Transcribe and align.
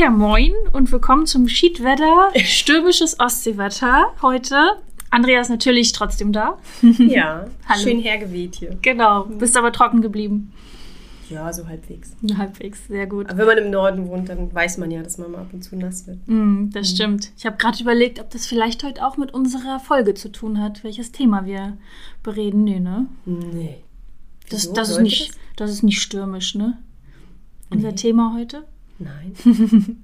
Ja, 0.00 0.10
moin 0.10 0.52
und 0.72 0.92
willkommen 0.92 1.26
zum 1.26 1.48
Schiedwetter, 1.48 2.30
stürmisches 2.44 3.18
Ostseewetter 3.18 4.12
heute. 4.22 4.56
Andrea 5.10 5.40
ist 5.40 5.48
natürlich 5.48 5.90
trotzdem 5.92 6.32
da. 6.32 6.58
Ja, 6.82 7.46
Hallo. 7.68 7.80
schön 7.82 7.98
hergeweht 7.98 8.54
hier. 8.56 8.78
Genau, 8.80 9.24
bist 9.24 9.56
aber 9.56 9.72
trocken 9.72 10.02
geblieben. 10.02 10.52
Ja, 11.28 11.52
so 11.52 11.66
halbwegs. 11.66 12.14
Halbwegs, 12.36 12.86
sehr 12.86 13.06
gut. 13.08 13.28
Aber 13.30 13.38
wenn 13.38 13.46
man 13.46 13.58
im 13.58 13.70
Norden 13.70 14.06
wohnt, 14.06 14.28
dann 14.28 14.54
weiß 14.54 14.78
man 14.78 14.90
ja, 14.92 15.02
dass 15.02 15.18
man 15.18 15.32
mal 15.32 15.40
ab 15.40 15.48
und 15.52 15.62
zu 15.62 15.74
nass 15.74 16.06
wird. 16.06 16.18
Mm, 16.26 16.70
das 16.70 16.90
stimmt. 16.90 17.32
Ich 17.36 17.46
habe 17.46 17.56
gerade 17.56 17.80
überlegt, 17.82 18.20
ob 18.20 18.30
das 18.30 18.46
vielleicht 18.46 18.84
heute 18.84 19.04
auch 19.04 19.16
mit 19.16 19.34
unserer 19.34 19.80
Folge 19.80 20.14
zu 20.14 20.30
tun 20.30 20.60
hat, 20.60 20.84
welches 20.84 21.10
Thema 21.10 21.44
wir 21.44 21.76
bereden. 22.22 22.64
Nee, 22.64 22.80
ne? 22.80 23.06
Nee. 23.24 23.82
Das, 24.50 24.64
Wieso? 24.64 24.74
das, 24.74 24.90
ist 24.90 25.00
nicht, 25.00 25.30
das 25.30 25.41
ist 25.70 25.82
nicht 25.82 26.00
stürmisch, 26.00 26.54
ne? 26.54 26.78
Unser 27.70 27.88
Nee. 27.88 27.94
Thema 27.94 28.34
heute. 28.34 28.64
Nein. 28.98 29.34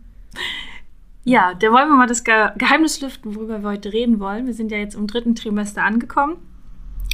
Ja, 1.28 1.52
da 1.52 1.70
wollen 1.70 1.90
wir 1.90 1.96
mal 1.96 2.06
das 2.06 2.24
Ge 2.24 2.52
Geheimnis 2.56 3.02
lüften, 3.02 3.34
worüber 3.34 3.62
wir 3.62 3.68
heute 3.68 3.92
reden 3.92 4.18
wollen. 4.18 4.46
Wir 4.46 4.54
sind 4.54 4.72
ja 4.72 4.78
jetzt 4.78 4.94
im 4.94 5.06
dritten 5.06 5.34
Trimester 5.34 5.82
angekommen. 5.82 6.38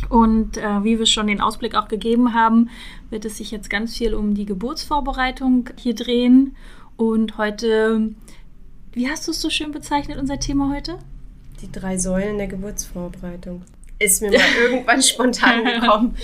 Und 0.09 0.57
äh, 0.57 0.85
wie 0.85 1.01
wir 1.01 1.07
schon 1.07 1.27
den 1.27 1.41
Ausblick 1.41 1.75
auch 1.75 1.89
gegeben 1.89 2.33
haben, 2.33 2.71
wird 3.11 3.25
es 3.25 3.39
sich 3.39 3.51
jetzt 3.51 3.71
ganz 3.71 3.97
viel 3.97 4.15
um 4.15 4.35
die 4.35 4.45
Geburtsvorbereitung 4.45 5.71
hier 5.77 5.97
drehen. 5.97 6.55
Und 6.97 7.39
heute, 7.39 8.13
wie 8.93 9.11
hast 9.11 9.27
du 9.27 9.33
es 9.33 9.41
so 9.41 9.51
schön 9.51 9.73
bezeichnet, 9.73 10.19
unser 10.21 10.39
Thema 10.39 10.73
heute? 10.73 10.97
Die 11.61 11.73
drei 11.73 11.99
Säulen 11.99 12.39
der 12.39 12.47
Geburtsvorbereitung. 12.47 13.63
Ist 14.05 14.23
mir 14.23 14.31
mal 14.31 14.41
irgendwann 14.61 15.03
spontan 15.03 15.65
gekommen. 15.65 16.17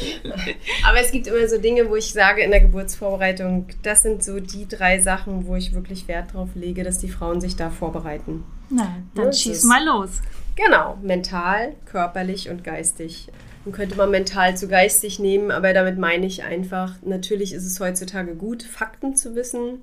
Aber 0.86 1.00
es 1.00 1.10
gibt 1.10 1.26
immer 1.26 1.48
so 1.48 1.58
Dinge, 1.58 1.88
wo 1.88 1.96
ich 1.96 2.12
sage 2.12 2.42
in 2.42 2.50
der 2.50 2.60
Geburtsvorbereitung, 2.60 3.66
das 3.82 4.02
sind 4.02 4.22
so 4.22 4.38
die 4.40 4.68
drei 4.68 5.00
Sachen, 5.00 5.46
wo 5.46 5.56
ich 5.56 5.72
wirklich 5.74 6.08
Wert 6.08 6.34
drauf 6.34 6.50
lege, 6.54 6.84
dass 6.84 6.98
die 6.98 7.08
Frauen 7.08 7.40
sich 7.40 7.56
da 7.56 7.70
vorbereiten. 7.70 8.44
Na, 8.68 8.96
dann 9.14 9.26
Ja, 9.26 9.32
schieß 9.32 9.64
mal 9.64 9.84
los. 9.84 10.10
Genau, 10.56 10.98
mental, 11.02 11.74
körperlich 11.86 12.50
und 12.50 12.64
geistig. 12.64 13.28
Und 13.64 13.72
könnte 13.72 13.96
man 13.96 14.10
mental 14.10 14.56
zu 14.56 14.68
geistig 14.68 15.18
nehmen, 15.18 15.50
aber 15.50 15.72
damit 15.74 15.98
meine 15.98 16.26
ich 16.26 16.42
einfach, 16.44 16.94
natürlich 17.02 17.52
ist 17.52 17.66
es 17.66 17.78
heutzutage 17.78 18.34
gut, 18.34 18.62
Fakten 18.62 19.16
zu 19.16 19.34
wissen, 19.34 19.80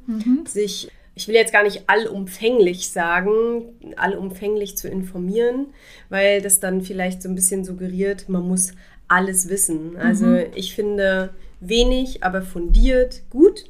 sich, 0.47 0.91
ich 1.17 1.27
will 1.27 1.33
jetzt 1.33 1.51
gar 1.51 1.63
nicht 1.63 1.89
allumfänglich 1.89 2.89
sagen, 2.89 3.63
allumfänglich 3.95 4.77
zu 4.77 4.87
informieren, 4.87 5.73
weil 6.09 6.41
das 6.41 6.59
dann 6.59 6.81
vielleicht 6.81 7.23
so 7.23 7.29
ein 7.29 7.33
bisschen 7.33 7.65
suggeriert, 7.65 8.29
man 8.29 8.47
muss 8.47 8.73
alles 9.07 9.49
wissen. 9.49 9.97
Also 9.97 10.35
ich 10.53 10.75
finde 10.75 11.31
wenig, 11.59 12.23
aber 12.23 12.43
fundiert 12.43 13.23
gut 13.31 13.65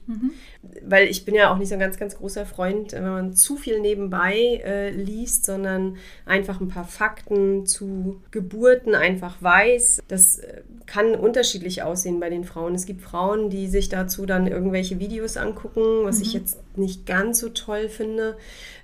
weil 0.86 1.08
ich 1.08 1.26
bin 1.26 1.36
ja 1.36 1.52
auch 1.52 1.58
nicht 1.58 1.70
so 1.70 1.76
ein 1.76 1.80
ganz, 1.80 1.98
ganz 1.98 2.18
großer 2.18 2.46
Freund, 2.46 2.94
wenn 2.94 3.04
man 3.04 3.34
zu 3.34 3.58
viel 3.58 3.80
nebenbei 3.80 4.62
äh, 4.64 4.92
liest, 4.92 5.46
sondern 5.46 5.98
einfach 6.26 6.60
ein 6.62 6.68
paar 6.68 6.86
Fakten 6.86 7.66
zu 7.66 8.22
Geburten 8.32 8.96
einfach 8.96 9.42
weiß. 9.42 10.02
Das 10.08 10.40
äh, 10.40 10.62
kann 10.86 11.16
unterschiedlich 11.16 11.84
aussehen 11.84 12.20
bei 12.20 12.30
den 12.30 12.44
Frauen. 12.44 12.76
Es 12.76 12.86
gibt 12.86 13.02
Frauen, 13.02 13.50
die 13.50 13.68
sich 13.68 13.90
dazu 13.90 14.26
dann 14.26 14.48
irgendwelche 14.48 15.00
Videos 15.00 15.38
angucken, 15.38 16.04
was 16.04 16.22
ich 16.22 16.34
jetzt 16.34 16.58
nicht 16.78 17.06
ganz 17.06 17.40
so 17.40 17.50
toll 17.50 17.90
finde. 17.90 18.38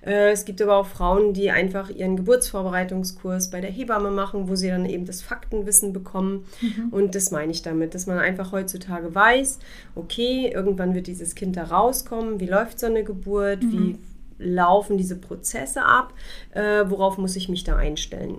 Äh, 0.06 0.32
es 0.32 0.46
gibt 0.46 0.62
aber 0.62 0.78
auch 0.78 0.88
Frauen, 0.88 1.34
die 1.34 1.52
einfach 1.52 1.90
ihren 1.90 2.16
Geburtsvorbereitungskurs 2.16 3.50
bei 3.50 3.62
der 3.62 3.72
Hebamme 3.72 4.12
machen, 4.12 4.50
wo 4.50 4.56
sie 4.56 4.70
dann 4.70 4.86
eben 4.86 5.06
das 5.06 5.22
Faktenwissen 5.22 5.94
bekommen. 5.94 6.46
Und 6.92 7.16
das 7.16 7.32
meine 7.32 7.52
ich 7.52 7.62
damit, 7.62 7.96
dass 7.96 8.08
man 8.08 8.20
einfach 8.20 8.52
heutzutage 8.52 9.14
weiß, 9.14 9.60
okay, 9.96 10.52
irgendwann 10.54 10.94
wird 10.94 11.08
dieses 11.08 11.36
Kind 11.36 11.58
da 11.58 11.66
rauskommen, 11.66 12.40
wie 12.40 12.48
läuft 12.48 12.80
so 12.80 12.88
eine 12.88 13.04
Geburt, 13.04 13.62
wie 13.62 13.98
laufen 14.40 14.98
diese 14.98 15.16
Prozesse 15.16 15.84
ab, 15.84 16.14
äh, 16.52 16.84
worauf 16.86 17.18
muss 17.18 17.36
ich 17.36 17.50
mich 17.50 17.64
da 17.64 17.76
einstellen. 17.76 18.38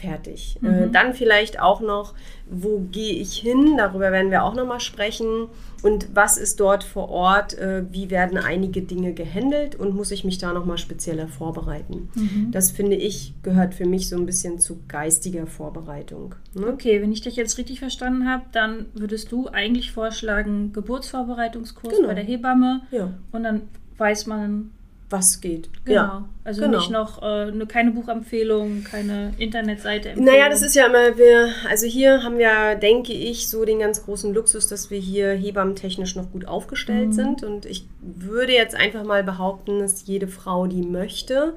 Fertig. 0.00 0.56
Äh, 0.62 0.88
dann 0.90 1.14
vielleicht 1.14 1.60
auch 1.60 1.80
noch, 1.80 2.14
wo 2.50 2.78
gehe 2.92 3.14
ich 3.14 3.34
hin? 3.38 3.74
Darüber 3.76 4.12
werden 4.12 4.30
wir 4.30 4.44
auch 4.44 4.54
noch 4.54 4.66
mal 4.66 4.80
sprechen. 4.80 5.46
Und 5.82 6.08
was 6.14 6.36
ist 6.38 6.58
dort 6.60 6.82
vor 6.82 7.08
Ort? 7.08 7.56
Äh, 7.56 7.84
wie 7.92 8.10
werden 8.10 8.36
einige 8.38 8.82
Dinge 8.82 9.12
gehandelt? 9.12 9.74
Und 9.76 9.94
muss 9.94 10.10
ich 10.10 10.24
mich 10.24 10.38
da 10.38 10.52
noch 10.52 10.64
mal 10.64 10.78
spezieller 10.78 11.28
vorbereiten? 11.28 12.08
Das 12.50 12.70
finde 12.70 12.96
ich 12.96 13.34
gehört 13.42 13.74
für 13.74 13.86
mich 13.86 14.08
so 14.08 14.16
ein 14.16 14.26
bisschen 14.26 14.58
zu 14.58 14.80
geistiger 14.88 15.46
Vorbereitung. 15.46 16.34
Ne? 16.54 16.66
Okay, 16.68 17.00
wenn 17.02 17.12
ich 17.12 17.20
dich 17.20 17.36
jetzt 17.36 17.58
richtig 17.58 17.78
verstanden 17.80 18.28
habe, 18.28 18.44
dann 18.52 18.86
würdest 18.94 19.30
du 19.32 19.48
eigentlich 19.48 19.92
vorschlagen, 19.92 20.72
Geburtsvorbereitungskurs 20.72 21.96
Genau. 21.96 22.08
bei 22.08 22.14
der 22.14 22.24
Hebamme 22.24 22.82
Ja, 22.90 23.10
und 23.32 23.42
dann 23.44 23.62
weiß 23.96 24.26
man, 24.26 24.70
was 25.10 25.40
geht? 25.40 25.70
genau. 25.84 26.00
Ja. 26.00 26.28
Also 26.44 26.62
genau. 26.62 26.78
nicht 26.78 26.90
noch 26.90 27.22
äh, 27.22 27.50
ne, 27.50 27.66
keine 27.66 27.90
Buchempfehlung, 27.90 28.84
keine 28.84 29.34
Internetseite. 29.38 30.14
Naja, 30.16 30.48
das 30.48 30.62
ist 30.62 30.74
ja 30.74 30.86
immer, 30.86 31.16
wir, 31.16 31.50
also 31.68 31.86
hier 31.86 32.22
haben 32.22 32.38
wir, 32.38 32.74
denke 32.74 33.12
ich, 33.12 33.48
so 33.48 33.64
den 33.64 33.80
ganz 33.80 34.04
großen 34.04 34.32
Luxus, 34.32 34.66
dass 34.66 34.90
wir 34.90 34.98
hier 34.98 35.32
hebammentechnisch 35.32 36.16
noch 36.16 36.30
gut 36.30 36.46
aufgestellt 36.46 37.14
sind. 37.14 37.42
Und 37.42 37.66
ich 37.66 37.86
würde 38.00 38.52
jetzt 38.52 38.74
einfach 38.74 39.04
mal 39.04 39.24
behaupten, 39.24 39.80
dass 39.80 40.06
jede 40.06 40.28
Frau, 40.28 40.66
die 40.66 40.82
möchte, 40.82 41.54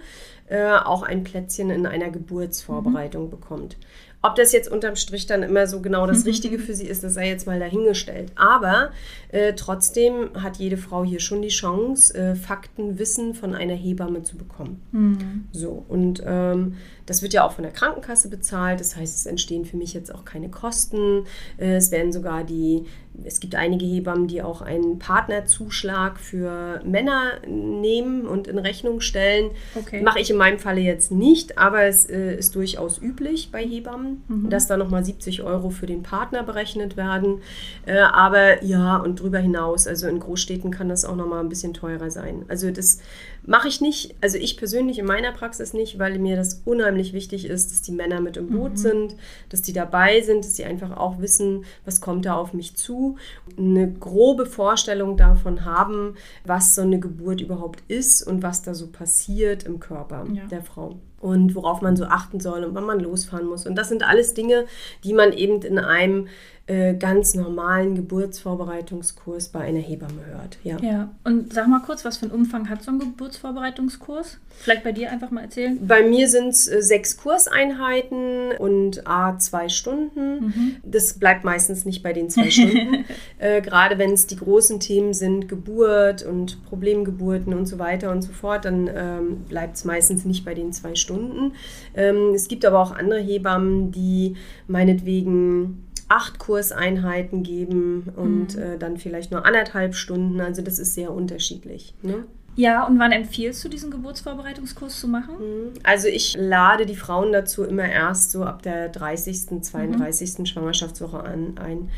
äh, 0.49 0.71
auch 0.71 1.03
ein 1.03 1.23
Plätzchen 1.23 1.69
in 1.69 1.85
einer 1.85 2.09
Geburtsvorbereitung 2.09 3.29
bekommt. 3.29 3.77
Ob 4.23 4.35
das 4.35 4.51
jetzt 4.51 4.71
unterm 4.71 4.95
Strich 4.95 5.25
dann 5.25 5.41
immer 5.41 5.65
so 5.65 5.81
genau 5.81 6.05
das 6.05 6.25
Richtige 6.25 6.59
für 6.59 6.75
sie 6.75 6.85
ist, 6.85 7.03
das 7.03 7.15
sei 7.15 7.27
jetzt 7.27 7.47
mal 7.47 7.59
dahingestellt. 7.59 8.31
Aber 8.35 8.91
äh, 9.29 9.53
trotzdem 9.53 10.29
hat 10.35 10.57
jede 10.57 10.77
Frau 10.77 11.03
hier 11.03 11.19
schon 11.19 11.41
die 11.41 11.49
Chance, 11.49 12.13
äh, 12.13 12.35
Faktenwissen 12.35 13.33
von 13.33 13.55
einer 13.55 13.73
Hebamme 13.73 14.21
zu 14.21 14.37
bekommen. 14.37 14.81
Mhm. 14.91 15.45
So, 15.51 15.83
und 15.87 16.21
ähm, 16.25 16.75
das 17.11 17.21
wird 17.21 17.33
ja 17.33 17.45
auch 17.45 17.51
von 17.51 17.63
der 17.63 17.73
Krankenkasse 17.73 18.29
bezahlt. 18.29 18.79
Das 18.79 18.95
heißt, 18.95 19.17
es 19.17 19.25
entstehen 19.25 19.65
für 19.65 19.75
mich 19.75 19.93
jetzt 19.93 20.15
auch 20.15 20.23
keine 20.23 20.47
Kosten. 20.47 21.25
Äh, 21.57 21.75
es 21.75 21.91
werden 21.91 22.13
sogar 22.13 22.45
die, 22.45 22.85
es 23.25 23.41
gibt 23.41 23.53
einige 23.55 23.85
Hebammen, 23.85 24.29
die 24.29 24.41
auch 24.41 24.61
einen 24.61 24.97
Partnerzuschlag 24.97 26.17
für 26.17 26.81
Männer 26.85 27.33
nehmen 27.45 28.25
und 28.25 28.47
in 28.47 28.57
Rechnung 28.57 29.01
stellen. 29.01 29.51
Okay. 29.75 30.01
Mache 30.01 30.21
ich 30.21 30.29
in 30.29 30.37
meinem 30.37 30.57
Falle 30.57 30.79
jetzt 30.79 31.11
nicht, 31.11 31.57
aber 31.57 31.83
es 31.83 32.09
äh, 32.09 32.35
ist 32.35 32.55
durchaus 32.55 32.97
üblich 33.01 33.51
bei 33.51 33.61
Hebammen, 33.61 34.23
dass 34.49 34.67
da 34.67 34.77
nochmal 34.77 35.03
70 35.03 35.43
Euro 35.43 35.69
für 35.69 35.87
den 35.87 36.03
Partner 36.03 36.43
berechnet 36.43 36.95
werden. 36.95 37.41
Äh, 37.85 37.97
aber 37.97 38.63
ja, 38.63 38.95
und 38.95 39.19
drüber 39.19 39.39
hinaus, 39.39 39.85
also 39.85 40.07
in 40.07 40.21
Großstädten 40.21 40.71
kann 40.71 40.87
das 40.87 41.03
auch 41.03 41.17
nochmal 41.17 41.41
ein 41.41 41.49
bisschen 41.49 41.73
teurer 41.73 42.09
sein. 42.09 42.45
Also 42.47 42.71
das 42.71 42.99
mache 43.45 43.67
ich 43.67 43.81
nicht, 43.81 44.15
also 44.21 44.37
ich 44.37 44.57
persönlich 44.57 44.99
in 44.99 45.05
meiner 45.05 45.31
Praxis 45.31 45.73
nicht, 45.73 45.99
weil 45.99 46.19
mir 46.19 46.35
das 46.35 46.61
unheimlich 46.65 47.00
wichtig 47.13 47.45
ist, 47.45 47.71
dass 47.71 47.81
die 47.81 47.91
Männer 47.91 48.21
mit 48.21 48.37
im 48.37 48.49
Boot 48.49 48.77
sind, 48.77 49.15
dass 49.49 49.61
die 49.61 49.73
dabei 49.73 50.21
sind, 50.21 50.45
dass 50.45 50.55
sie 50.55 50.63
einfach 50.65 50.95
auch 50.95 51.19
wissen, 51.19 51.65
was 51.85 51.99
kommt 52.01 52.25
da 52.25 52.35
auf 52.35 52.53
mich 52.53 52.75
zu, 52.75 53.17
eine 53.57 53.91
grobe 53.91 54.45
Vorstellung 54.45 55.17
davon 55.17 55.65
haben, 55.65 56.15
was 56.45 56.75
so 56.75 56.81
eine 56.81 56.99
Geburt 56.99 57.41
überhaupt 57.41 57.83
ist 57.87 58.21
und 58.25 58.43
was 58.43 58.61
da 58.61 58.73
so 58.73 58.87
passiert 58.87 59.63
im 59.63 59.79
Körper 59.79 60.25
Ja. 60.31 60.45
der 60.45 60.63
Frau 60.63 60.99
und 61.19 61.53
worauf 61.55 61.81
man 61.81 61.95
so 61.95 62.05
achten 62.05 62.39
soll 62.39 62.63
und 62.63 62.73
wann 62.75 62.85
man 62.85 62.99
losfahren 62.99 63.45
muss. 63.47 63.65
Und 63.67 63.75
das 63.75 63.89
sind 63.89 64.07
alles 64.07 64.33
Dinge, 64.33 64.65
die 65.03 65.13
man 65.13 65.33
eben 65.33 65.61
in 65.61 65.77
einem 65.79 66.27
äh, 66.71 66.93
ganz 66.93 67.35
normalen 67.35 67.95
Geburtsvorbereitungskurs 67.95 69.49
bei 69.49 69.59
einer 69.59 69.79
Hebamme 69.79 70.25
hört. 70.25 70.57
Ja. 70.63 70.77
Ja, 70.81 71.11
und 71.25 71.51
sag 71.51 71.67
mal 71.67 71.81
kurz, 71.81 72.05
was 72.05 72.15
für 72.17 72.27
einen 72.27 72.33
Umfang 72.33 72.69
hat 72.69 72.81
so 72.81 72.91
ein 72.91 72.99
Geburtsvorbereitungskurs? 72.99 74.37
Vielleicht 74.57 74.83
bei 74.85 74.93
dir 74.93 75.11
einfach 75.11 75.31
mal 75.31 75.41
erzählen. 75.41 75.77
Bei 75.85 76.01
mir 76.01 76.29
sind 76.29 76.49
es 76.49 76.69
äh, 76.69 76.81
sechs 76.81 77.17
Kurseinheiten 77.17 78.53
und 78.57 79.05
a 79.05 79.37
zwei 79.37 79.67
Stunden. 79.67 80.79
Das 80.85 81.15
bleibt 81.19 81.43
meistens 81.43 81.83
nicht 81.83 82.03
bei 82.03 82.13
den 82.13 82.29
zwei 82.29 82.49
Stunden. 82.49 83.03
äh, 83.39 83.61
gerade 83.61 83.97
wenn 83.97 84.13
es 84.13 84.27
die 84.27 84.37
großen 84.37 84.79
Themen 84.79 85.13
sind, 85.13 85.49
Geburt 85.49 86.23
und 86.23 86.63
Problemgeburten 86.65 87.53
und 87.53 87.65
so 87.65 87.79
weiter 87.79 88.11
und 88.11 88.21
so 88.21 88.31
fort, 88.31 88.63
dann 88.63 88.89
ähm, 88.93 89.43
bleibt 89.49 89.75
es 89.75 89.83
meistens 89.83 90.23
nicht 90.23 90.45
bei 90.45 90.53
den 90.53 90.71
zwei 90.71 90.95
Stunden. 90.95 91.53
Ähm, 91.95 92.33
es 92.33 92.47
gibt 92.47 92.63
aber 92.63 92.79
auch 92.79 92.91
andere 92.91 93.19
Hebammen, 93.19 93.91
die 93.91 94.37
meinetwegen 94.67 95.90
acht 96.11 96.39
Kurseinheiten 96.39 97.41
geben 97.41 98.11
und 98.17 98.57
äh, 98.57 98.77
dann 98.77 98.97
vielleicht 98.97 99.31
nur 99.31 99.45
anderthalb 99.45 99.95
Stunden. 99.95 100.41
Also 100.41 100.61
das 100.61 100.77
ist 100.77 100.93
sehr 100.93 101.11
unterschiedlich. 101.11 101.93
Ne? 102.01 102.25
Ja, 102.57 102.85
und 102.85 102.99
wann 102.99 103.13
empfiehlst 103.13 103.63
du 103.63 103.69
diesen 103.69 103.91
Geburtsvorbereitungskurs 103.91 104.99
zu 104.99 105.07
machen? 105.07 105.35
Also 105.83 106.09
ich 106.09 106.35
lade 106.37 106.85
die 106.85 106.97
Frauen 106.97 107.31
dazu 107.31 107.63
immer 107.63 107.89
erst 107.89 108.31
so 108.31 108.43
ab 108.43 108.61
der 108.61 108.89
30., 108.89 109.61
32. 109.61 110.49
Schwangerschaftswoche 110.49 111.23
an, 111.23 111.57
ein. 111.57 111.89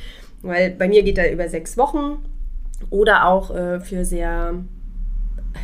Weil 0.44 0.70
bei 0.70 0.88
mir 0.88 1.02
geht 1.02 1.18
er 1.18 1.32
über 1.32 1.50
sechs 1.50 1.76
Wochen 1.76 2.20
oder 2.92 3.26
auch 3.26 3.50
äh, 3.50 3.80
für 3.80 4.06
sehr, 4.06 4.64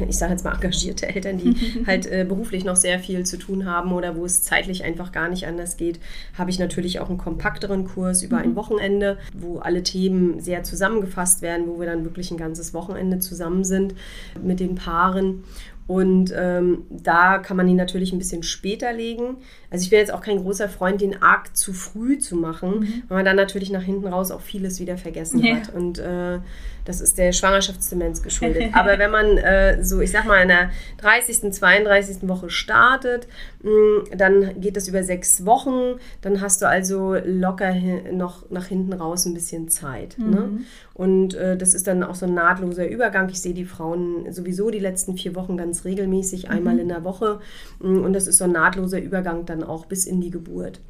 ich 0.07 0.17
sage 0.17 0.33
jetzt 0.33 0.43
mal 0.43 0.53
engagierte 0.53 1.07
Eltern, 1.07 1.37
die 1.37 1.55
halt 1.87 2.05
äh, 2.05 2.25
beruflich 2.27 2.63
noch 2.63 2.75
sehr 2.75 2.99
viel 2.99 3.25
zu 3.25 3.37
tun 3.37 3.65
haben 3.65 3.91
oder 3.91 4.15
wo 4.15 4.25
es 4.25 4.43
zeitlich 4.43 4.83
einfach 4.83 5.11
gar 5.11 5.29
nicht 5.29 5.47
anders 5.47 5.77
geht, 5.77 5.99
habe 6.37 6.49
ich 6.49 6.59
natürlich 6.59 6.99
auch 6.99 7.09
einen 7.09 7.17
kompakteren 7.17 7.85
Kurs 7.85 8.23
über 8.23 8.37
ein 8.37 8.55
Wochenende, 8.55 9.17
wo 9.33 9.59
alle 9.59 9.83
Themen 9.83 10.39
sehr 10.39 10.63
zusammengefasst 10.63 11.41
werden, 11.41 11.67
wo 11.67 11.79
wir 11.79 11.87
dann 11.87 12.03
wirklich 12.03 12.31
ein 12.31 12.37
ganzes 12.37 12.73
Wochenende 12.73 13.19
zusammen 13.19 13.63
sind 13.63 13.95
mit 14.41 14.59
den 14.59 14.75
Paaren. 14.75 15.43
Und 15.89 16.31
ähm, 16.37 16.83
da 16.91 17.39
kann 17.39 17.57
man 17.57 17.67
ihn 17.67 17.75
natürlich 17.75 18.13
ein 18.13 18.19
bisschen 18.19 18.43
später 18.43 18.93
legen. 18.93 19.37
Also 19.71 19.83
ich 19.83 19.89
bin 19.91 19.99
jetzt 19.99 20.11
auch 20.13 20.21
kein 20.21 20.41
großer 20.41 20.67
Freund, 20.67 20.99
den 21.01 21.21
arg 21.21 21.55
zu 21.55 21.73
früh 21.73 22.17
zu 22.17 22.35
machen, 22.35 23.03
weil 23.07 23.17
man 23.17 23.25
dann 23.25 23.35
natürlich 23.35 23.69
nach 23.69 23.83
hinten 23.83 24.07
raus 24.07 24.31
auch 24.31 24.41
vieles 24.41 24.79
wieder 24.79 24.97
vergessen 24.97 25.39
Ja. 25.43 25.57
hat. 25.57 25.73
Und 25.75 25.99
äh, 25.99 26.39
das 26.85 27.01
ist 27.01 27.19
der 27.19 27.33
Schwangerschaftsdemenz 27.33 28.23
geschuldet. 28.23 28.69
Aber 28.73 28.97
wenn 28.97 29.11
man 29.11 29.37
äh, 29.37 29.83
so, 29.83 29.99
ich 30.01 30.09
sag 30.11 30.25
mal, 30.25 30.41
in 30.41 30.47
der 30.47 30.71
30., 30.97 31.51
32. 31.53 32.27
Woche 32.27 32.49
startet, 32.49 33.27
mh, 33.61 34.15
dann 34.17 34.59
geht 34.59 34.75
das 34.75 34.87
über 34.87 35.03
sechs 35.03 35.45
Wochen. 35.45 35.99
Dann 36.21 36.41
hast 36.41 36.61
du 36.63 36.67
also 36.67 37.15
locker 37.23 37.75
noch 38.11 38.49
nach 38.49 38.65
hinten 38.65 38.93
raus 38.93 39.25
ein 39.25 39.35
bisschen 39.35 39.69
Zeit. 39.69 40.17
Ne? 40.17 40.61
Und 40.95 41.35
äh, 41.35 41.55
das 41.57 41.73
ist 41.75 41.85
dann 41.87 42.01
auch 42.03 42.15
so 42.15 42.25
ein 42.25 42.33
nahtloser 42.33 42.87
Übergang. 42.87 43.29
Ich 43.29 43.39
sehe 43.41 43.53
die 43.53 43.65
Frauen 43.65 44.31
sowieso 44.33 44.69
die 44.71 44.79
letzten 44.79 45.15
vier 45.15 45.35
Wochen 45.35 45.57
ganz 45.57 45.85
regelmäßig, 45.85 46.49
einmal 46.49 46.79
in 46.79 46.89
der 46.89 47.03
Woche. 47.03 47.39
Mm, 47.79 47.99
Und 48.03 48.13
das 48.13 48.27
ist 48.27 48.39
so 48.39 48.45
ein 48.45 48.51
nahtloser 48.51 48.99
Übergang 48.99 49.45
dann 49.45 49.58
auch 49.63 49.85
bis 49.85 50.05
in 50.05 50.21
die 50.21 50.31
Geburt. 50.31 50.81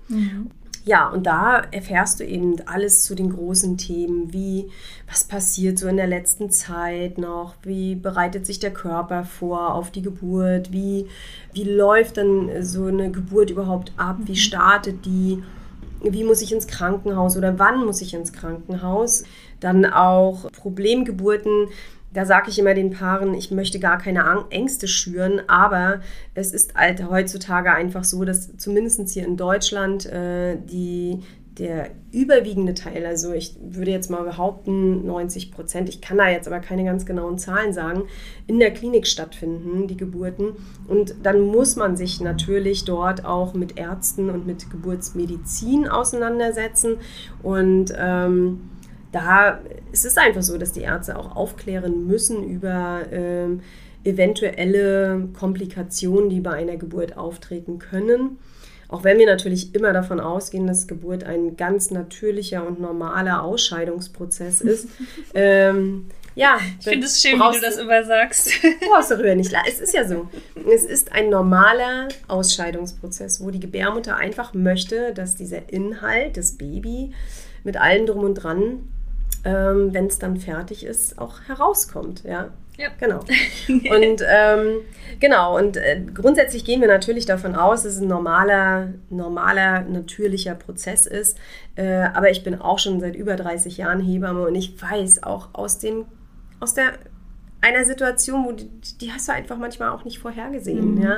Ja, 0.85 1.09
und 1.09 1.25
da 1.25 1.61
erfährst 1.71 2.19
du 2.19 2.25
eben 2.25 2.55
alles 2.65 3.03
zu 3.03 3.13
den 3.13 3.29
großen 3.29 3.77
Themen, 3.77 4.33
wie 4.33 4.69
was 5.07 5.23
passiert 5.23 5.77
so 5.77 5.87
in 5.87 5.97
der 5.97 6.07
letzten 6.07 6.49
Zeit 6.51 7.17
noch, 7.17 7.55
wie 7.63 7.95
bereitet 7.95 8.45
sich 8.45 8.59
der 8.59 8.71
Körper 8.71 9.23
vor 9.23 9.75
auf 9.75 9.91
die 9.91 10.01
Geburt, 10.01 10.71
wie, 10.71 11.07
wie 11.53 11.63
läuft 11.63 12.17
dann 12.17 12.63
so 12.63 12.85
eine 12.85 13.11
Geburt 13.11 13.49
überhaupt 13.49 13.91
ab, 13.97 14.17
wie 14.23 14.37
startet 14.37 15.05
die, 15.05 15.43
wie 16.01 16.23
muss 16.23 16.41
ich 16.41 16.53
ins 16.53 16.67
Krankenhaus 16.67 17.35
oder 17.35 17.59
wann 17.59 17.85
muss 17.85 18.01
ich 18.01 18.13
ins 18.13 18.31
Krankenhaus. 18.31 19.23
Dann 19.59 19.85
auch 19.85 20.49
Problemgeburten. 20.53 21.67
Da 22.13 22.25
sage 22.25 22.49
ich 22.49 22.57
immer 22.57 22.73
den 22.73 22.89
Paaren, 22.89 23.33
ich 23.33 23.51
möchte 23.51 23.79
gar 23.79 23.99
keine 23.99 24.45
Ängste 24.49 24.87
schüren, 24.87 25.41
aber 25.47 26.01
es 26.33 26.53
ist 26.53 26.73
halt 26.75 27.07
heutzutage 27.07 27.71
einfach 27.71 28.03
so, 28.03 28.25
dass 28.25 28.57
zumindest 28.57 29.09
hier 29.09 29.25
in 29.25 29.37
Deutschland 29.37 30.07
äh, 30.07 30.57
die, 30.57 31.19
der 31.59 31.91
überwiegende 32.11 32.73
Teil, 32.73 33.05
also 33.05 33.33
ich 33.33 33.55
würde 33.61 33.91
jetzt 33.91 34.09
mal 34.09 34.23
behaupten 34.23 35.05
90 35.05 35.51
Prozent, 35.51 35.89
ich 35.89 36.01
kann 36.01 36.17
da 36.17 36.27
jetzt 36.29 36.47
aber 36.47 36.59
keine 36.59 36.83
ganz 36.83 37.05
genauen 37.05 37.37
Zahlen 37.37 37.73
sagen, 37.73 38.03
in 38.47 38.57
der 38.59 38.71
Klinik 38.71 39.05
stattfinden, 39.05 39.87
die 39.87 39.97
Geburten. 39.97 40.53
Und 40.87 41.13
dann 41.21 41.41
muss 41.41 41.75
man 41.75 41.95
sich 41.95 42.21
natürlich 42.21 42.85
dort 42.85 43.25
auch 43.25 43.53
mit 43.53 43.77
Ärzten 43.77 44.31
und 44.31 44.47
mit 44.47 44.71
Geburtsmedizin 44.71 45.87
auseinandersetzen. 45.87 46.97
Und 47.43 47.93
ähm, 47.95 48.61
da 49.11 49.59
ist 49.91 50.05
es 50.05 50.17
einfach 50.17 50.43
so, 50.43 50.57
dass 50.57 50.71
die 50.71 50.81
Ärzte 50.81 51.17
auch 51.17 51.35
aufklären 51.35 52.05
müssen 52.07 52.43
über 52.43 53.01
ähm, 53.11 53.61
eventuelle 54.03 55.29
Komplikationen, 55.37 56.29
die 56.29 56.39
bei 56.39 56.51
einer 56.51 56.77
Geburt 56.77 57.17
auftreten 57.17 57.79
können. 57.79 58.37
Auch 58.87 59.03
wenn 59.03 59.19
wir 59.19 59.27
natürlich 59.27 59.75
immer 59.75 59.93
davon 59.93 60.19
ausgehen, 60.19 60.65
dass 60.65 60.87
Geburt 60.87 61.23
ein 61.23 61.57
ganz 61.57 61.91
natürlicher 61.91 62.65
und 62.65 62.79
normaler 62.79 63.43
Ausscheidungsprozess 63.43 64.61
ist. 64.61 64.87
ähm, 65.33 66.07
ja, 66.35 66.57
Ich 66.79 66.85
finde 66.85 67.05
es 67.05 67.21
schön, 67.21 67.39
wie 67.39 67.55
du 67.55 67.61
das 67.61 67.77
immer 67.77 68.03
sagst. 68.03 68.51
Brauchst 68.89 69.11
darüber 69.11 69.35
nicht. 69.35 69.53
Es 69.67 69.79
ist 69.79 69.93
ja 69.93 70.07
so. 70.07 70.29
Es 70.71 70.85
ist 70.85 71.11
ein 71.11 71.29
normaler 71.29 72.07
Ausscheidungsprozess, 72.27 73.43
wo 73.43 73.51
die 73.51 73.59
Gebärmutter 73.59 74.15
einfach 74.15 74.53
möchte, 74.53 75.13
dass 75.13 75.35
dieser 75.35 75.71
Inhalt, 75.71 76.37
das 76.37 76.53
Baby, 76.53 77.13
mit 77.63 77.77
allem 77.77 78.05
drum 78.05 78.23
und 78.23 78.35
dran, 78.35 78.87
ähm, 79.43 79.93
wenn 79.93 80.07
es 80.07 80.19
dann 80.19 80.37
fertig 80.37 80.85
ist, 80.85 81.17
auch 81.19 81.41
herauskommt. 81.47 82.23
Ja, 82.23 82.49
Ja. 82.77 82.89
genau. 82.99 83.19
Und 83.69 84.23
ähm, 84.27 84.77
genau, 85.19 85.57
und 85.57 85.77
äh, 85.77 86.01
grundsätzlich 86.13 86.63
gehen 86.65 86.81
wir 86.81 86.87
natürlich 86.87 87.25
davon 87.25 87.55
aus, 87.55 87.83
dass 87.83 87.95
es 87.95 88.01
ein 88.01 88.07
normaler, 88.07 88.93
normaler, 89.09 89.81
natürlicher 89.81 90.55
Prozess 90.55 91.05
ist. 91.05 91.37
Äh, 91.75 92.03
aber 92.13 92.29
ich 92.31 92.43
bin 92.43 92.59
auch 92.61 92.79
schon 92.79 92.99
seit 92.99 93.15
über 93.15 93.35
30 93.35 93.77
Jahren 93.77 93.99
Hebamme 93.99 94.45
und 94.47 94.55
ich 94.55 94.81
weiß 94.81 95.23
auch 95.23 95.49
aus 95.53 95.79
dem, 95.79 96.05
aus 96.59 96.73
der 96.73 96.93
einer 97.61 97.83
Situation, 97.83 98.45
wo 98.45 98.53
die, 98.53 98.69
die 99.01 99.11
hast 99.11 99.27
du 99.27 99.33
einfach 99.33 99.57
manchmal 99.57 99.89
auch 99.89 100.05
nicht 100.05 100.19
vorhergesehen. 100.19 101.01
Ja? 101.01 101.17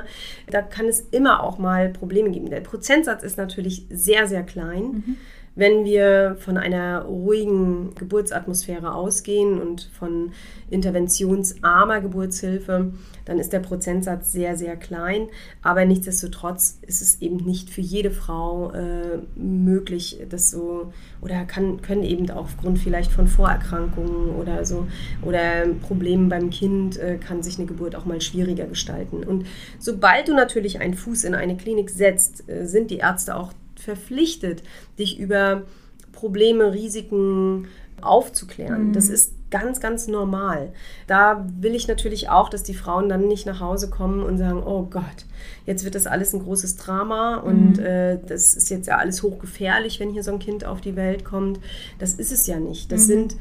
Da 0.49 0.63
kann 0.63 0.87
es 0.87 1.01
immer 1.11 1.43
auch 1.43 1.59
mal 1.59 1.89
Probleme 1.89 2.31
geben. 2.31 2.49
Der 2.49 2.61
Prozentsatz 2.61 3.21
ist 3.21 3.37
natürlich 3.37 3.85
sehr, 3.91 4.25
sehr 4.25 4.41
klein. 4.41 5.17
Wenn 5.53 5.83
wir 5.83 6.37
von 6.39 6.57
einer 6.57 7.01
ruhigen 7.01 7.93
Geburtsatmosphäre 7.95 8.93
ausgehen 8.93 9.59
und 9.59 9.89
von 9.97 10.31
interventionsarmer 10.69 11.99
Geburtshilfe, 11.99 12.93
dann 13.25 13.39
ist 13.39 13.51
der 13.51 13.59
Prozentsatz 13.59 14.31
sehr, 14.31 14.55
sehr 14.55 14.77
klein. 14.77 15.27
Aber 15.61 15.83
nichtsdestotrotz 15.83 16.79
ist 16.87 17.01
es 17.01 17.21
eben 17.21 17.37
nicht 17.37 17.69
für 17.69 17.81
jede 17.81 18.11
Frau 18.11 18.71
äh, 18.71 19.19
möglich, 19.35 20.21
das 20.29 20.51
so 20.51 20.93
oder 21.21 21.43
kann, 21.43 21.81
können 21.81 22.03
eben 22.03 22.29
aufgrund 22.31 22.79
vielleicht 22.79 23.11
von 23.11 23.27
Vorerkrankungen 23.27 24.35
oder 24.35 24.63
so 24.65 24.87
oder 25.21 25.67
Problemen 25.81 26.29
beim 26.29 26.49
Kind 26.49 26.97
äh, 26.97 27.17
kann 27.17 27.43
sich 27.43 27.57
eine 27.57 27.67
Geburt 27.67 27.95
auch 27.95 28.05
mal 28.05 28.21
schwieriger 28.21 28.65
gestalten. 28.65 29.23
Und 29.23 29.45
sobald 29.79 30.29
du 30.29 30.33
natürlich 30.33 30.79
einen 30.79 30.93
Fuß 30.93 31.25
in 31.25 31.35
eine 31.35 31.57
Klinik 31.57 31.89
setzt, 31.89 32.49
äh, 32.49 32.65
sind 32.65 32.89
die 32.89 32.97
Ärzte 32.97 33.35
auch 33.35 33.51
verpflichtet, 33.81 34.63
dich 34.97 35.19
über 35.19 35.63
Probleme, 36.11 36.73
Risiken 36.73 37.67
aufzuklären. 38.01 38.93
Das 38.93 39.09
ist 39.09 39.33
ganz, 39.51 39.79
ganz 39.79 40.07
normal. 40.07 40.71
Da 41.07 41.45
will 41.59 41.75
ich 41.75 41.87
natürlich 41.87 42.29
auch, 42.29 42.49
dass 42.49 42.63
die 42.63 42.73
Frauen 42.73 43.09
dann 43.09 43.27
nicht 43.27 43.45
nach 43.45 43.59
Hause 43.59 43.89
kommen 43.89 44.23
und 44.23 44.37
sagen, 44.37 44.63
oh 44.63 44.83
Gott, 44.83 45.25
jetzt 45.65 45.83
wird 45.83 45.93
das 45.93 46.07
alles 46.07 46.33
ein 46.33 46.41
großes 46.41 46.77
Drama 46.77 47.35
und 47.35 47.77
äh, 47.77 48.17
das 48.25 48.55
ist 48.55 48.69
jetzt 48.69 48.87
ja 48.87 48.97
alles 48.97 49.21
hochgefährlich, 49.21 49.99
wenn 49.99 50.09
hier 50.09 50.23
so 50.23 50.31
ein 50.31 50.39
Kind 50.39 50.65
auf 50.65 50.81
die 50.81 50.95
Welt 50.95 51.25
kommt. 51.25 51.59
Das 51.99 52.13
ist 52.13 52.31
es 52.31 52.47
ja 52.47 52.59
nicht. 52.59 52.91
Das 52.91 53.05
sind 53.07 53.35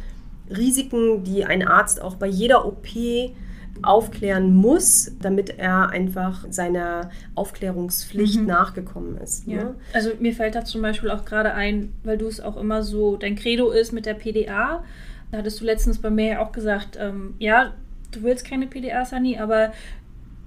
Risiken, 0.51 1.23
die 1.23 1.45
ein 1.45 1.67
Arzt 1.67 2.03
auch 2.03 2.17
bei 2.17 2.27
jeder 2.27 2.67
OP 2.67 2.89
aufklären 3.83 4.55
muss, 4.55 5.13
damit 5.21 5.59
er 5.59 5.91
einfach 5.91 6.47
seiner 6.51 7.11
Aufklärungspflicht 7.35 8.43
nachgekommen 8.47 9.17
ist. 9.19 9.47
Ja. 9.47 9.65
Ne? 9.65 9.75
Also 9.93 10.11
mir 10.21 10.35
fällt 10.35 10.55
da 10.55 10.65
zum 10.65 10.83
Beispiel 10.83 11.11
auch 11.11 11.25
gerade 11.25 11.55
ein, 11.55 11.93
weil 12.05 12.19
du 12.19 12.27
es 12.27 12.41
auch 12.41 12.57
immer 12.57 12.83
so, 12.83 13.17
dein 13.17 13.37
Credo 13.37 13.71
ist 13.71 13.93
mit 13.93 14.07
der 14.07 14.15
PDA. 14.15 14.83
Da 15.31 15.39
hattest 15.39 15.61
du 15.61 15.65
letztens 15.65 15.99
bei 15.99 16.11
mir 16.11 16.27
ja 16.27 16.39
auch 16.41 16.53
gesagt, 16.53 16.99
ähm, 17.01 17.35
ja, 17.39 17.73
du 18.13 18.23
willst 18.23 18.45
keine 18.45 18.67
PDA, 18.67 19.05
Sani, 19.05 19.39
aber 19.39 19.73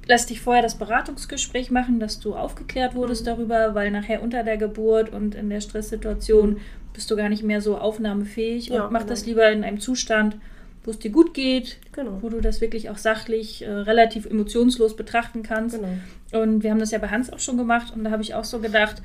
lass 0.07 0.25
dich 0.25 0.41
vorher 0.41 0.61
das 0.61 0.77
Beratungsgespräch 0.77 1.71
machen, 1.71 1.99
dass 1.99 2.19
du 2.19 2.35
aufgeklärt 2.35 2.95
wurdest 2.95 3.25
darüber, 3.25 3.75
weil 3.75 3.91
nachher 3.91 4.21
unter 4.21 4.43
der 4.43 4.57
Geburt 4.57 5.11
und 5.11 5.35
in 5.35 5.49
der 5.49 5.61
Stresssituation 5.61 6.57
bist 6.93 7.09
du 7.09 7.15
gar 7.15 7.29
nicht 7.29 7.43
mehr 7.43 7.61
so 7.61 7.77
aufnahmefähig 7.77 8.67
Ja, 8.67 8.83
und 8.83 8.91
mach 8.91 9.01
genau. 9.01 9.09
das 9.11 9.25
lieber 9.25 9.49
in 9.51 9.63
einem 9.63 9.79
Zustand, 9.79 10.37
wo 10.83 10.91
es 10.91 10.99
dir 10.99 11.11
gut 11.11 11.33
geht, 11.33 11.77
Genau. 11.93 12.17
wo 12.21 12.29
du 12.29 12.41
das 12.41 12.59
wirklich 12.61 12.89
auch 12.89 12.97
sachlich, 12.97 13.61
äh, 13.63 13.69
relativ 13.69 14.25
emotionslos 14.25 14.95
betrachten 14.95 15.43
kannst. 15.43 15.77
Genau. 15.79 16.43
Und 16.43 16.63
wir 16.63 16.71
haben 16.71 16.79
das 16.79 16.91
ja 16.91 16.97
bei 16.99 17.07
Hans 17.09 17.31
auch 17.31 17.39
schon 17.39 17.57
gemacht 17.57 17.93
und 17.95 18.03
da 18.03 18.11
habe 18.11 18.21
ich 18.23 18.33
auch 18.35 18.43
so 18.43 18.59
gedacht, 18.59 19.01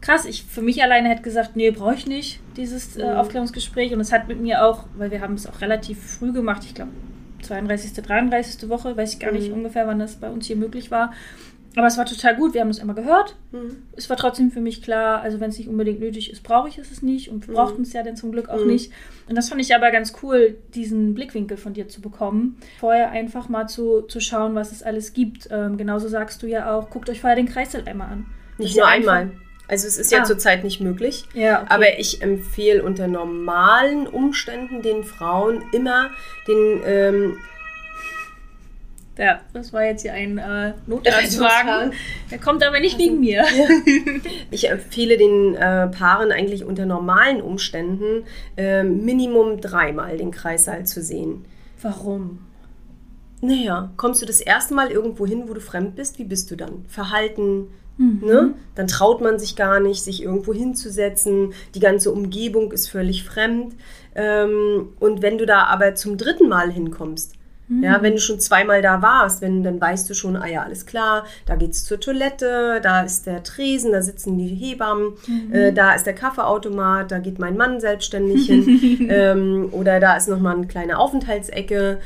krass, 0.00 0.24
ich 0.24 0.42
für 0.44 0.62
mich 0.62 0.82
alleine 0.82 1.08
hätte 1.08 1.22
gesagt, 1.22 1.54
nee, 1.56 1.70
brauche 1.70 1.94
ich 1.94 2.06
nicht, 2.06 2.40
dieses 2.56 2.96
äh, 2.96 3.04
Mhm. 3.04 3.16
Aufklärungsgespräch. 3.18 3.92
Und 3.92 4.00
es 4.00 4.10
hat 4.12 4.26
mit 4.28 4.40
mir 4.40 4.64
auch, 4.64 4.84
weil 4.96 5.10
wir 5.10 5.20
haben 5.20 5.34
es 5.34 5.46
auch 5.46 5.60
relativ 5.60 6.02
früh 6.02 6.32
gemacht, 6.32 6.62
ich 6.64 6.74
glaube 6.74 6.90
32., 7.42 7.92
33. 8.04 8.68
Woche, 8.68 8.96
weiß 8.96 9.14
ich 9.14 9.18
gar 9.20 9.32
nicht 9.32 9.48
Mhm. 9.48 9.54
ungefähr, 9.54 9.86
wann 9.86 9.98
das 10.00 10.16
bei 10.16 10.28
uns 10.30 10.46
hier 10.46 10.56
möglich 10.56 10.90
war. 10.90 11.12
Aber 11.76 11.86
es 11.86 11.96
war 11.96 12.04
total 12.04 12.36
gut, 12.36 12.52
wir 12.52 12.60
haben 12.60 12.68
das 12.68 12.78
immer 12.78 12.92
gehört. 12.94 13.34
Mhm. 13.50 13.84
Es 13.96 14.10
war 14.10 14.16
trotzdem 14.18 14.50
für 14.50 14.60
mich 14.60 14.82
klar, 14.82 15.22
also 15.22 15.40
wenn 15.40 15.48
es 15.50 15.56
nicht 15.58 15.68
unbedingt 15.68 16.00
nötig 16.00 16.30
ist, 16.30 16.42
brauche 16.42 16.68
ich 16.68 16.76
es 16.76 17.00
nicht 17.02 17.30
und 17.30 17.48
wir 17.48 17.54
brauchten 17.54 17.82
es 17.82 17.92
ja 17.94 18.02
dann 18.02 18.14
zum 18.16 18.30
Glück 18.30 18.48
auch 18.50 18.60
Mhm. 18.60 18.66
nicht. 18.66 18.92
Und 19.28 19.36
das 19.36 19.48
fand 19.48 19.60
ich 19.60 19.74
aber 19.74 19.90
ganz 19.90 20.12
cool, 20.22 20.56
diesen 20.74 21.14
Blickwinkel 21.14 21.56
von 21.56 21.72
dir 21.72 21.88
zu 21.88 22.02
bekommen. 22.02 22.58
Vorher 22.78 23.10
einfach 23.10 23.48
mal 23.48 23.68
zu, 23.68 24.02
zu 24.02 24.20
schauen, 24.20 24.54
was 24.54 24.70
es 24.70 24.82
alles 24.82 25.14
gibt. 25.14 25.48
Ähm, 25.50 25.78
genauso 25.78 26.08
sagst 26.08 26.42
du 26.42 26.46
ja 26.46 26.74
auch, 26.76 26.90
guckt 26.90 27.08
euch 27.08 27.20
vorher 27.22 27.36
den 27.36 27.48
Kreißsaal 27.48 27.84
einmal 27.86 28.08
an. 28.10 28.26
Nicht 28.58 28.76
nur 28.76 28.84
ja 28.86 28.92
einmal. 28.92 29.30
Also 29.68 29.86
es 29.86 29.96
ist 29.96 30.12
ja 30.12 30.20
Ah. 30.20 30.24
zurzeit 30.24 30.64
nicht 30.64 30.80
möglich. 30.82 31.24
Ja, 31.32 31.62
okay. 31.62 31.66
Aber 31.70 31.98
ich 31.98 32.20
empfehle 32.20 32.82
unter 32.82 33.08
normalen 33.08 34.06
Umständen 34.06 34.82
den 34.82 35.04
Frauen 35.04 35.62
immer 35.72 36.10
den 36.46 36.80
ähm, 36.84 37.38
Ja, 39.18 39.40
das 39.52 39.72
war 39.74 39.84
jetzt 39.84 40.02
hier 40.02 40.14
ein 40.14 40.38
äh. 40.38 40.72
Notarztwagen. 40.86 41.92
Der 42.30 42.38
kommt 42.38 42.64
aber 42.64 42.80
nicht 42.80 42.98
wegen 42.98 43.20
mir. 43.20 43.44
Ich 44.50 44.68
empfehle 44.70 45.16
den 45.16 45.54
äh, 45.54 45.88
Paaren 45.88 46.30
eigentlich 46.32 46.64
unter 46.64 46.84
normalen 46.86 47.40
Umständen 47.42 48.24
äh, 48.56 48.82
Minimum 48.84 49.60
dreimal 49.60 50.16
den 50.18 50.30
Kreissaal 50.30 50.84
zu 50.86 51.02
sehen. 51.02 51.44
Warum? 51.80 52.40
Naja, 53.40 53.90
kommst 53.96 54.22
du 54.22 54.26
das 54.26 54.40
erste 54.40 54.72
Mal 54.74 54.90
irgendwo 54.90 55.26
hin, 55.26 55.44
wo 55.46 55.54
du 55.54 55.60
fremd 55.60 55.96
bist, 55.96 56.18
wie 56.18 56.24
bist 56.24 56.50
du 56.50 56.56
dann? 56.56 56.84
Verhalten, 56.88 57.68
Mhm. 57.98 58.20
ne? 58.24 58.54
Dann 58.74 58.86
traut 58.86 59.20
man 59.20 59.38
sich 59.38 59.54
gar 59.56 59.78
nicht, 59.80 60.02
sich 60.02 60.22
irgendwo 60.22 60.54
hinzusetzen. 60.54 61.52
Die 61.74 61.80
ganze 61.80 62.10
Umgebung 62.10 62.72
ist 62.72 62.88
völlig 62.88 63.24
fremd. 63.24 63.74
Ähm, 64.14 64.88
und 64.98 65.20
wenn 65.22 65.36
du 65.38 65.44
da 65.44 65.64
aber 65.64 65.94
zum 65.94 66.16
dritten 66.16 66.48
Mal 66.48 66.70
hinkommst, 66.72 67.34
ja, 67.68 68.02
wenn 68.02 68.14
du 68.14 68.20
schon 68.20 68.40
zweimal 68.40 68.82
da 68.82 69.00
warst, 69.00 69.40
wenn, 69.40 69.62
dann 69.62 69.80
weißt 69.80 70.08
du 70.10 70.14
schon, 70.14 70.36
ah 70.36 70.46
ja, 70.46 70.62
alles 70.62 70.84
klar, 70.84 71.24
da 71.46 71.56
geht's 71.56 71.84
zur 71.84 72.00
Toilette, 72.00 72.80
da 72.82 73.02
ist 73.02 73.26
der 73.26 73.42
Tresen, 73.42 73.92
da 73.92 74.02
sitzen 74.02 74.36
die 74.36 74.48
Hebammen, 74.48 75.12
äh, 75.52 75.72
da 75.72 75.94
ist 75.94 76.04
der 76.04 76.14
Kaffeeautomat, 76.14 77.10
da 77.10 77.18
geht 77.18 77.38
mein 77.38 77.56
Mann 77.56 77.80
selbstständig 77.80 78.46
hin, 78.46 79.06
ähm, 79.10 79.68
oder 79.72 80.00
da 80.00 80.16
ist 80.16 80.28
nochmal 80.28 80.56
eine 80.56 80.66
kleine 80.66 80.98
Aufenthaltsecke, 80.98 82.00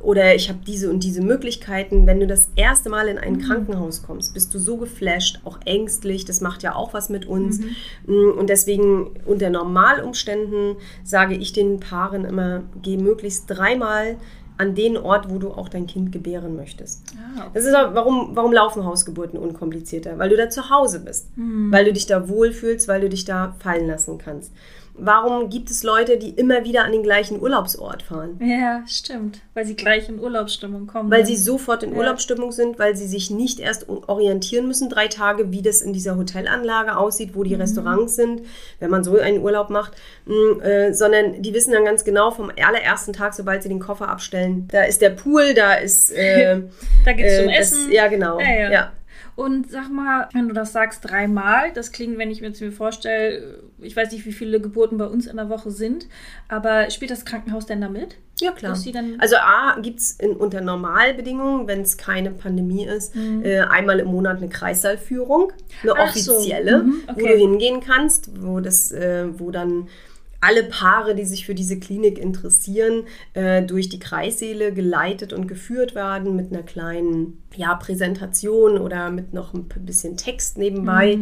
oder 0.00 0.34
ich 0.34 0.48
habe 0.48 0.60
diese 0.66 0.90
und 0.90 1.02
diese 1.02 1.22
Möglichkeiten. 1.22 2.06
Wenn 2.06 2.20
du 2.20 2.26
das 2.26 2.48
erste 2.54 2.90
Mal 2.90 3.08
in 3.08 3.18
ein 3.18 3.38
Krankenhaus 3.38 4.02
kommst, 4.02 4.34
bist 4.34 4.54
du 4.54 4.58
so 4.58 4.76
geflasht, 4.76 5.40
auch 5.44 5.58
ängstlich, 5.64 6.24
das 6.24 6.40
macht 6.40 6.62
ja 6.62 6.74
auch 6.74 6.94
was 6.94 7.08
mit 7.08 7.26
uns. 7.26 7.60
Mm, 8.06 8.30
Und 8.38 8.50
deswegen 8.50 9.10
unter 9.24 9.50
Normalumständen 9.50 10.76
sage 11.02 11.34
ich 11.34 11.52
den 11.52 11.80
Paaren 11.80 12.24
immer, 12.24 12.62
geh 12.82 12.96
möglichst 12.96 13.44
dreimal 13.48 14.16
an 14.56 14.74
den 14.74 14.96
Ort, 14.96 15.30
wo 15.30 15.38
du 15.38 15.50
auch 15.50 15.68
dein 15.68 15.86
Kind 15.86 16.12
gebären 16.12 16.54
möchtest. 16.56 17.02
Ah, 17.16 17.40
okay. 17.40 17.50
Das 17.54 17.64
ist 17.64 17.74
auch, 17.74 17.94
warum, 17.94 18.30
warum 18.34 18.52
laufen 18.52 18.84
Hausgeburten 18.84 19.38
unkomplizierter? 19.38 20.18
Weil 20.18 20.28
du 20.28 20.36
da 20.36 20.48
zu 20.48 20.70
Hause 20.70 21.00
bist, 21.00 21.28
weil 21.36 21.84
du 21.84 21.92
dich 21.92 22.06
da 22.06 22.28
wohlfühlst, 22.28 22.86
weil 22.86 23.00
du 23.00 23.08
dich 23.08 23.24
da 23.24 23.56
fallen 23.58 23.86
lassen 23.88 24.18
kannst. 24.18 24.52
Warum 24.96 25.50
gibt 25.50 25.70
es 25.70 25.82
Leute, 25.82 26.18
die 26.18 26.30
immer 26.30 26.62
wieder 26.64 26.84
an 26.84 26.92
den 26.92 27.02
gleichen 27.02 27.40
Urlaubsort 27.42 28.02
fahren? 28.04 28.38
Ja, 28.40 28.84
stimmt. 28.86 29.40
Weil 29.52 29.66
sie 29.66 29.74
gleich 29.74 30.08
in 30.08 30.20
Urlaubsstimmung 30.20 30.86
kommen. 30.86 31.10
Weil 31.10 31.22
ne? 31.22 31.26
sie 31.26 31.36
sofort 31.36 31.82
in 31.82 31.90
Ja. 31.92 31.98
Urlaubsstimmung 31.98 32.52
sind, 32.52 32.78
weil 32.78 32.94
sie 32.96 33.08
sich 33.08 33.28
nicht 33.28 33.58
erst 33.58 33.88
orientieren 33.88 34.68
müssen, 34.68 34.88
drei 34.88 35.08
Tage, 35.08 35.50
wie 35.50 35.62
das 35.62 35.80
in 35.82 35.92
dieser 35.92 36.16
Hotelanlage 36.16 36.96
aussieht, 36.96 37.30
wo 37.34 37.40
Mhm. 37.40 37.44
die 37.48 37.54
Restaurants 37.56 38.14
sind, 38.14 38.42
wenn 38.78 38.90
man 38.90 39.02
so 39.02 39.18
einen 39.18 39.42
Urlaub 39.42 39.68
macht, 39.68 39.94
Mm, 40.26 40.60
äh, 40.62 40.94
sondern 40.94 41.42
die 41.42 41.52
wissen 41.52 41.72
dann 41.72 41.84
ganz 41.84 42.04
genau 42.04 42.30
vom 42.30 42.50
allerersten 42.64 43.12
Tag, 43.12 43.34
sobald 43.34 43.62
sie 43.64 43.68
den 43.68 43.80
Koffer 43.80 44.08
abstellen, 44.08 44.68
da 44.70 44.84
ist 44.84 45.02
der 45.02 45.10
Pool, 45.10 45.54
da 45.54 45.74
ist 45.74 46.10
äh, 46.12 46.62
da 47.04 47.12
geht's 47.12 47.36
zum 47.38 47.48
äh, 47.48 47.58
das- 47.58 47.72
Essen. 47.72 47.90
ja, 47.92 48.06
genau. 48.06 48.38
Ja, 48.38 48.46
ja. 48.54 48.70
ja. 48.70 48.92
Und 49.36 49.68
sag 49.70 49.90
mal, 49.90 50.28
wenn 50.32 50.46
du 50.48 50.54
das 50.54 50.72
sagst, 50.72 51.08
dreimal, 51.10 51.72
das 51.72 51.90
klingt, 51.90 52.18
wenn 52.18 52.30
ich 52.30 52.40
mir 52.40 52.48
jetzt 52.48 52.60
mir 52.60 52.70
vorstelle, 52.70 53.64
ich 53.80 53.96
weiß 53.96 54.12
nicht, 54.12 54.24
wie 54.26 54.32
viele 54.32 54.60
Geburten 54.60 54.96
bei 54.96 55.06
uns 55.06 55.26
in 55.26 55.36
der 55.36 55.48
Woche 55.48 55.70
sind, 55.72 56.06
aber 56.48 56.88
spielt 56.90 57.10
das 57.10 57.24
Krankenhaus 57.24 57.66
denn 57.66 57.80
da 57.80 57.88
mit? 57.88 58.16
Ja, 58.40 58.52
klar. 58.52 58.76
Also 59.18 59.36
A 59.36 59.78
gibt 59.80 59.98
es 60.00 60.18
unter 60.38 60.60
Normalbedingungen, 60.60 61.66
wenn 61.66 61.80
es 61.82 61.96
keine 61.96 62.30
Pandemie 62.30 62.84
ist, 62.86 63.14
äh, 63.42 63.60
einmal 63.60 63.98
im 64.00 64.08
Monat 64.08 64.38
eine 64.38 64.48
Kreissaalführung, 64.48 65.52
eine 65.82 65.92
Mhm. 65.92 65.98
Ach 66.00 66.14
so. 66.16 66.34
offizielle, 66.36 66.82
Mhm, 66.84 67.02
wo 67.06 67.12
okay. 67.12 67.32
du 67.32 67.36
hingehen 67.38 67.80
kannst, 67.80 68.30
wo 68.42 68.60
das, 68.60 68.92
äh, 68.92 69.26
wo 69.38 69.50
dann 69.50 69.88
alle 70.44 70.64
Paare, 70.64 71.14
die 71.14 71.24
sich 71.24 71.46
für 71.46 71.54
diese 71.54 71.78
Klinik 71.78 72.18
interessieren, 72.18 73.04
äh, 73.32 73.62
durch 73.62 73.88
die 73.88 73.98
Kreissäle 73.98 74.72
geleitet 74.72 75.32
und 75.32 75.46
geführt 75.48 75.94
werden 75.94 76.36
mit 76.36 76.52
einer 76.52 76.62
kleinen 76.62 77.44
ja, 77.56 77.74
Präsentation 77.74 78.78
oder 78.78 79.10
mit 79.10 79.32
noch 79.32 79.54
ein 79.54 79.68
bisschen 79.80 80.16
Text 80.16 80.58
nebenbei. 80.58 81.18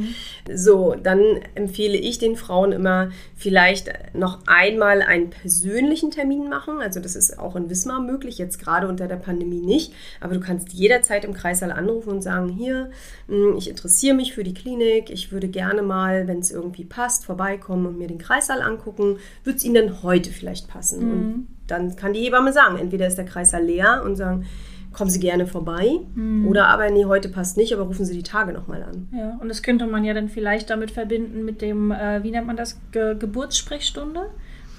So, 0.55 0.95
dann 1.01 1.21
empfehle 1.55 1.97
ich 1.97 2.19
den 2.19 2.37
Frauen 2.37 2.73
immer 2.73 3.11
vielleicht 3.37 3.91
noch 4.15 4.39
einmal 4.47 5.03
einen 5.03 5.31
persönlichen 5.31 6.11
Termin 6.11 6.49
machen. 6.49 6.81
Also 6.81 7.01
das 7.01 7.17
ist 7.17 7.39
auch 7.39 7.57
in 7.57 7.71
Wismar 7.71 8.01
möglich, 8.01 8.39
jetzt 8.39 8.59
gerade 8.59 8.89
unter 8.89 9.09
der 9.09 9.17
Pandemie 9.17 9.61
nicht. 9.61 9.93
Aber 10.21 10.35
du 10.35 10.41
kannst 10.41 10.73
jederzeit 10.73 11.25
im 11.25 11.35
Kreissaal 11.35 11.73
anrufen 11.73 12.11
und 12.11 12.23
sagen, 12.23 12.49
hier, 12.49 12.91
mh, 13.29 13.57
ich 13.59 13.69
interessiere 13.69 14.15
mich 14.15 14.33
für 14.35 14.45
die 14.45 14.55
Klinik, 14.55 15.11
ich 15.11 15.33
würde 15.33 15.49
gerne 15.49 15.83
mal, 15.83 16.27
wenn 16.29 16.39
es 16.39 16.51
irgendwie 16.51 16.85
passt, 16.85 17.25
vorbeikommen 17.25 17.87
und 17.87 17.99
mir 17.99 18.09
den 18.09 18.19
Kreissaal 18.19 18.63
angucken. 18.63 19.12
Wird 19.45 19.57
es 19.57 19.65
Ihnen 19.65 19.75
denn 19.75 20.03
heute 20.03 20.31
vielleicht 20.31 20.69
passen? 20.69 21.03
Und 21.13 21.49
dann 21.67 21.97
kann 21.97 22.13
die 22.13 22.21
Hebamme 22.21 22.53
sagen, 22.53 22.79
entweder 22.79 23.07
ist 23.07 23.17
der 23.17 23.25
Kreissaal 23.25 23.65
leer 23.65 24.03
und 24.05 24.17
sagen, 24.17 24.45
kommen 24.93 25.11
Sie 25.11 25.21
gerne 25.21 25.47
vorbei. 25.47 26.01
Oder 26.47 26.69
aber, 26.69 26.91
nee, 26.91 27.07
heute 27.07 27.29
passt 27.29 27.57
nicht, 27.57 27.73
aber 27.73 27.85
rufen 27.85 28.05
Sie 28.05 28.15
die 28.15 28.23
Tage 28.23 28.53
nochmal 28.53 28.83
an. 28.83 29.09
Ja, 29.17 29.39
und 29.41 29.49
das 29.49 29.63
könnte 29.63 29.87
man 29.87 30.05
ja 30.05 30.15
dann 30.15 30.29
vielleicht 30.29 30.71
damit 30.71 30.91
verbinden 30.91 31.45
mit 31.45 31.63
dem, 31.63 31.91
äh, 31.91 32.23
wie 32.23 32.31
nennt 32.31 32.47
man 32.47 32.57
das, 32.57 32.79
Ge 32.93 33.17
Geburtssprechstunde, 33.19 34.27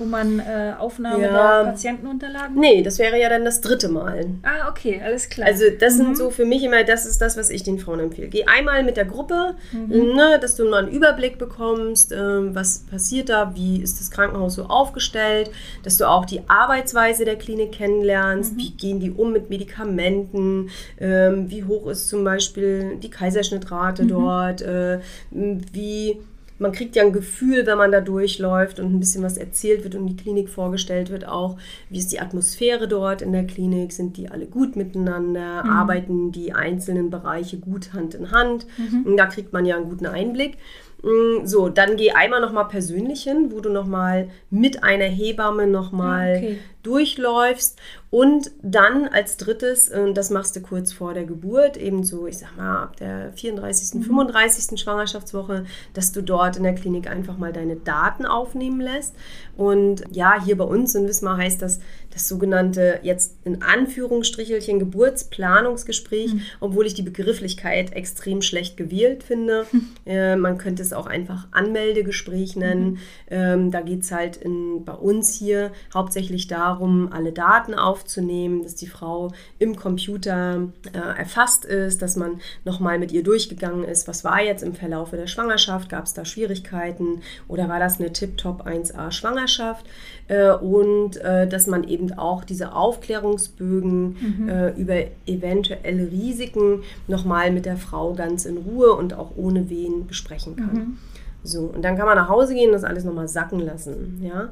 wo 0.03 0.07
man 0.09 0.39
äh, 0.39 0.73
Aufnahme 0.77 1.23
Ja. 1.23 1.63
der 1.63 1.71
Patientenunterlagen. 1.71 2.59
Nee, 2.59 2.81
das 2.83 2.99
wäre 2.99 3.17
ja 3.19 3.29
dann 3.29 3.45
das 3.45 3.61
dritte 3.61 3.87
Mal. 3.89 4.25
Ah, 4.43 4.69
okay, 4.69 5.01
alles 5.03 5.29
klar. 5.29 5.47
Also 5.47 5.63
das 5.79 5.95
sind 5.95 6.17
so 6.17 6.29
für 6.29 6.45
mich 6.45 6.63
immer, 6.63 6.83
das 6.83 7.05
ist 7.05 7.21
das, 7.21 7.37
was 7.37 7.49
ich 7.49 7.63
den 7.63 7.79
Frauen 7.79 7.99
empfehle. 8.01 8.27
Geh 8.27 8.43
einmal 8.45 8.83
mit 8.83 8.97
der 8.97 9.05
Gruppe, 9.05 9.55
ne, 9.71 10.37
dass 10.41 10.55
du 10.55 10.65
mal 10.69 10.83
einen 10.85 10.91
Überblick 10.93 11.37
bekommst, 11.37 12.11
ähm, 12.11 12.53
was 12.53 12.79
passiert 12.79 13.29
da, 13.29 13.53
wie 13.55 13.81
ist 13.81 13.99
das 13.99 14.11
Krankenhaus 14.11 14.55
so 14.55 14.63
aufgestellt, 14.65 15.49
dass 15.83 15.97
du 15.97 16.07
auch 16.09 16.25
die 16.25 16.41
Arbeitsweise 16.47 17.25
der 17.25 17.37
Klinik 17.37 17.71
kennenlernst, 17.71 18.57
wie 18.57 18.71
gehen 18.71 18.99
die 18.99 19.11
um 19.11 19.31
mit 19.31 19.49
Medikamenten, 19.49 20.69
ähm, 20.99 21.49
wie 21.49 21.63
hoch 21.63 21.87
ist 21.87 22.09
zum 22.09 22.23
Beispiel 22.23 22.97
die 22.97 23.09
Kaiserschnittrate 23.09 24.05
dort, 24.05 24.61
äh, 24.61 24.99
wie 25.31 26.19
man 26.59 26.71
kriegt 26.71 26.95
ja 26.95 27.03
ein 27.03 27.11
Gefühl, 27.13 27.65
wenn 27.65 27.77
man 27.77 27.91
da 27.91 27.99
durchläuft 28.01 28.79
und 28.79 28.93
ein 28.93 28.99
bisschen 28.99 29.23
was 29.23 29.37
erzählt 29.37 29.83
wird 29.83 29.95
und 29.95 30.07
die 30.07 30.15
Klinik 30.15 30.49
vorgestellt 30.49 31.09
wird, 31.09 31.27
auch 31.27 31.57
wie 31.89 31.97
ist 31.99 32.11
die 32.11 32.19
Atmosphäre 32.19 32.87
dort 32.87 33.21
in 33.21 33.31
der 33.33 33.45
Klinik, 33.45 33.91
sind 33.91 34.17
die 34.17 34.29
alle 34.29 34.45
gut 34.45 34.75
miteinander, 34.75 35.63
arbeiten 35.65 36.31
die 36.31 36.53
einzelnen 36.53 37.09
Bereiche 37.09 37.57
gut 37.57 37.93
Hand 37.93 38.13
in 38.15 38.31
Hand. 38.31 38.65
Und 39.05 39.17
da 39.17 39.25
kriegt 39.25 39.51
man 39.53 39.65
ja 39.65 39.75
einen 39.75 39.89
guten 39.89 40.05
Einblick. 40.05 40.57
Mm, 41.01 41.45
So, 41.45 41.67
dann 41.69 41.97
geh 41.97 42.11
einmal 42.11 42.39
nochmal 42.39 42.67
persönlich 42.69 43.23
hin, 43.23 43.47
wo 43.51 43.59
du 43.59 43.69
nochmal 43.69 44.29
mit 44.49 44.83
einer 44.83 45.05
Hebamme 45.05 45.67
nochmal 45.67 46.33
Ah, 46.35 46.37
okay. 46.37 46.57
Durchläufst 46.83 47.79
und 48.09 48.51
dann 48.61 49.07
als 49.07 49.37
drittes, 49.37 49.91
das 50.13 50.29
machst 50.29 50.55
du 50.55 50.61
kurz 50.61 50.93
vor 50.93 51.15
der 51.15 51.23
Geburt, 51.23 51.77
eben 51.77 52.03
so, 52.03 52.27
ich 52.27 52.37
sag 52.37 52.55
mal, 52.55 52.83
ab 52.83 52.97
der 52.97 53.33
34., 53.33 53.95
Mhm. 53.95 54.03
35. 54.03 54.79
Schwangerschaftswoche, 54.79 55.65
dass 55.95 56.11
du 56.11 56.21
dort 56.21 56.57
in 56.57 56.63
der 56.63 56.75
Klinik 56.75 57.09
einfach 57.09 57.39
mal 57.39 57.51
deine 57.51 57.75
Daten 57.75 58.27
aufnehmen 58.27 58.81
lässt. 58.81 59.15
Und 59.57 60.03
ja, 60.11 60.43
hier 60.43 60.57
bei 60.57 60.63
uns 60.63 60.93
in 60.93 61.07
Wismar 61.07 61.37
heißt 61.37 61.61
das 61.61 61.79
das 62.13 62.27
sogenannte, 62.27 62.99
jetzt 63.01 63.37
in 63.43 63.63
Anführungsstrichelchen, 63.63 64.77
Geburtsplanungsgespräch, 64.77 66.35
obwohl 66.59 66.85
ich 66.85 66.93
die 66.93 67.01
Begrifflichkeit 67.01 67.93
extrem 67.93 68.41
schlecht 68.43 68.77
gewählt 68.77 69.23
finde. 69.23 69.65
Äh, 70.05 70.35
man 70.35 70.57
könnte 70.57 70.81
es 70.83 70.93
auch 70.93 71.07
einfach 71.07 71.47
Anmeldegespräch 71.51 72.55
nennen. 72.55 72.99
Ähm, 73.31 73.71
da 73.71 73.81
geht 73.81 74.01
es 74.01 74.11
halt 74.11 74.37
in, 74.37 74.83
bei 74.85 74.93
uns 74.93 75.33
hier 75.33 75.71
hauptsächlich 75.93 76.47
darum, 76.47 76.72
alle 77.11 77.31
Daten 77.31 77.73
aufzunehmen, 77.73 78.63
dass 78.63 78.75
die 78.75 78.87
Frau 78.87 79.31
im 79.59 79.75
Computer 79.75 80.67
äh, 80.93 81.19
erfasst 81.19 81.65
ist, 81.65 82.01
dass 82.01 82.15
man 82.15 82.41
nochmal 82.65 82.99
mit 82.99 83.11
ihr 83.11 83.23
durchgegangen 83.23 83.83
ist, 83.83 84.07
was 84.07 84.23
war 84.23 84.41
jetzt 84.41 84.63
im 84.63 84.73
Verlaufe 84.73 85.17
der 85.17 85.27
Schwangerschaft, 85.27 85.89
gab 85.89 86.05
es 86.05 86.13
da 86.13 86.25
Schwierigkeiten 86.25 87.21
oder 87.47 87.69
war 87.69 87.79
das 87.79 87.99
eine 87.99 88.11
Tip-Top 88.11 88.65
1a 88.65 89.11
Schwangerschaft? 89.11 89.85
Äh, 90.27 90.51
und 90.53 91.17
äh, 91.17 91.47
dass 91.47 91.67
man 91.67 91.83
eben 91.83 92.13
auch 92.13 92.43
diese 92.43 92.73
Aufklärungsbögen 92.73 94.47
äh, 94.47 94.79
über 94.79 94.95
eventuelle 95.25 96.11
Risiken 96.11 96.83
nochmal 97.07 97.51
mit 97.51 97.65
der 97.65 97.77
Frau 97.77 98.13
ganz 98.13 98.45
in 98.45 98.57
Ruhe 98.57 98.93
und 98.93 99.13
auch 99.13 99.31
ohne 99.35 99.69
Wehen 99.69 100.07
besprechen 100.07 100.55
kann. 100.55 100.97
So, 101.43 101.63
und 101.65 101.83
dann 101.83 101.97
kann 101.97 102.05
man 102.05 102.17
nach 102.17 102.29
Hause 102.29 102.53
gehen 102.53 102.67
und 102.67 102.73
das 102.73 102.85
alles 102.85 103.03
nochmal 103.03 103.27
sacken 103.27 103.59
lassen. 103.59 104.21
Ja? 104.23 104.49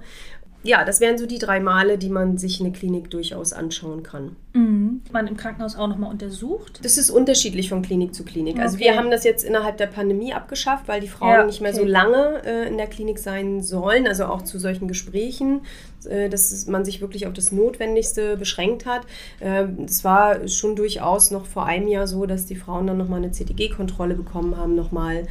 Ja, 0.64 0.86
das 0.86 1.00
wären 1.00 1.18
so 1.18 1.26
die 1.26 1.40
drei 1.40 1.60
Male, 1.60 1.98
die 1.98 2.10
man 2.10 2.38
sich 2.38 2.60
eine 2.60 2.72
Klinik 2.72 3.10
durchaus 3.10 3.52
anschauen 3.54 4.04
kann. 4.04 4.36
Mhm. 4.54 5.02
Man 5.12 5.28
im 5.28 5.36
Krankenhaus 5.38 5.76
auch 5.76 5.88
nochmal 5.88 6.12
untersucht. 6.12 6.80
Das 6.84 6.98
ist 6.98 7.10
unterschiedlich 7.10 7.70
von 7.70 7.82
Klinik 7.82 8.14
zu 8.14 8.24
Klinik. 8.24 8.60
Also 8.60 8.76
Okay. 8.76 8.86
wir 8.86 8.98
haben 8.98 9.10
das 9.10 9.24
jetzt 9.24 9.44
innerhalb 9.44 9.78
der 9.78 9.88
Pandemie 9.88 10.34
abgeschafft, 10.34 10.88
weil 10.88 11.02
die 11.02 11.08
Frauen 11.08 11.32
Ja, 11.32 11.46
nicht 11.46 11.62
mehr 11.62 11.72
okay. 11.72 11.80
so 11.82 11.86
lange 11.86 12.42
äh, 12.46 12.68
in 12.68 12.78
der 12.78 12.88
Klinik 12.88 13.18
sein 13.18 13.62
sollen, 13.64 14.08
also 14.08 14.26
auch 14.26 14.44
zu 14.44 14.60
solchen 14.60 14.88
Gesprächen, 14.88 15.62
äh, 16.08 16.30
dass 16.30 16.68
man 16.68 16.86
sich 16.86 17.02
wirklich 17.02 17.26
auf 17.28 17.34
das 17.34 17.52
Notwendigste 17.52 18.38
beschränkt 18.38 18.86
hat. 18.86 19.02
Ähm, 19.42 19.86
Es 19.86 20.04
war 20.04 20.48
schon 20.48 20.76
durchaus 20.76 21.32
noch 21.32 21.46
vor 21.46 21.66
einem 21.66 21.88
Jahr 21.88 22.06
so, 22.08 22.26
dass 22.26 22.46
die 22.46 22.56
Frauen 22.56 22.86
dann 22.88 22.98
nochmal 22.98 23.20
eine 23.24 23.32
CTG-Kontrolle 23.32 24.14
bekommen 24.16 24.58
haben, 24.58 24.76
nochmal 24.76 25.24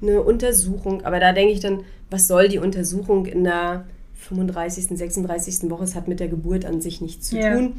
eine 0.00 0.22
Untersuchung. 0.22 1.04
Aber 1.04 1.20
da 1.20 1.32
denke 1.32 1.52
ich 1.52 1.60
dann, 1.60 1.84
was 2.10 2.26
soll 2.28 2.48
die 2.48 2.58
Untersuchung 2.58 3.26
in 3.26 3.44
der 3.44 3.84
35., 4.28 4.96
36. 4.98 5.70
Woche? 5.70 5.84
Es 5.84 5.94
hat 5.94 6.08
mit 6.08 6.20
der 6.20 6.28
Geburt 6.28 6.64
an 6.64 6.80
sich 6.80 7.00
nichts 7.00 7.28
zu 7.30 7.38
Ja. 7.38 7.54
tun. 7.54 7.74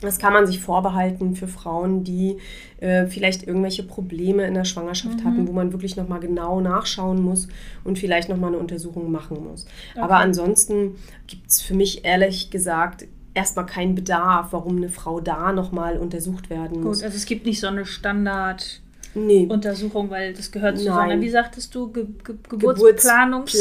Das 0.00 0.18
kann 0.18 0.32
man 0.34 0.46
sich 0.46 0.60
vorbehalten 0.60 1.34
für 1.34 1.48
Frauen, 1.48 2.04
die 2.04 2.36
äh, 2.80 3.06
vielleicht 3.06 3.44
irgendwelche 3.46 3.84
Probleme 3.84 4.44
in 4.46 4.52
der 4.52 4.64
Schwangerschaft 4.66 5.20
Mhm. 5.20 5.24
hatten, 5.24 5.48
wo 5.48 5.52
man 5.52 5.72
wirklich 5.72 5.96
nochmal 5.96 6.20
genau 6.20 6.60
nachschauen 6.60 7.22
muss 7.22 7.48
und 7.84 7.98
vielleicht 7.98 8.28
nochmal 8.28 8.48
eine 8.50 8.58
Untersuchung 8.58 9.10
machen 9.10 9.38
muss. 9.48 9.64
Aber 9.96 10.16
ansonsten 10.16 10.96
gibt 11.26 11.48
es 11.50 11.62
für 11.62 11.74
mich 11.74 12.04
ehrlich 12.04 12.50
gesagt 12.50 13.06
erstmal 13.32 13.64
keinen 13.66 13.94
Bedarf, 13.94 14.48
warum 14.52 14.76
eine 14.76 14.90
Frau 14.90 15.20
da 15.20 15.52
nochmal 15.52 15.96
untersucht 15.96 16.50
werden 16.50 16.82
muss. 16.82 16.98
Gut, 16.98 17.04
also 17.04 17.16
es 17.16 17.24
gibt 17.24 17.46
nicht 17.46 17.60
so 17.60 17.68
eine 17.68 17.86
Standarduntersuchung, 17.86 18.83
Nee. 19.14 19.48
weil 19.48 20.32
das 20.34 20.50
gehört 20.50 20.78
zu 20.78 20.84
so 20.84 20.92
einer, 20.92 21.20
wie 21.20 21.30
sagtest 21.30 21.74
du, 21.74 21.90
Ge 21.92 22.06
Ge. 22.24 22.34
Geburtsplanung. 22.48 23.44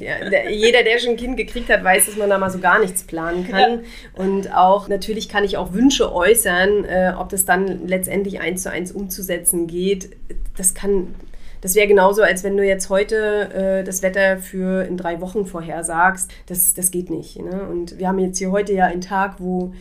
Ja, 0.00 0.28
der, 0.28 0.50
jeder, 0.50 0.82
der 0.82 0.98
schon 0.98 1.10
ein 1.10 1.16
Kind 1.16 1.36
gekriegt 1.36 1.68
hat, 1.68 1.84
weiß, 1.84 2.06
dass 2.06 2.16
man 2.16 2.28
da 2.30 2.38
mal 2.38 2.50
so 2.50 2.58
gar 2.58 2.80
nichts 2.80 3.02
planen 3.02 3.46
kann. 3.46 3.80
Und 4.14 4.54
auch, 4.54 4.88
natürlich 4.88 5.28
kann 5.28 5.44
ich 5.44 5.56
auch 5.56 5.72
Wünsche 5.72 6.12
äußern, 6.12 6.84
äh, 6.84 7.12
ob 7.18 7.28
das 7.28 7.44
dann 7.44 7.86
letztendlich 7.86 8.40
eins 8.40 8.62
zu 8.62 8.70
eins 8.70 8.92
umzusetzen 8.92 9.66
geht. 9.66 10.10
Das 10.56 10.74
kann, 10.74 11.14
das 11.60 11.74
wäre 11.74 11.86
genauso, 11.86 12.22
als 12.22 12.42
wenn 12.42 12.56
du 12.56 12.64
jetzt 12.64 12.88
heute 12.88 13.80
äh, 13.80 13.84
das 13.84 14.02
Wetter 14.02 14.38
für 14.38 14.84
in 14.84 14.96
drei 14.96 15.20
Wochen 15.20 15.46
vorhersagst. 15.46 16.30
Das, 16.46 16.74
das 16.74 16.90
geht 16.90 17.10
nicht. 17.10 17.40
Ne? 17.40 17.62
Und 17.70 17.98
wir 17.98 18.08
haben 18.08 18.18
jetzt 18.18 18.38
hier 18.38 18.50
heute 18.50 18.72
ja 18.72 18.86
einen 18.86 19.02
Tag, 19.02 19.36
wo 19.38 19.72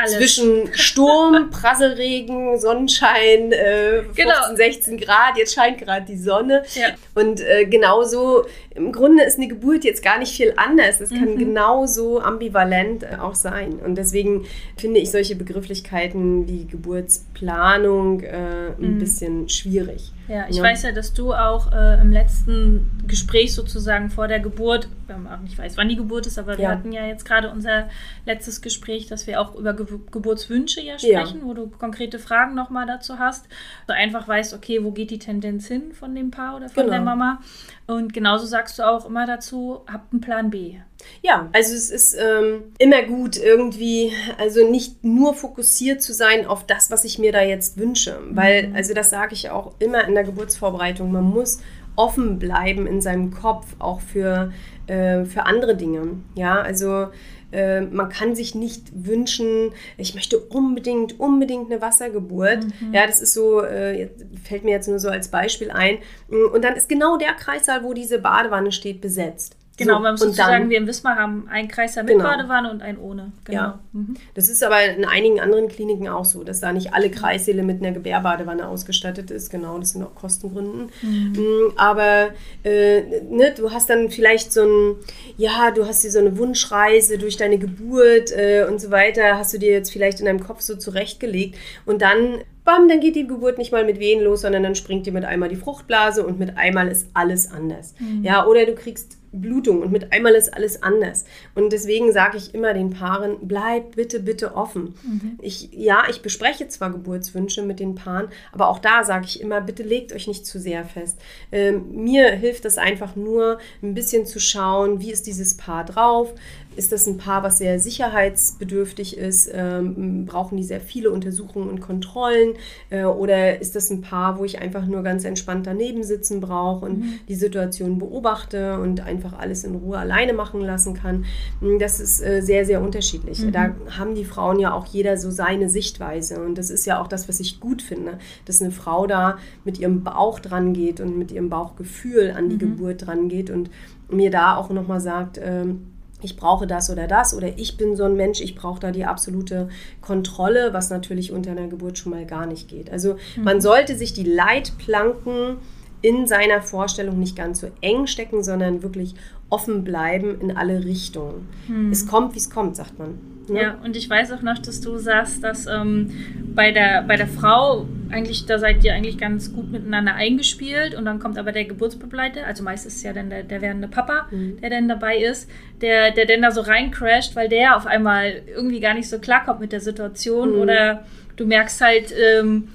Alles. 0.00 0.16
zwischen 0.16 0.72
Sturm, 0.74 1.50
Prasselregen, 1.52 2.58
Sonnenschein, 2.58 3.52
äh, 3.52 4.02
15, 4.02 4.14
Genau. 4.24 4.56
16 4.56 4.96
Grad, 4.98 5.36
jetzt 5.36 5.54
scheint 5.54 5.78
gerade 5.78 6.06
die 6.06 6.16
Sonne. 6.18 6.62
Ja. 6.74 6.88
Und 7.14 7.40
äh, 7.40 7.64
genauso, 7.66 8.44
im 8.74 8.92
Grunde 8.92 9.24
ist 9.24 9.38
eine 9.38 9.48
Geburt 9.48 9.84
jetzt 9.84 10.02
gar 10.02 10.18
nicht 10.18 10.32
viel 10.36 10.52
anders. 10.56 11.00
Es 11.00 11.10
Mhm. 11.10 11.18
kann 11.18 11.36
genauso 11.38 12.20
ambivalent 12.20 13.02
äh, 13.02 13.16
auch 13.20 13.34
sein. 13.34 13.74
Und 13.84 13.96
deswegen 13.96 14.44
finde 14.76 15.00
ich 15.00 15.10
solche 15.10 15.34
Begrifflichkeiten 15.36 16.46
wie 16.48 16.66
Geburtsplanung 16.66 18.20
äh, 18.22 18.68
ein 18.80 18.98
bisschen 18.98 19.48
schwierig. 19.48 20.12
Ja, 20.28 20.46
ich 20.48 20.56
Ja. 20.56 20.62
weiß 20.62 20.82
ja, 20.82 20.92
dass 20.92 21.14
du 21.14 21.32
auch 21.32 21.72
äh, 21.72 22.00
im 22.02 22.12
letzten 22.12 22.90
Gespräch 23.06 23.54
sozusagen 23.54 24.10
vor 24.10 24.28
der 24.28 24.40
Geburt, 24.40 24.88
auch 25.08 25.40
nicht 25.42 25.56
weiß, 25.58 25.76
wann 25.78 25.88
die 25.88 25.96
Geburt 25.96 26.26
ist, 26.26 26.38
aber 26.38 26.58
wir 26.58 26.64
Ja. 26.64 26.70
hatten 26.72 26.92
ja 26.92 27.06
jetzt 27.06 27.24
gerade 27.24 27.50
unser 27.50 27.88
letztes 28.26 28.60
Gespräch, 28.60 29.06
dass 29.06 29.26
wir 29.26 29.40
auch 29.40 29.54
über 29.54 29.72
Ge 29.74 29.86
Geburtswünsche 30.10 30.80
ja 30.80 30.96
Ja. 31.00 31.26
sprechen, 31.26 31.42
wo 31.44 31.54
du 31.54 31.68
konkrete 31.68 32.18
Fragen 32.18 32.54
nochmal 32.54 32.86
dazu 32.86 33.18
hast. 33.18 33.46
So 33.86 33.92
einfach 33.94 34.26
weißt, 34.28 34.54
okay, 34.54 34.82
wo 34.84 34.90
geht 34.92 35.10
die 35.10 35.18
Tendenz 35.18 35.66
hin 35.68 35.92
von 35.92 36.14
dem 36.14 36.30
Paar 36.30 36.56
oder 36.56 36.68
von 36.68 36.84
Genau. 36.84 36.94
der 36.96 37.02
Mama. 37.02 37.40
Und 37.86 38.12
genauso 38.12 38.46
sagst 38.46 38.78
du 38.78 38.82
auch 38.86 39.06
immer 39.06 39.26
dazu, 39.26 39.80
habt 39.90 40.12
einen 40.12 40.20
Plan 40.20 40.50
B. 40.50 40.74
Ja, 41.22 41.48
also 41.52 41.74
es 41.74 41.90
ist 41.90 42.16
ähm, 42.20 42.64
immer 42.78 43.02
gut, 43.04 43.36
irgendwie, 43.36 44.12
also 44.38 44.68
nicht 44.68 45.04
nur 45.04 45.32
fokussiert 45.34 46.02
zu 46.02 46.12
sein 46.12 46.46
auf 46.46 46.66
das, 46.66 46.90
was 46.90 47.04
ich 47.04 47.18
mir 47.18 47.32
da 47.32 47.42
jetzt 47.42 47.78
wünsche. 47.78 48.18
Weil, 48.30 48.72
also 48.74 48.94
das 48.94 49.10
sage 49.10 49.32
ich 49.34 49.48
auch 49.50 49.74
immer 49.78 50.04
in 50.06 50.14
der 50.14 50.24
Geburtsvorbereitung, 50.24 51.10
man 51.12 51.24
muss 51.24 51.60
offen 51.96 52.38
bleiben 52.38 52.86
in 52.86 53.00
seinem 53.00 53.32
Kopf, 53.32 53.74
auch 53.80 54.00
für, 54.00 54.52
äh, 54.86 55.24
für 55.24 55.46
andere 55.46 55.76
Dinge. 55.76 56.18
Ja, 56.36 56.60
also 56.60 57.08
äh, 57.52 57.80
man 57.80 58.08
kann 58.08 58.34
sich 58.34 58.54
nicht 58.54 58.84
wünschen, 58.94 59.72
ich 59.96 60.14
möchte 60.14 60.38
unbedingt, 60.38 61.18
unbedingt 61.20 61.70
eine 61.70 61.80
Wassergeburt. 61.80 62.66
Ja, 62.92 63.06
das 63.06 63.20
ist 63.20 63.34
so, 63.34 63.62
äh, 63.62 63.98
jetzt 63.98 64.24
fällt 64.44 64.64
mir 64.64 64.70
jetzt 64.70 64.88
nur 64.88 64.98
so 64.98 65.08
als 65.08 65.28
Beispiel 65.28 65.70
ein. 65.70 65.98
Und 66.28 66.62
dann 66.62 66.76
ist 66.76 66.88
genau 66.88 67.16
der 67.16 67.34
Kreissaal, 67.34 67.84
wo 67.84 67.92
diese 67.92 68.18
Badewanne 68.18 68.72
steht, 68.72 69.00
besetzt. 69.00 69.57
Genau, 69.78 69.94
So, 69.94 70.00
man 70.00 70.12
muss 70.12 70.20
sozusagen, 70.20 70.52
dann- 70.62 70.70
wir 70.70 70.78
in 70.78 70.86
Wismar 70.86 71.16
haben 71.16 71.48
einen 71.48 71.68
Kreiser 71.68 72.02
mit 72.02 72.12
Genau. 72.14 72.24
Badewanne 72.24 72.70
und 72.70 72.82
einen 72.82 72.98
ohne. 72.98 73.32
Genau. 73.44 73.58
Ja. 73.58 73.78
Mhm. 73.92 74.14
Das 74.34 74.48
ist 74.48 74.62
aber 74.64 74.84
in 74.84 75.04
einigen 75.04 75.40
anderen 75.40 75.68
Kliniken 75.68 76.08
auch 76.08 76.24
so, 76.24 76.42
dass 76.44 76.60
da 76.60 76.72
nicht 76.72 76.92
alle 76.94 77.10
Kreissäle 77.10 77.62
mit 77.62 77.80
einer 77.80 77.92
Gebärbadewanne 77.92 78.66
ausgestattet 78.68 79.30
ist. 79.30 79.50
Genau, 79.50 79.78
das 79.78 79.90
sind 79.92 80.02
auch 80.02 80.14
Kostengründen. 80.16 80.90
Mm, 81.02 81.72
Aber 81.76 82.30
äh, 82.64 83.02
ne, 83.30 83.54
du 83.56 83.70
hast 83.70 83.88
dann 83.88 84.10
vielleicht 84.10 84.52
so 84.52 84.62
ein, 84.62 84.96
ja, 85.36 85.70
du 85.70 85.86
hast 85.86 86.02
dir 86.02 86.10
so 86.10 86.18
eine 86.18 86.36
Wunschreise 86.36 87.16
durch 87.18 87.36
deine 87.36 87.58
Geburt 87.58 88.32
äh, 88.32 88.66
und 88.68 88.80
so 88.80 88.90
weiter, 88.90 89.38
hast 89.38 89.54
du 89.54 89.58
dir 89.58 89.70
jetzt 89.70 89.92
vielleicht 89.92 90.18
in 90.18 90.26
deinem 90.26 90.40
Kopf 90.40 90.60
so 90.60 90.74
zurechtgelegt 90.76 91.56
und 91.86 92.02
dann 92.02 92.38
bam, 92.64 92.88
dann 92.88 93.00
geht 93.00 93.14
die 93.16 93.26
Geburt 93.26 93.58
nicht 93.58 93.72
mal 93.72 93.84
mit 93.84 93.98
Wehen 94.00 94.22
los, 94.22 94.40
sondern 94.42 94.62
dann 94.62 94.74
springt 94.74 95.06
dir 95.06 95.12
mit 95.12 95.24
einmal 95.24 95.48
die 95.48 95.56
Fruchtblase 95.56 96.26
und 96.26 96.38
mit 96.38 96.58
einmal 96.58 96.88
ist 96.88 97.08
alles 97.14 97.50
anders. 97.52 97.94
Ja, 98.22 98.44
oder 98.46 98.66
du 98.66 98.74
kriegst 98.74 99.17
Blutung 99.32 99.82
und 99.82 99.92
mit 99.92 100.12
einmal 100.12 100.34
ist 100.34 100.54
alles 100.54 100.82
anders. 100.82 101.24
Und 101.54 101.72
deswegen 101.72 102.12
sage 102.12 102.36
ich 102.36 102.54
immer 102.54 102.74
den 102.74 102.90
Paaren, 102.90 103.46
bleibt 103.46 103.96
bitte, 103.96 104.20
bitte 104.20 104.54
offen. 104.54 104.94
Ich, 105.40 105.70
ja, 105.72 106.04
ich 106.08 106.22
bespreche 106.22 106.68
zwar 106.68 106.90
Geburtswünsche 106.90 107.62
mit 107.62 107.80
den 107.80 107.94
Paaren, 107.94 108.28
aber 108.52 108.68
auch 108.68 108.78
da 108.78 109.04
sage 109.04 109.26
ich 109.26 109.40
immer, 109.40 109.60
bitte 109.60 109.82
legt 109.82 110.12
euch 110.12 110.26
nicht 110.26 110.46
zu 110.46 110.58
sehr 110.58 110.84
fest. 110.84 111.18
Ähm, 111.52 111.92
mir 111.92 112.30
hilft 112.30 112.64
das 112.64 112.78
einfach 112.78 113.16
nur, 113.16 113.58
ein 113.82 113.94
bisschen 113.94 114.26
zu 114.26 114.40
schauen, 114.40 115.00
wie 115.00 115.12
ist 115.12 115.26
dieses 115.26 115.56
Paar 115.56 115.84
drauf, 115.84 116.34
ist 116.78 116.92
das 116.92 117.08
ein 117.08 117.18
Paar, 117.18 117.42
was 117.42 117.58
sehr 117.58 117.80
sicherheitsbedürftig 117.80 119.18
ist? 119.18 119.50
Ähm, 119.52 120.26
brauchen 120.26 120.56
die 120.56 120.62
sehr 120.62 120.80
viele 120.80 121.10
Untersuchungen 121.10 121.68
und 121.68 121.80
Kontrollen? 121.80 122.54
Äh, 122.88 123.04
oder 123.04 123.60
ist 123.60 123.74
das 123.74 123.90
ein 123.90 124.00
Paar, 124.00 124.38
wo 124.38 124.44
ich 124.44 124.60
einfach 124.60 124.86
nur 124.86 125.02
ganz 125.02 125.24
entspannt 125.24 125.66
daneben 125.66 126.04
sitzen 126.04 126.40
brauche 126.40 126.86
und 126.86 127.04
die 127.28 127.34
Situation 127.34 127.98
beobachte 127.98 128.78
und 128.78 129.00
einfach 129.00 129.36
alles 129.36 129.64
in 129.64 129.74
Ruhe 129.74 129.98
alleine 129.98 130.34
machen 130.34 130.60
lassen 130.60 130.94
kann? 130.94 131.24
Mm, 131.60 131.78
Das 131.78 131.98
ist 131.98 132.22
äh, 132.22 132.42
sehr, 132.42 132.64
sehr 132.64 132.80
unterschiedlich. 132.80 133.44
Da 133.50 133.74
haben 133.98 134.14
die 134.14 134.24
Frauen 134.24 134.60
ja 134.60 134.72
auch 134.72 134.86
jeder 134.86 135.16
so 135.16 135.32
seine 135.32 135.68
Sichtweise. 135.68 136.40
Und 136.40 136.58
das 136.58 136.70
ist 136.70 136.86
ja 136.86 137.02
auch 137.02 137.08
das, 137.08 137.28
was 137.28 137.40
ich 137.40 137.58
gut 137.58 137.82
finde, 137.82 138.18
dass 138.44 138.62
eine 138.62 138.70
Frau 138.70 139.08
da 139.08 139.38
mit 139.64 139.80
ihrem 139.80 140.04
Bauch 140.04 140.38
dran 140.38 140.74
geht 140.74 141.00
und 141.00 141.18
mit 141.18 141.32
ihrem 141.32 141.48
Bauchgefühl 141.48 142.34
an 142.36 142.48
die 142.48 142.58
Geburt 142.58 143.06
dran 143.06 143.28
geht 143.28 143.50
und 143.50 143.68
mir 144.08 144.30
da 144.30 144.56
auch 144.56 144.70
nochmal 144.70 145.00
sagt, 145.00 145.40
ähm, 145.42 145.97
ich 146.22 146.36
brauche 146.36 146.66
das 146.66 146.90
oder 146.90 147.06
das 147.06 147.34
oder 147.34 147.58
ich 147.58 147.76
bin 147.76 147.96
so 147.96 148.04
ein 148.04 148.16
Mensch, 148.16 148.40
ich 148.40 148.54
brauche 148.54 148.80
da 148.80 148.90
die 148.90 149.04
absolute 149.04 149.68
Kontrolle, 150.00 150.72
was 150.72 150.90
natürlich 150.90 151.32
unter 151.32 151.52
einer 151.52 151.68
Geburt 151.68 151.98
schon 151.98 152.12
mal 152.12 152.26
gar 152.26 152.46
nicht 152.46 152.68
geht. 152.68 152.90
Also 152.90 153.16
man 153.36 153.60
sollte 153.60 153.96
sich 153.96 154.12
die 154.12 154.24
Leitplanken 154.24 155.58
in 156.02 156.26
seiner 156.26 156.62
Vorstellung 156.62 157.18
nicht 157.18 157.36
ganz 157.36 157.60
so 157.60 157.68
eng 157.80 158.06
stecken, 158.06 158.42
sondern 158.44 158.82
wirklich 158.82 159.14
offen 159.48 159.84
bleiben 159.84 160.40
in 160.40 160.56
alle 160.56 160.84
Richtungen. 160.84 161.48
Es 161.90 162.06
kommt, 162.06 162.34
wie 162.34 162.38
es 162.38 162.50
kommt, 162.50 162.76
sagt 162.76 162.98
man. 162.98 163.18
ne? 163.48 163.62
Ja, 163.62 163.78
und 163.84 163.96
ich 163.96 164.08
weiß 164.08 164.32
auch 164.32 164.42
noch, 164.42 164.58
dass 164.58 164.80
du 164.80 164.98
sagst, 164.98 165.42
dass 165.42 165.66
ähm, 165.66 166.10
bei, 166.54 166.70
der, 166.70 167.02
bei 167.02 167.16
der 167.16 167.26
Frau 167.26 167.86
eigentlich, 168.10 168.46
da 168.46 168.58
seid 168.58 168.82
ihr 168.84 168.94
eigentlich 168.94 169.18
ganz 169.18 169.52
gut 169.52 169.70
miteinander 169.70 170.14
eingespielt 170.14 170.94
und 170.94 171.04
dann 171.04 171.18
kommt 171.18 171.38
aber 171.38 171.52
der 171.52 171.64
Geburtsbegleiter, 171.64 172.46
also 172.46 172.62
meistens 172.62 172.96
ist 172.96 173.02
ja 173.02 173.12
dann 173.12 173.30
der, 173.30 173.42
der 173.42 173.60
werdende 173.60 173.88
Papa, 173.88 174.26
Mhm. 174.30 174.60
der 174.60 174.70
dann 174.70 174.88
dabei 174.88 175.18
ist, 175.18 175.48
der, 175.80 176.10
der 176.10 176.26
dann 176.26 176.42
da 176.42 176.50
so 176.50 176.60
reincrasht, 176.60 177.36
weil 177.36 177.48
der 177.48 177.76
auf 177.76 177.86
einmal 177.86 178.42
irgendwie 178.46 178.80
gar 178.80 178.94
nicht 178.94 179.08
so 179.08 179.18
klarkommt 179.18 179.60
mit 179.60 179.72
der 179.72 179.80
Situation 179.80 180.54
Mhm. 180.54 180.60
oder 180.60 181.04
du 181.36 181.46
merkst 181.46 181.80
halt, 181.80 182.12
ähm, 182.16 182.68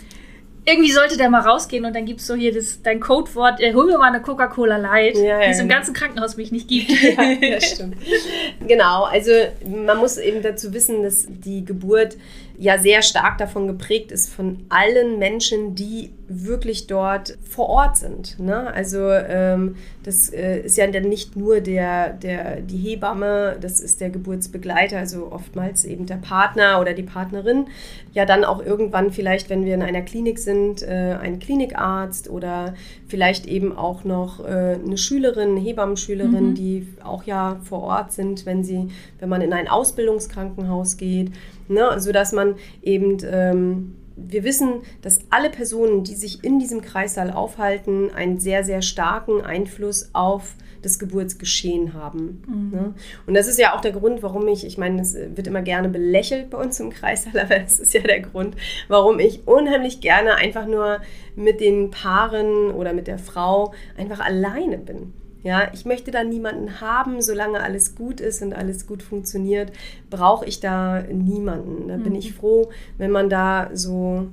irgendwie 0.65 0.91
sollte 0.93 1.17
der 1.17 1.29
mal 1.29 1.41
rausgehen 1.41 1.83
und 1.83 1.93
dann 1.93 2.05
gibst 2.05 2.29
du 2.29 2.35
hier 2.35 2.53
das, 2.53 2.81
dein 2.81 3.01
Codewort, 3.01 3.59
äh, 3.59 3.73
hol 3.73 3.85
mir 3.85 3.97
mal 3.97 4.07
eine 4.07 4.21
Coca-Cola 4.21 4.77
Light, 4.77 5.17
Ja, 5.17 5.23
ja, 5.23 5.39
die 5.41 5.45
es 5.51 5.59
im 5.59 5.67
genau. 5.67 5.75
ganzen 5.79 5.93
Krankenhaus 5.93 6.37
mich 6.37 6.53
nicht 6.53 6.69
gibt. 6.69 6.89
ja, 7.41 7.51
das 7.55 7.65
stimmt. 7.71 7.97
Genau, 8.65 9.03
also 9.03 9.31
man 9.67 9.97
muss 9.97 10.17
eben 10.17 10.41
dazu 10.41 10.73
wissen, 10.73 11.03
dass 11.03 11.27
die 11.27 11.65
Geburt 11.65 12.15
ja 12.57 12.77
sehr 12.77 13.01
stark 13.01 13.37
davon 13.37 13.67
geprägt 13.67 14.11
ist 14.11 14.29
von 14.31 14.65
allen 14.69 15.17
Menschen, 15.19 15.75
die 15.75 16.11
wirklich 16.27 16.87
dort 16.87 17.37
vor 17.43 17.69
Ort 17.69 17.97
sind. 17.97 18.39
Ne? 18.39 18.73
Also 18.73 19.09
ähm, 19.09 19.75
das 20.03 20.29
äh, 20.29 20.61
ist 20.61 20.77
ja 20.77 20.87
dann 20.87 21.03
nicht 21.03 21.35
nur 21.35 21.61
der, 21.61 22.13
der, 22.13 22.61
die 22.61 22.77
Hebamme, 22.77 23.57
das 23.59 23.79
ist 23.79 24.01
der 24.01 24.09
Geburtsbegleiter, 24.09 24.97
also 24.97 25.31
oftmals 25.31 25.85
eben 25.85 26.05
der 26.05 26.15
Partner 26.15 26.79
oder 26.79 26.93
die 26.93 27.03
Partnerin. 27.03 27.67
Ja, 28.13 28.25
dann 28.25 28.43
auch 28.43 28.63
irgendwann 28.63 29.11
vielleicht, 29.11 29.49
wenn 29.49 29.65
wir 29.65 29.73
in 29.73 29.81
einer 29.81 30.01
Klinik 30.01 30.39
sind, 30.39 30.83
äh, 30.83 31.17
ein 31.19 31.39
Klinikarzt 31.39 32.29
oder 32.29 32.73
vielleicht 33.07 33.45
eben 33.45 33.75
auch 33.75 34.03
noch 34.03 34.39
äh, 34.43 34.77
eine 34.83 34.97
Schülerin, 34.97 35.51
eine 35.51 35.59
Hebammenschülerin, 35.59 36.55
die 36.55 36.87
auch 37.03 37.23
ja 37.23 37.59
vor 37.63 37.83
Ort 37.83 38.11
sind, 38.11 38.45
wenn 38.45 38.63
sie, 38.63 38.89
wenn 39.19 39.29
man 39.29 39.41
in 39.41 39.53
ein 39.53 39.67
Ausbildungskrankenhaus 39.67 40.97
geht, 40.97 41.31
ne? 41.67 41.87
also 41.87 42.11
dass 42.11 42.31
man 42.31 42.55
eben 42.81 43.17
ähm, 43.29 43.95
wir 44.15 44.43
wissen, 44.43 44.81
dass 45.01 45.21
alle 45.29 45.49
Personen, 45.49 46.03
die 46.03 46.15
sich 46.15 46.43
in 46.43 46.59
diesem 46.59 46.81
Kreissaal 46.81 47.31
aufhalten, 47.31 48.11
einen 48.13 48.39
sehr, 48.39 48.63
sehr 48.63 48.81
starken 48.81 49.41
Einfluss 49.41 50.09
auf 50.13 50.55
das 50.81 50.99
Geburtsgeschehen 50.99 51.93
haben. 51.93 52.43
Ne? 52.71 52.93
Und 53.25 53.35
das 53.35 53.47
ist 53.47 53.57
ja 53.57 53.73
auch 53.73 53.81
der 53.81 53.93
Grund, 53.93 54.21
warum 54.21 54.47
ich, 54.49 54.65
ich 54.65 54.77
meine, 54.77 55.01
es 55.01 55.15
wird 55.15 55.47
immer 55.47 55.61
gerne 55.61 55.87
belächelt 55.87 56.49
bei 56.49 56.57
uns 56.57 56.79
im 56.79 56.89
Kreißsaal, 56.89 57.39
aber 57.43 57.59
das 57.59 57.79
ist 57.79 57.93
ja 57.93 58.01
der 58.01 58.19
Grund, 58.19 58.55
warum 58.89 59.19
ich 59.19 59.47
unheimlich 59.47 60.01
gerne 60.01 60.35
einfach 60.35 60.65
nur 60.65 60.99
mit 61.35 61.61
den 61.61 61.89
Paaren 61.89 62.71
oder 62.71 62.93
mit 62.93 63.07
der 63.07 63.17
Frau 63.17 63.73
einfach 63.97 64.19
alleine 64.19 64.77
bin. 64.77 65.13
Ja, 65.43 65.69
ich 65.73 65.83
möchte 65.83 66.11
da 66.11 66.23
niemanden 66.23 66.79
haben, 66.79 67.21
solange 67.21 67.61
alles 67.61 67.95
gut 67.95 68.21
ist 68.21 68.41
und 68.41 68.53
alles 68.53 68.87
gut 68.87 69.03
funktioniert, 69.03 69.73
brauche 70.09 70.45
ich 70.45 70.61
da 70.61 71.01
niemanden. 71.01 71.89
Da 71.89 71.97
bin 71.97 72.15
ich 72.15 72.33
froh, 72.33 72.71
wenn 72.97 73.11
man 73.11 73.29
da 73.29 73.69
so, 73.73 74.27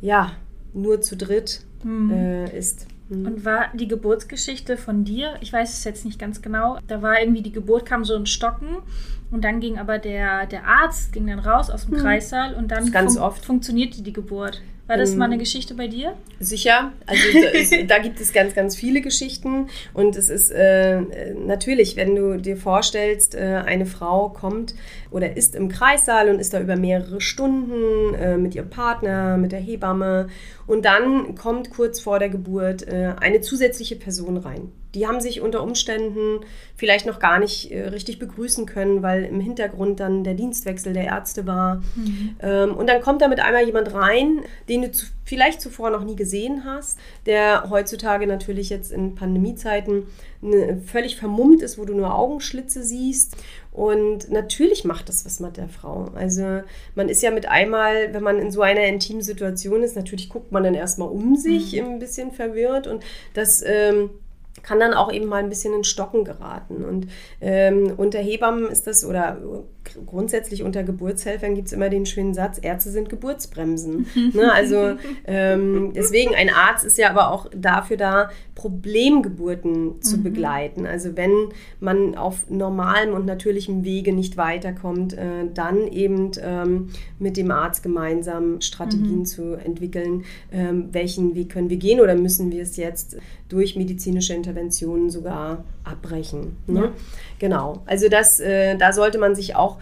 ja, 0.00 0.32
nur 0.72 1.00
zu 1.00 1.16
dritt 1.16 1.64
äh, 1.84 2.56
ist. 2.56 2.86
Mhm. 3.08 3.26
Und 3.26 3.44
war 3.44 3.66
die 3.74 3.88
Geburtsgeschichte 3.88 4.76
von 4.76 5.04
dir, 5.04 5.34
ich 5.40 5.52
weiß 5.52 5.78
es 5.78 5.84
jetzt 5.84 6.04
nicht 6.04 6.18
ganz 6.18 6.40
genau, 6.40 6.78
da 6.86 7.02
war 7.02 7.20
irgendwie 7.20 7.42
die 7.42 7.52
Geburt, 7.52 7.84
kam 7.84 8.04
so 8.04 8.14
ein 8.14 8.26
Stocken 8.26 8.76
und 9.30 9.44
dann 9.44 9.60
ging 9.60 9.78
aber 9.78 9.98
der, 9.98 10.46
der 10.46 10.66
Arzt, 10.66 11.12
ging 11.12 11.26
dann 11.26 11.40
raus 11.40 11.68
aus 11.68 11.86
dem 11.86 11.96
Kreissaal 11.96 12.54
und 12.54 12.70
dann 12.70 12.90
Ganz 12.92 13.18
oft. 13.18 13.44
funktionierte 13.44 14.02
die 14.02 14.12
Geburt. 14.12 14.62
War 14.86 14.98
das 14.98 15.14
mal 15.14 15.24
eine 15.24 15.38
Geschichte 15.38 15.74
bei 15.74 15.88
dir? 15.88 16.14
Sicher, 16.40 16.92
also 17.06 17.22
da 17.88 17.98
gibt 17.98 18.20
es 18.20 18.34
ganz, 18.34 18.54
ganz 18.54 18.76
viele 18.76 19.00
Geschichten 19.00 19.68
und 19.94 20.14
es 20.14 20.28
ist 20.28 20.50
äh, 20.50 21.00
natürlich, 21.46 21.96
wenn 21.96 22.14
du 22.14 22.36
dir 22.36 22.58
vorstellst, 22.58 23.34
äh, 23.34 23.62
eine 23.64 23.86
Frau 23.86 24.28
kommt 24.28 24.74
oder 25.10 25.38
ist 25.38 25.54
im 25.54 25.70
Kreissaal 25.70 26.28
und 26.28 26.38
ist 26.38 26.52
da 26.52 26.60
über 26.60 26.76
mehrere 26.76 27.22
Stunden 27.22 28.14
äh, 28.14 28.36
mit 28.36 28.54
ihrem 28.54 28.68
Partner, 28.68 29.38
mit 29.38 29.52
der 29.52 29.60
Hebamme 29.60 30.28
und 30.66 30.84
dann 30.84 31.34
kommt 31.34 31.70
kurz 31.70 32.00
vor 32.00 32.18
der 32.18 32.28
Geburt 32.28 32.86
äh, 32.86 33.14
eine 33.18 33.40
zusätzliche 33.40 33.96
Person 33.96 34.36
rein. 34.36 34.70
Die 34.94 35.06
haben 35.06 35.20
sich 35.20 35.40
unter 35.40 35.62
Umständen 35.62 36.40
vielleicht 36.76 37.06
noch 37.06 37.18
gar 37.18 37.38
nicht 37.38 37.70
äh, 37.70 37.88
richtig 37.88 38.18
begrüßen 38.18 38.66
können, 38.66 39.02
weil 39.02 39.24
im 39.24 39.40
Hintergrund 39.40 40.00
dann 40.00 40.24
der 40.24 40.34
Dienstwechsel 40.34 40.92
der 40.92 41.04
Ärzte 41.04 41.46
war. 41.46 41.82
Ähm, 42.40 42.74
und 42.74 42.88
dann 42.88 43.00
kommt 43.00 43.22
da 43.22 43.28
mit 43.28 43.40
einmal 43.40 43.64
jemand 43.64 43.94
rein, 43.94 44.40
den 44.68 44.82
du 44.82 44.92
zu, 44.92 45.06
vielleicht 45.24 45.60
zuvor 45.60 45.90
noch 45.90 46.04
nie 46.04 46.16
gesehen 46.16 46.64
hast, 46.64 46.98
der 47.26 47.70
heutzutage 47.70 48.26
natürlich 48.26 48.70
jetzt 48.70 48.92
in 48.92 49.14
Pandemiezeiten 49.14 50.06
ne, 50.42 50.80
völlig 50.84 51.16
vermummt 51.16 51.62
ist, 51.62 51.78
wo 51.78 51.84
du 51.84 51.94
nur 51.94 52.14
Augenschlitze 52.14 52.82
siehst. 52.82 53.36
Und 53.72 54.30
natürlich 54.30 54.84
macht 54.84 55.08
das 55.08 55.24
was 55.26 55.40
mit 55.40 55.56
der 55.56 55.68
Frau. 55.68 56.10
Also 56.14 56.60
man 56.94 57.08
ist 57.08 57.22
ja 57.22 57.30
mit 57.30 57.48
einmal, 57.48 58.14
wenn 58.14 58.22
man 58.22 58.38
in 58.38 58.52
so 58.52 58.62
einer 58.62 58.84
intimen 58.84 59.22
Situation 59.22 59.82
ist, 59.82 59.96
natürlich 59.96 60.28
guckt 60.28 60.52
man 60.52 60.62
dann 60.62 60.74
erstmal 60.74 61.08
um 61.08 61.36
sich, 61.36 61.80
ein 61.80 61.98
bisschen 61.98 62.30
verwirrt. 62.30 62.86
Und 62.86 63.02
das 63.32 63.64
ähm, 63.66 64.10
kann 64.64 64.80
dann 64.80 64.94
auch 64.94 65.12
eben 65.12 65.26
mal 65.26 65.42
ein 65.42 65.48
bisschen 65.48 65.74
in 65.74 65.84
Stocken 65.84 66.24
geraten. 66.24 66.84
Und 66.84 67.06
ähm, 67.40 67.92
unter 67.96 68.18
Hebammen 68.18 68.66
ist 68.66 68.86
das, 68.86 69.04
oder 69.04 69.38
grundsätzlich 70.06 70.62
unter 70.62 70.82
Geburtshelfern 70.82 71.54
gibt 71.54 71.68
es 71.68 71.72
immer 71.72 71.90
den 71.90 72.06
schönen 72.06 72.34
Satz, 72.34 72.58
Ärzte 72.60 72.90
sind 72.90 73.08
Geburtsbremsen. 73.08 74.06
ne? 74.32 74.52
Also 74.52 74.94
ähm, 75.26 75.92
deswegen, 75.94 76.34
ein 76.34 76.50
Arzt 76.50 76.84
ist 76.84 76.98
ja 76.98 77.10
aber 77.10 77.30
auch 77.30 77.50
dafür 77.54 77.96
da, 77.96 78.30
Problemgeburten 78.54 80.00
zu 80.00 80.22
begleiten. 80.22 80.86
Also 80.86 81.16
wenn 81.16 81.48
man 81.80 82.14
auf 82.14 82.48
normalem 82.48 83.12
und 83.14 83.26
natürlichem 83.26 83.84
Wege 83.84 84.12
nicht 84.12 84.36
weiterkommt, 84.36 85.12
äh, 85.14 85.46
dann 85.52 85.88
eben 85.88 86.30
ähm, 86.40 86.90
mit 87.18 87.36
dem 87.36 87.50
Arzt 87.50 87.82
gemeinsam 87.82 88.60
Strategien 88.60 89.26
zu 89.26 89.54
entwickeln, 89.54 90.24
ähm, 90.52 90.88
welchen 90.92 91.34
Weg 91.34 91.50
können 91.50 91.68
wir 91.68 91.76
gehen 91.76 92.00
oder 92.00 92.14
müssen 92.14 92.52
wir 92.52 92.62
es 92.62 92.76
jetzt 92.76 93.16
durch 93.48 93.76
medizinische 93.76 94.34
Interventionen 94.54 95.10
sogar 95.10 95.64
abbrechen. 95.82 96.56
Ne? 96.66 96.80
Ja. 96.80 96.92
Genau. 97.38 97.82
Also 97.86 98.08
das, 98.08 98.38
äh, 98.40 98.76
da 98.76 98.92
sollte 98.92 99.18
man 99.18 99.34
sich 99.34 99.56
auch 99.56 99.78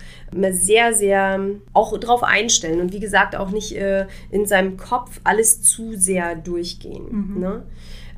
sehr, 0.51 0.95
sehr 0.95 1.41
auch 1.75 1.97
drauf 1.99 2.23
einstellen 2.23 2.81
und 2.81 2.93
wie 2.93 3.01
gesagt 3.01 3.37
auch 3.37 3.51
nicht 3.51 3.77
äh, 3.77 4.07
in 4.31 4.47
seinem 4.47 4.77
Kopf 4.77 5.21
alles 5.25 5.63
zu 5.63 5.95
sehr 5.95 6.35
durchgehen. 6.35 7.39
Ne? 7.39 7.63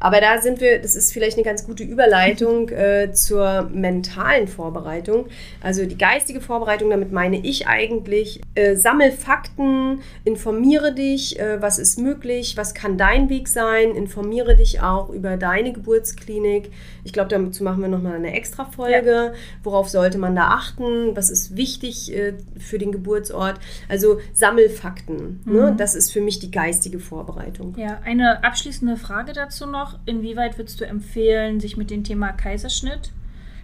Aber 0.00 0.20
da 0.20 0.40
sind 0.40 0.60
wir, 0.60 0.80
das 0.80 0.96
ist 0.96 1.12
vielleicht 1.12 1.36
eine 1.36 1.44
ganz 1.44 1.66
gute 1.66 1.82
Überleitung 1.82 2.68
äh, 2.70 3.12
zur 3.12 3.68
mentalen 3.72 4.48
Vorbereitung. 4.48 5.26
Also 5.62 5.86
die 5.86 5.98
geistige 5.98 6.40
Vorbereitung, 6.40 6.90
damit 6.90 7.12
meine 7.12 7.38
ich 7.38 7.66
eigentlich, 7.66 8.40
äh, 8.54 8.76
sammel 8.76 9.12
Fakten, 9.12 10.00
informiere 10.24 10.94
dich, 10.94 11.38
äh, 11.38 11.60
was 11.60 11.78
ist 11.78 11.98
möglich, 11.98 12.56
was 12.56 12.74
kann 12.74 12.98
dein 12.98 13.28
Weg 13.28 13.48
sein, 13.48 13.94
informiere 13.94 14.56
dich 14.56 14.80
auch 14.80 15.10
über 15.10 15.36
deine 15.36 15.72
Geburtsklinik. 15.72 16.70
Ich 17.04 17.12
glaube, 17.12 17.28
dazu 17.28 17.64
machen 17.64 17.82
wir 17.82 17.88
nochmal 17.88 18.14
eine 18.14 18.34
extra 18.34 18.64
Folge. 18.64 19.34
Worauf 19.62 19.88
sollte 19.88 20.18
man 20.18 20.34
da 20.34 20.48
achten? 20.48 21.16
Was 21.16 21.30
ist 21.30 21.56
wichtig 21.56 22.14
äh, 22.14 22.34
für 22.58 22.78
den 22.78 22.92
Geburtsort? 22.92 23.60
Also 23.88 24.18
sammel 24.32 24.68
Fakten. 24.68 25.40
Ne? 25.44 25.74
Das 25.76 25.94
ist 25.94 26.12
für 26.12 26.20
mich 26.20 26.38
die 26.38 26.50
geistige 26.50 26.98
Vorbereitung. 26.98 27.74
Ja, 27.76 28.00
eine 28.04 28.42
abschließende 28.44 28.96
Frage 28.96 29.32
dazu 29.32 29.66
noch. 29.66 29.83
Inwieweit 30.06 30.58
würdest 30.58 30.80
du 30.80 30.86
empfehlen, 30.86 31.60
sich 31.60 31.76
mit 31.76 31.90
dem 31.90 32.04
Thema 32.04 32.32
Kaiserschnitt 32.32 33.12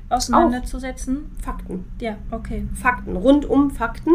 auseinanderzusetzen? 0.08 1.30
Fakten. 1.40 1.84
Ja, 2.00 2.16
okay. 2.30 2.66
Fakten, 2.74 3.16
rundum 3.16 3.70
Fakten. 3.70 4.12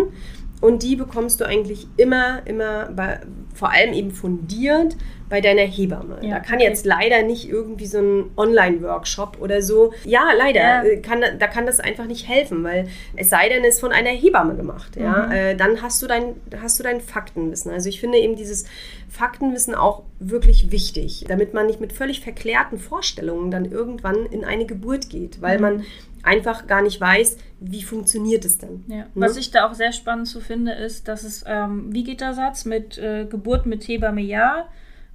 Und 0.62 0.84
die 0.84 0.96
bekommst 0.96 1.42
du 1.42 1.46
eigentlich 1.46 1.86
immer, 1.98 2.42
immer, 2.46 2.90
bei, 2.96 3.20
vor 3.54 3.72
allem 3.72 3.94
eben 3.94 4.12
fundiert 4.12 4.96
bei 5.30 5.42
deiner 5.42 5.64
Hebamme. 5.64 6.20
Ja, 6.22 6.36
da 6.36 6.40
kann 6.40 6.56
okay. 6.56 6.66
jetzt 6.66 6.86
leider 6.86 7.24
nicht 7.24 7.50
irgendwie 7.50 7.86
so 7.88 7.98
ein 8.00 8.32
Online-Workshop 8.38 9.38
oder 9.42 9.62
so. 9.62 9.92
Ja, 10.06 10.30
leider, 10.38 10.60
Ja. 10.62 10.84
äh, 10.84 10.98
Kann, 11.02 11.22
da 11.40 11.48
kann 11.48 11.66
das 11.66 11.80
einfach 11.80 12.06
nicht 12.06 12.28
helfen, 12.28 12.64
weil 12.64 12.88
es 13.16 13.30
sei 13.30 13.50
denn, 13.50 13.64
es 13.64 13.76
ist 13.76 13.80
von 13.82 13.92
einer 13.92 14.12
Hebamme 14.12 14.56
gemacht. 14.56 14.96
Ja? 14.96 15.26
Mhm. 15.28 15.32
Äh, 15.32 15.56
dann 15.56 15.82
hast 15.82 16.02
du, 16.02 16.08
dein, 16.08 16.36
hast 16.62 16.80
du 16.80 16.84
dein 16.84 17.02
Faktenwissen. 17.02 17.72
Also 17.72 17.90
ich 17.90 18.00
finde 18.00 18.20
eben 18.20 18.36
dieses 18.36 18.66
Faktenwissen 19.10 19.76
auch 19.76 20.04
wirklich 20.20 20.72
wichtig, 20.72 21.26
damit 21.28 21.54
man 21.54 21.68
nicht 21.68 21.82
mit 21.82 21.94
völlig 21.94 22.22
verklärten 22.22 22.78
Vorstellungen 22.80 23.52
dann 23.52 23.66
irgendwann 23.66 24.26
in 24.28 24.44
eine 24.46 24.66
Geburt 24.66 25.10
geht, 25.10 25.42
weil 25.42 25.58
Mhm. 25.58 25.62
man 25.62 25.84
einfach 26.26 26.68
gar 26.68 26.82
nicht 26.82 27.00
weiß, 27.00 27.38
wie 27.60 27.84
funktioniert 27.84 28.46
es 28.46 28.58
denn. 28.58 28.84
Ja. 28.88 28.98
Ne? 28.98 29.08
Was 29.16 29.38
ich 29.38 29.52
da 29.52 29.70
auch 29.70 29.74
sehr 29.74 29.92
spannend 29.92 30.28
zu 30.28 30.42
finde, 30.42 30.74
ist, 30.74 31.08
dass 31.08 31.24
es, 31.24 31.44
ähm, 31.48 31.94
wie 31.94 32.04
geht 32.04 32.22
der 32.22 32.34
Satz, 32.34 32.66
mit 32.66 32.98
äh, 32.98 33.26
Geburt 33.26 33.66
mit 33.66 33.88
Hebamme 33.88 34.22
ja, 34.22 34.68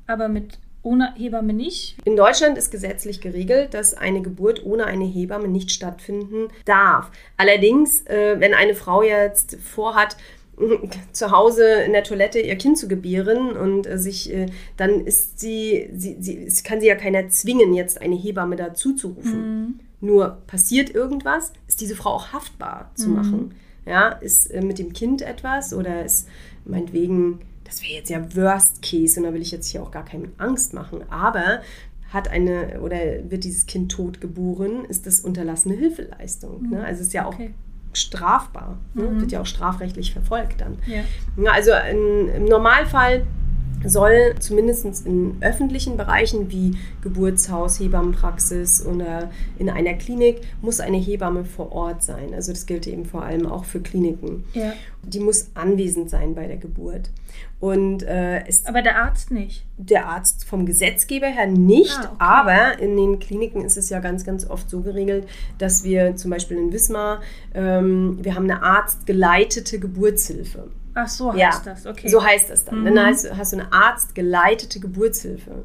aber 0.07 0.29
mit 0.29 0.59
ohne 0.83 1.15
Hebamme 1.15 1.53
nicht. 1.53 1.97
In 2.05 2.17
Deutschland 2.17 2.57
ist 2.57 2.71
gesetzlich 2.71 3.21
geregelt, 3.21 3.75
dass 3.75 3.93
eine 3.95 4.23
Geburt 4.23 4.65
ohne 4.65 4.87
eine 4.87 5.05
Hebamme 5.05 5.49
nicht 5.49 5.71
stattfinden 5.71 6.49
darf. 6.65 7.11
Allerdings, 7.37 8.07
äh, 8.07 8.37
wenn 8.39 8.55
eine 8.55 8.75
Frau 8.75 9.03
jetzt 9.03 9.59
vorhat, 9.61 10.17
zu 11.13 11.31
Hause 11.31 11.65
in 11.87 11.93
der 11.93 12.05
Toilette 12.05 12.39
ihr 12.39 12.57
Kind 12.57 12.79
zu 12.79 12.89
gebären 12.89 13.57
und 13.57 13.87
äh, 13.87 13.99
sich, 13.99 14.33
äh, 14.33 14.47
dann 14.77 15.07
ist 15.07 15.41
sie, 15.41 15.91
sie, 15.95 16.17
sie, 16.21 16.63
kann 16.63 16.81
sie 16.81 16.87
ja 16.87 16.95
keiner 16.95 17.29
zwingen, 17.29 17.75
jetzt 17.75 18.01
eine 18.01 18.17
Hebamme 18.17 18.57
dazu 18.57 18.95
zu 18.95 19.09
rufen. 19.09 19.81
Nur 20.01 20.39
passiert 20.47 20.91
irgendwas, 20.95 21.53
ist 21.69 21.81
diese 21.81 21.97
Frau 21.97 22.11
auch 22.11 22.33
haftbar 22.33 22.91
zu 22.95 23.11
machen. 23.11 23.55
Ja, 23.87 24.09
ist 24.11 24.47
äh, 24.47 24.63
mit 24.63 24.79
dem 24.79 24.93
Kind 24.93 25.23
etwas 25.23 25.73
oder 25.75 26.05
ist 26.05 26.29
meinetwegen, 26.65 27.41
das 27.65 27.83
wäre 27.83 27.95
jetzt 27.95 28.11
ja 28.11 28.35
Worst 28.37 28.83
Case 28.83 29.19
und 29.19 29.27
da 29.27 29.33
will 29.35 29.43
ich 29.43 29.51
jetzt 29.51 29.69
hier 29.69 29.83
auch 29.83 29.91
gar 29.91 30.05
keine 30.05 30.29
Angst 30.39 30.75
machen, 30.75 31.01
aber 31.11 31.61
hat 32.13 32.29
eine 32.29 32.81
oder 32.81 32.99
wird 33.31 33.45
dieses 33.45 33.67
Kind 33.67 33.93
tot 33.93 34.21
geboren, 34.21 34.85
ist 34.87 35.07
das 35.07 35.21
unterlassene 35.21 35.75
Hilfeleistung. 35.77 36.69
Ne? 36.71 36.85
Also 36.85 37.03
ist 37.03 37.13
ja 37.13 37.25
auch 37.27 37.35
Okay. 37.35 37.55
strafbar, 37.93 38.79
ne? 38.95 39.21
wird 39.21 39.33
ja 39.33 39.41
auch 39.41 39.47
strafrechtlich 39.47 40.13
verfolgt 40.13 40.61
dann. 40.61 40.79
Ja, 40.87 41.53
also 41.53 41.71
in, 41.91 42.29
im 42.29 42.45
Normalfall 42.47 43.27
soll 43.85 44.35
zumindest 44.39 45.07
in 45.07 45.37
öffentlichen 45.41 45.97
Bereichen 45.97 46.51
wie 46.51 46.77
Geburtshaus, 47.03 47.81
Hebammenpraxis 47.81 48.85
oder 48.85 49.31
in 49.59 49.71
einer 49.71 49.95
Klinik 49.95 50.41
muss 50.61 50.81
eine 50.81 50.99
Hebamme 50.99 51.45
vor 51.45 51.73
Ort 51.73 52.03
sein. 52.03 52.35
Also 52.35 52.53
das 52.53 52.67
gilt 52.67 52.87
eben 52.87 53.05
vor 53.07 53.23
allem 53.23 53.47
auch 53.47 53.65
für 53.65 53.81
Kliniken. 53.81 54.45
Ja. 54.53 54.73
Die 55.03 55.21
muss 55.21 55.49
anwesend 55.55 56.11
sein 56.11 56.35
bei 56.35 56.47
der 56.47 56.59
Geburt. 56.59 57.11
Und 57.59 58.03
äh, 58.03 58.43
Aber 58.65 58.83
der 58.83 59.03
Arzt 59.03 59.31
nicht. 59.31 59.65
der 59.79 60.07
Arzt 60.09 60.45
vom 60.45 60.67
Gesetzgeber 60.67 61.27
her 61.29 61.47
nicht, 61.47 61.97
Ah, 61.99 62.05
okay. 62.05 62.17
aber 62.19 62.79
in 62.81 62.97
den 62.97 63.19
Kliniken 63.19 63.65
ist 63.65 63.77
es 63.77 63.89
ja 63.89 64.01
ganz, 64.01 64.25
ganz 64.25 64.49
oft 64.49 64.69
so 64.69 64.81
geregelt, 64.81 65.27
dass 65.59 65.85
wir 65.85 66.17
zum 66.17 66.31
Beispiel 66.31 66.57
in 66.59 66.73
Wismar, 66.73 67.21
ähm, 67.55 68.19
wir 68.23 68.35
haben 68.35 68.45
eine 68.51 68.63
arztgeleitete 68.63 69.79
Geburtshilfe. 69.79 70.69
Ach 70.95 71.09
so 71.09 71.33
heißt 71.33 71.39
Ja, 71.41 71.61
das, 71.65 71.87
okay. 71.87 72.09
So 72.09 72.25
heißt 72.25 72.51
das 72.51 72.65
dann. 72.65 72.81
Mhm. 72.81 72.95
Dann 72.95 73.07
hast, 73.07 73.37
hast 73.37 73.53
du 73.53 73.59
eine 73.59 73.73
arztgeleitete 73.73 74.81
Geburtshilfe. 74.81 75.65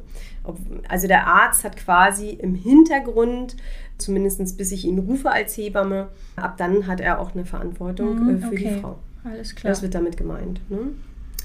Also 0.88 1.08
der 1.08 1.26
Arzt 1.26 1.64
hat 1.64 1.76
quasi 1.76 2.30
im 2.30 2.54
Hintergrund, 2.54 3.56
zumindest 3.98 4.56
bis 4.56 4.70
ich 4.70 4.84
ihn 4.84 4.98
rufe 5.00 5.30
als 5.30 5.56
Hebamme, 5.56 6.08
ab 6.36 6.56
dann 6.56 6.86
hat 6.86 7.00
er 7.00 7.18
auch 7.20 7.34
eine 7.34 7.44
Verantwortung 7.44 8.14
Mhm, 8.26 8.36
äh, 8.36 8.46
für 8.46 8.54
die 8.54 8.66
okay. 8.66 8.78
Frau. 8.80 8.98
Alles 9.24 9.56
klar. 9.56 9.72
Das 9.72 9.82
wird 9.82 9.94
damit 9.94 10.16
gemeint. 10.16 10.60
Ne? 10.70 10.92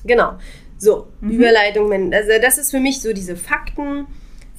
Genau. 0.05 0.33
So, 0.77 1.07
Mhm. 1.21 1.31
Überleitung. 1.31 1.91
Also 2.13 2.31
das 2.41 2.57
ist 2.59 2.71
für 2.71 2.79
mich 2.79 3.01
so 3.01 3.11
diese 3.13 3.35
Fakten. 3.35 4.05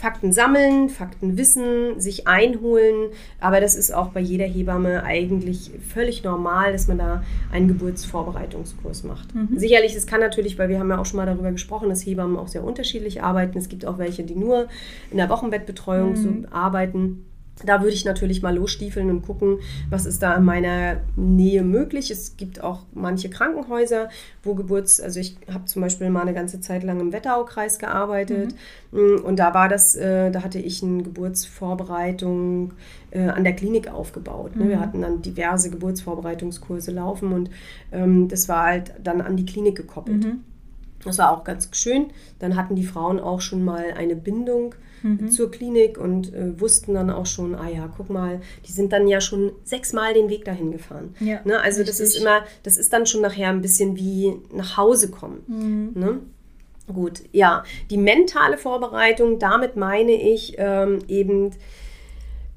Fakten 0.02 0.32
sammeln, 0.32 0.88
Fakten 0.88 1.36
wissen, 1.36 2.00
sich 2.00 2.26
einholen. 2.26 3.10
Aber 3.38 3.60
das 3.60 3.76
ist 3.76 3.94
auch 3.94 4.08
bei 4.08 4.18
jeder 4.18 4.46
Hebamme 4.46 5.04
eigentlich 5.04 5.70
völlig 5.94 6.24
normal, 6.24 6.72
dass 6.72 6.88
man 6.88 6.98
da 6.98 7.22
einen 7.52 7.68
Geburtsvorbereitungskurs 7.68 9.04
macht. 9.04 9.32
Mhm. 9.32 9.56
Sicherlich, 9.56 9.94
es 9.94 10.08
kann 10.08 10.18
natürlich, 10.18 10.58
weil 10.58 10.68
wir 10.68 10.80
haben 10.80 10.90
ja 10.90 10.98
auch 10.98 11.06
schon 11.06 11.18
mal 11.18 11.26
darüber 11.26 11.52
gesprochen, 11.52 11.88
dass 11.88 12.04
Hebammen 12.04 12.36
auch 12.36 12.48
sehr 12.48 12.64
unterschiedlich 12.64 13.22
arbeiten. 13.22 13.56
Es 13.58 13.68
gibt 13.68 13.86
auch 13.86 13.98
welche, 13.98 14.24
die 14.24 14.34
nur 14.34 14.66
in 15.12 15.18
der 15.18 15.28
Wochenbettbetreuung 15.28 16.14
mhm. 16.14 16.16
so 16.16 16.48
arbeiten. 16.50 17.24
Da 17.64 17.80
würde 17.80 17.92
ich 17.92 18.04
natürlich 18.04 18.42
mal 18.42 18.56
losstiefeln 18.56 19.10
und 19.10 19.22
gucken, 19.22 19.58
was 19.90 20.06
ist 20.06 20.22
da 20.22 20.34
in 20.34 20.44
meiner 20.44 20.96
Nähe 21.16 21.62
möglich. 21.62 22.10
Es 22.10 22.36
gibt 22.36 22.62
auch 22.62 22.80
manche 22.92 23.30
Krankenhäuser, 23.30 24.08
wo 24.42 24.54
Geburts-, 24.54 25.00
also 25.00 25.20
ich 25.20 25.36
habe 25.52 25.66
zum 25.66 25.82
Beispiel 25.82 26.10
mal 26.10 26.22
eine 26.22 26.34
ganze 26.34 26.60
Zeit 26.60 26.82
lang 26.82 26.98
im 27.00 27.12
Wetteraukreis 27.12 27.78
gearbeitet 27.78 28.54
mhm. 28.90 29.20
und 29.24 29.38
da 29.38 29.54
war 29.54 29.68
das, 29.68 29.94
äh, 29.94 30.30
da 30.30 30.42
hatte 30.42 30.58
ich 30.58 30.82
eine 30.82 31.02
Geburtsvorbereitung 31.02 32.72
äh, 33.10 33.28
an 33.28 33.44
der 33.44 33.54
Klinik 33.54 33.92
aufgebaut. 33.92 34.56
Ne? 34.56 34.64
Mhm. 34.64 34.68
Wir 34.68 34.80
hatten 34.80 35.02
dann 35.02 35.22
diverse 35.22 35.70
Geburtsvorbereitungskurse 35.70 36.90
laufen 36.90 37.32
und 37.32 37.50
ähm, 37.92 38.28
das 38.28 38.48
war 38.48 38.64
halt 38.64 38.94
dann 39.02 39.20
an 39.20 39.36
die 39.36 39.46
Klinik 39.46 39.76
gekoppelt. 39.76 40.24
Mhm. 40.24 40.40
Das 41.04 41.18
war 41.18 41.30
auch 41.32 41.44
ganz 41.44 41.68
schön. 41.72 42.06
Dann 42.38 42.56
hatten 42.56 42.76
die 42.76 42.84
Frauen 42.84 43.18
auch 43.20 43.40
schon 43.40 43.64
mal 43.64 43.92
eine 43.96 44.16
Bindung 44.16 44.74
mhm. 45.02 45.30
zur 45.30 45.50
Klinik 45.50 45.98
und 45.98 46.32
äh, 46.32 46.58
wussten 46.60 46.94
dann 46.94 47.10
auch 47.10 47.26
schon, 47.26 47.54
ah 47.54 47.68
ja, 47.68 47.92
guck 47.96 48.10
mal, 48.10 48.40
die 48.66 48.72
sind 48.72 48.92
dann 48.92 49.08
ja 49.08 49.20
schon 49.20 49.52
sechsmal 49.64 50.14
den 50.14 50.28
Weg 50.28 50.44
dahin 50.44 50.72
gefahren. 50.72 51.14
Ja, 51.20 51.40
ne? 51.44 51.60
Also 51.60 51.80
richtig. 51.80 51.98
das 51.98 52.00
ist 52.00 52.16
immer, 52.16 52.44
das 52.62 52.76
ist 52.76 52.92
dann 52.92 53.06
schon 53.06 53.20
nachher 53.20 53.48
ein 53.48 53.62
bisschen 53.62 53.96
wie 53.96 54.34
nach 54.52 54.76
Hause 54.76 55.10
kommen. 55.10 55.42
Mhm. 55.46 56.00
Ne? 56.00 56.20
Gut, 56.92 57.22
ja, 57.32 57.64
die 57.90 57.96
mentale 57.96 58.58
Vorbereitung, 58.58 59.38
damit 59.38 59.76
meine 59.76 60.12
ich 60.12 60.56
ähm, 60.58 60.98
eben 61.08 61.52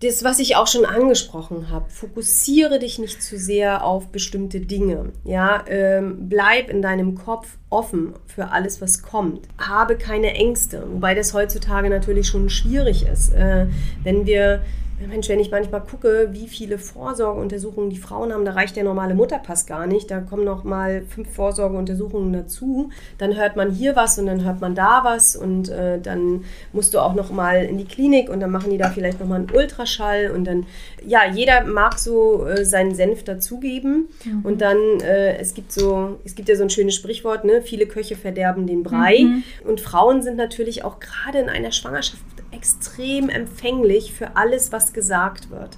das, 0.02 0.24
was 0.24 0.40
ich 0.40 0.56
auch 0.58 0.68
schon 0.68 0.86
angesprochen 0.86 1.70
habe, 1.70 1.90
fokussiere 1.90 2.80
dich 2.80 3.00
nicht 3.00 3.24
zu 3.24 3.38
sehr 3.38 3.86
auf 3.86 4.10
bestimmte 4.10 4.60
Dinge. 4.60 5.14
Ja, 5.24 5.64
ähm, 5.68 6.28
bleib 6.28 6.70
in 6.70 6.82
deinem 6.82 7.16
Kopf 7.16 7.58
offen 7.70 8.14
für 8.28 8.52
alles, 8.52 8.82
was 8.82 9.02
kommt. 9.04 9.48
Habe 9.58 9.98
keine 9.98 10.34
Ängste, 10.34 10.86
wobei 10.92 11.16
das 11.16 11.34
heutzutage 11.34 11.90
natürlich 11.90 12.28
schon 12.28 12.50
schwierig 12.50 13.06
ist. 13.06 13.34
Äh, 13.34 13.68
wenn 14.04 14.26
wir 14.26 14.64
Mensch, 15.00 15.28
wenn 15.28 15.40
ich 15.40 15.52
manchmal 15.52 15.82
gucke, 15.82 16.30
wie 16.32 16.48
viele 16.48 16.78
Vorsorgeuntersuchungen 16.78 17.90
die 17.90 17.98
Frauen 17.98 18.32
haben, 18.32 18.46
da 18.46 18.54
reicht 18.54 18.78
der 18.78 18.86
normale 18.86 19.14
Mutterpass 19.14 19.66
gar 19.66 19.88
nicht. 19.88 20.10
Da 20.10 20.22
kommen 20.22 20.46
noch 20.46 20.64
mal 20.64 21.04
fünf 21.04 21.30
Vorsorgeuntersuchungen 21.34 22.32
dazu. 22.32 22.90
Dann 23.18 23.36
hört 23.36 23.58
man 23.58 23.72
hier 23.72 23.96
was 23.96 24.18
und 24.18 24.28
dann 24.28 24.46
hört 24.46 24.62
man 24.62 24.74
da 24.74 25.02
was 25.04 25.36
und 25.36 25.70
äh, 25.70 26.00
dann 26.00 26.46
musst 26.72 26.94
du 26.94 27.00
auch 27.00 27.14
noch 27.14 27.30
mal 27.30 27.66
in 27.66 27.78
die 27.78 27.86
Klinik 27.86 28.30
und 28.30 28.40
dann 28.40 28.52
machen 28.52 28.72
die 28.72 28.78
da 28.78 28.90
vielleicht 28.90 29.20
noch 29.20 29.28
mal 29.28 29.36
einen 29.36 29.52
Ultraschall 29.52 30.32
und 30.32 30.46
dann 30.46 30.66
ja 31.06 31.22
jeder 31.30 31.66
mag 31.66 32.00
so 32.00 32.46
äh, 32.46 32.64
seinen 32.64 32.96
Senf 32.96 33.24
dazugeben 33.24 34.08
mhm. 34.24 34.46
und 34.46 34.62
dann 34.62 34.78
äh, 35.02 35.38
es 35.38 35.54
gibt 35.54 35.74
so 35.74 36.20
es 36.24 36.36
gibt 36.36 36.48
ja 36.48 36.56
so 36.56 36.64
ein 36.64 36.70
schönes 36.70 36.96
Sprichwort, 36.96 37.44
ne? 37.44 37.62
Viele 37.62 37.86
Köche 37.86 38.16
verderben 38.16 38.66
den 38.66 38.84
Brei 38.84 39.20
mhm. 39.24 39.44
und 39.68 39.82
Frauen 39.82 40.22
sind 40.22 40.38
natürlich 40.38 40.84
auch 40.84 41.00
gerade 41.00 41.40
in 41.40 41.50
einer 41.50 41.72
Schwangerschaft 41.72 42.24
extrem 42.56 43.30
empfänglich 43.30 44.14
für 44.14 44.36
alles, 44.36 44.72
was 44.72 44.85
gesagt 44.94 45.50
wird. 45.50 45.78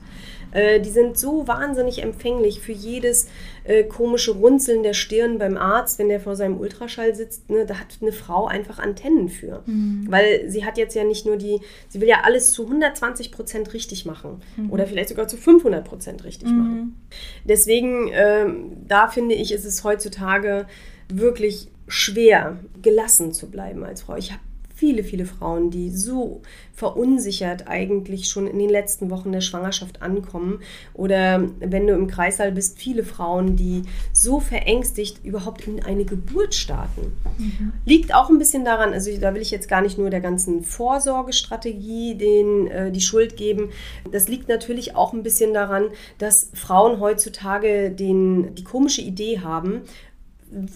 Äh, 0.51 0.79
die 0.79 0.89
sind 0.89 1.17
so 1.17 1.47
wahnsinnig 1.47 2.01
empfänglich 2.01 2.61
für 2.61 2.71
jedes 2.71 3.27
äh, 3.63 3.83
komische 3.83 4.31
Runzeln 4.31 4.83
der 4.83 4.93
Stirn 4.93 5.37
beim 5.37 5.57
Arzt, 5.57 5.99
wenn 5.99 6.09
der 6.09 6.19
vor 6.19 6.35
seinem 6.35 6.59
Ultraschall 6.59 7.15
sitzt. 7.15 7.49
Ne, 7.49 7.65
da 7.65 7.75
hat 7.75 7.97
eine 8.01 8.11
Frau 8.11 8.47
einfach 8.47 8.79
Antennen 8.79 9.29
für. 9.29 9.63
Mhm. 9.65 10.07
Weil 10.09 10.49
sie 10.49 10.65
hat 10.65 10.77
jetzt 10.77 10.95
ja 10.95 11.03
nicht 11.03 11.25
nur 11.25 11.37
die, 11.37 11.59
sie 11.89 12.01
will 12.01 12.07
ja 12.07 12.21
alles 12.23 12.51
zu 12.51 12.63
120 12.63 13.31
Prozent 13.31 13.73
richtig 13.73 14.05
machen. 14.05 14.41
Mhm. 14.55 14.71
Oder 14.71 14.87
vielleicht 14.87 15.09
sogar 15.09 15.27
zu 15.27 15.37
500 15.37 15.85
Prozent 15.85 16.23
richtig 16.23 16.49
mhm. 16.49 16.57
machen. 16.57 17.01
Deswegen, 17.43 18.07
äh, 18.09 18.45
da 18.87 19.07
finde 19.09 19.35
ich, 19.35 19.51
ist 19.51 19.65
es 19.65 19.83
heutzutage 19.83 20.65
wirklich 21.09 21.69
schwer, 21.87 22.57
gelassen 22.81 23.31
zu 23.33 23.49
bleiben 23.49 23.83
als 23.83 24.01
Frau. 24.01 24.17
Ich 24.17 24.31
habe 24.31 24.41
viele, 24.77 25.03
viele 25.03 25.25
Frauen, 25.25 25.71
die 25.71 25.89
so 25.89 26.41
verunsichert 26.71 27.67
eigentlich 27.67 28.29
schon 28.29 28.45
in 28.45 28.59
den 28.59 28.69
letzten 28.69 29.09
Wochen 29.09 29.31
der 29.31 29.41
Schwangerschaft 29.41 30.03
ankommen. 30.03 30.59
Oder 30.93 31.49
wenn 31.59 31.87
du 31.87 31.93
im 31.93 32.05
Kreißsaal 32.05 32.51
bist, 32.51 32.77
viele 32.77 33.03
Frauen, 33.03 33.55
die 33.55 33.81
so 34.13 34.39
verängstigt 34.39 35.25
überhaupt 35.25 35.67
in 35.67 35.83
eine 35.83 36.05
Geburt 36.05 36.53
starten. 36.53 37.13
Mhm. 37.39 37.73
Liegt 37.85 38.13
auch 38.13 38.29
ein 38.29 38.37
bisschen 38.37 38.63
daran, 38.65 38.93
also 38.93 39.09
da 39.17 39.33
will 39.33 39.41
ich 39.41 39.49
jetzt 39.49 39.67
gar 39.67 39.81
nicht 39.81 39.97
nur 39.97 40.11
der 40.11 40.21
ganzen 40.21 40.63
Vorsorgestrategie 40.63 42.13
den, 42.13 42.67
äh, 42.67 42.91
die 42.91 43.01
Schuld 43.01 43.35
geben. 43.35 43.71
Das 44.11 44.27
liegt 44.27 44.47
natürlich 44.47 44.95
auch 44.95 45.11
ein 45.11 45.23
bisschen 45.23 45.55
daran, 45.55 45.85
dass 46.19 46.51
Frauen 46.53 46.99
heutzutage 46.99 47.89
den, 47.89 48.53
die 48.53 48.63
komische 48.63 49.01
Idee 49.01 49.39
haben, 49.39 49.81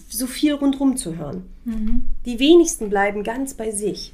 so 0.08 0.26
viel 0.26 0.54
rundherum 0.54 0.96
zu 0.96 1.16
hören. 1.16 1.48
Mhm. 1.64 2.08
Die 2.26 2.38
wenigsten 2.38 2.90
bleiben 2.90 3.22
ganz 3.24 3.54
bei 3.54 3.70
sich. 3.70 4.12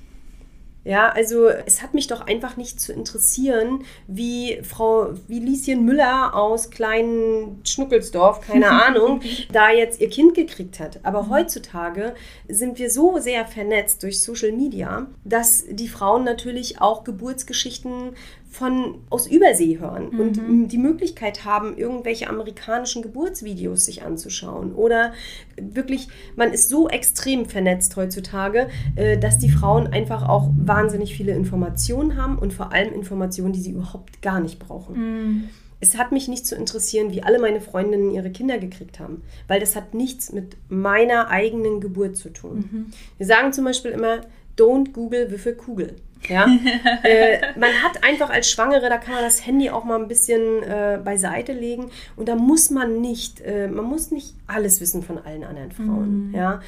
Ja, 0.84 1.10
also 1.10 1.48
es 1.48 1.82
hat 1.82 1.92
mich 1.92 2.06
doch 2.06 2.26
einfach 2.26 2.56
nicht 2.56 2.80
zu 2.80 2.94
interessieren, 2.94 3.84
wie 4.06 4.60
Frau, 4.62 5.12
wie 5.26 5.38
Lieschen 5.38 5.84
Müller 5.84 6.34
aus 6.34 6.70
kleinen 6.70 7.60
Schnuckelsdorf, 7.66 8.40
keine 8.40 8.70
Ahnung, 8.86 9.20
da 9.52 9.70
jetzt 9.70 10.00
ihr 10.00 10.08
Kind 10.08 10.34
gekriegt 10.34 10.80
hat. 10.80 11.00
Aber 11.02 11.24
mhm. 11.24 11.30
heutzutage 11.30 12.14
sind 12.48 12.78
wir 12.78 12.90
so 12.90 13.18
sehr 13.18 13.44
vernetzt 13.44 14.02
durch 14.02 14.22
Social 14.22 14.52
Media, 14.52 15.08
dass 15.24 15.64
die 15.68 15.88
Frauen 15.88 16.24
natürlich 16.24 16.80
auch 16.80 17.04
Geburtsgeschichten 17.04 18.14
von 18.48 19.02
aus 19.10 19.26
Übersee 19.26 19.78
hören 19.78 20.08
mhm. 20.10 20.20
und 20.20 20.68
die 20.68 20.78
Möglichkeit 20.78 21.44
haben, 21.44 21.76
irgendwelche 21.76 22.28
amerikanischen 22.28 23.02
Geburtsvideos 23.02 23.84
sich 23.84 24.02
anzuschauen. 24.02 24.74
Oder 24.74 25.12
wirklich, 25.60 26.08
man 26.34 26.52
ist 26.52 26.68
so 26.68 26.88
extrem 26.88 27.46
vernetzt 27.46 27.96
heutzutage, 27.96 28.68
äh, 28.96 29.18
dass 29.18 29.38
die 29.38 29.50
Frauen 29.50 29.88
einfach 29.88 30.28
auch 30.28 30.50
wahnsinnig 30.56 31.14
viele 31.14 31.32
Informationen 31.32 32.16
haben 32.16 32.38
und 32.38 32.52
vor 32.52 32.72
allem 32.72 32.94
Informationen, 32.94 33.52
die 33.52 33.60
sie 33.60 33.72
überhaupt 33.72 34.22
gar 34.22 34.40
nicht 34.40 34.58
brauchen. 34.58 34.96
Mhm. 34.96 35.48
Es 35.80 35.96
hat 35.96 36.10
mich 36.10 36.26
nicht 36.26 36.44
zu 36.44 36.56
interessieren, 36.56 37.12
wie 37.12 37.22
alle 37.22 37.38
meine 37.38 37.60
Freundinnen 37.60 38.10
ihre 38.10 38.30
Kinder 38.30 38.58
gekriegt 38.58 38.98
haben, 38.98 39.22
weil 39.46 39.60
das 39.60 39.76
hat 39.76 39.94
nichts 39.94 40.32
mit 40.32 40.56
meiner 40.68 41.28
eigenen 41.28 41.80
Geburt 41.80 42.16
zu 42.16 42.30
tun. 42.30 42.56
Mhm. 42.56 42.86
Wir 43.16 43.26
sagen 43.26 43.52
zum 43.52 43.64
Beispiel 43.64 43.92
immer, 43.92 44.22
don't 44.58 44.92
Google 44.92 45.30
Würfelkugel. 45.30 45.96
Ja? 46.28 46.46
äh, 47.04 47.38
man 47.58 47.70
hat 47.82 48.02
einfach 48.02 48.30
als 48.30 48.50
Schwangere, 48.50 48.88
da 48.88 48.98
kann 48.98 49.14
man 49.14 49.24
das 49.24 49.46
Handy 49.46 49.70
auch 49.70 49.84
mal 49.84 50.00
ein 50.00 50.08
bisschen 50.08 50.62
äh, 50.62 50.98
beiseite 51.02 51.52
legen 51.52 51.90
und 52.16 52.28
da 52.28 52.34
muss 52.34 52.70
man 52.70 53.00
nicht, 53.00 53.40
äh, 53.40 53.68
man 53.68 53.84
muss 53.84 54.10
nicht 54.10 54.34
alles 54.46 54.80
wissen 54.80 55.02
von 55.02 55.18
allen 55.18 55.44
anderen 55.44 55.70
Frauen. 55.70 56.28
Mhm. 56.28 56.34
Ja? 56.34 56.60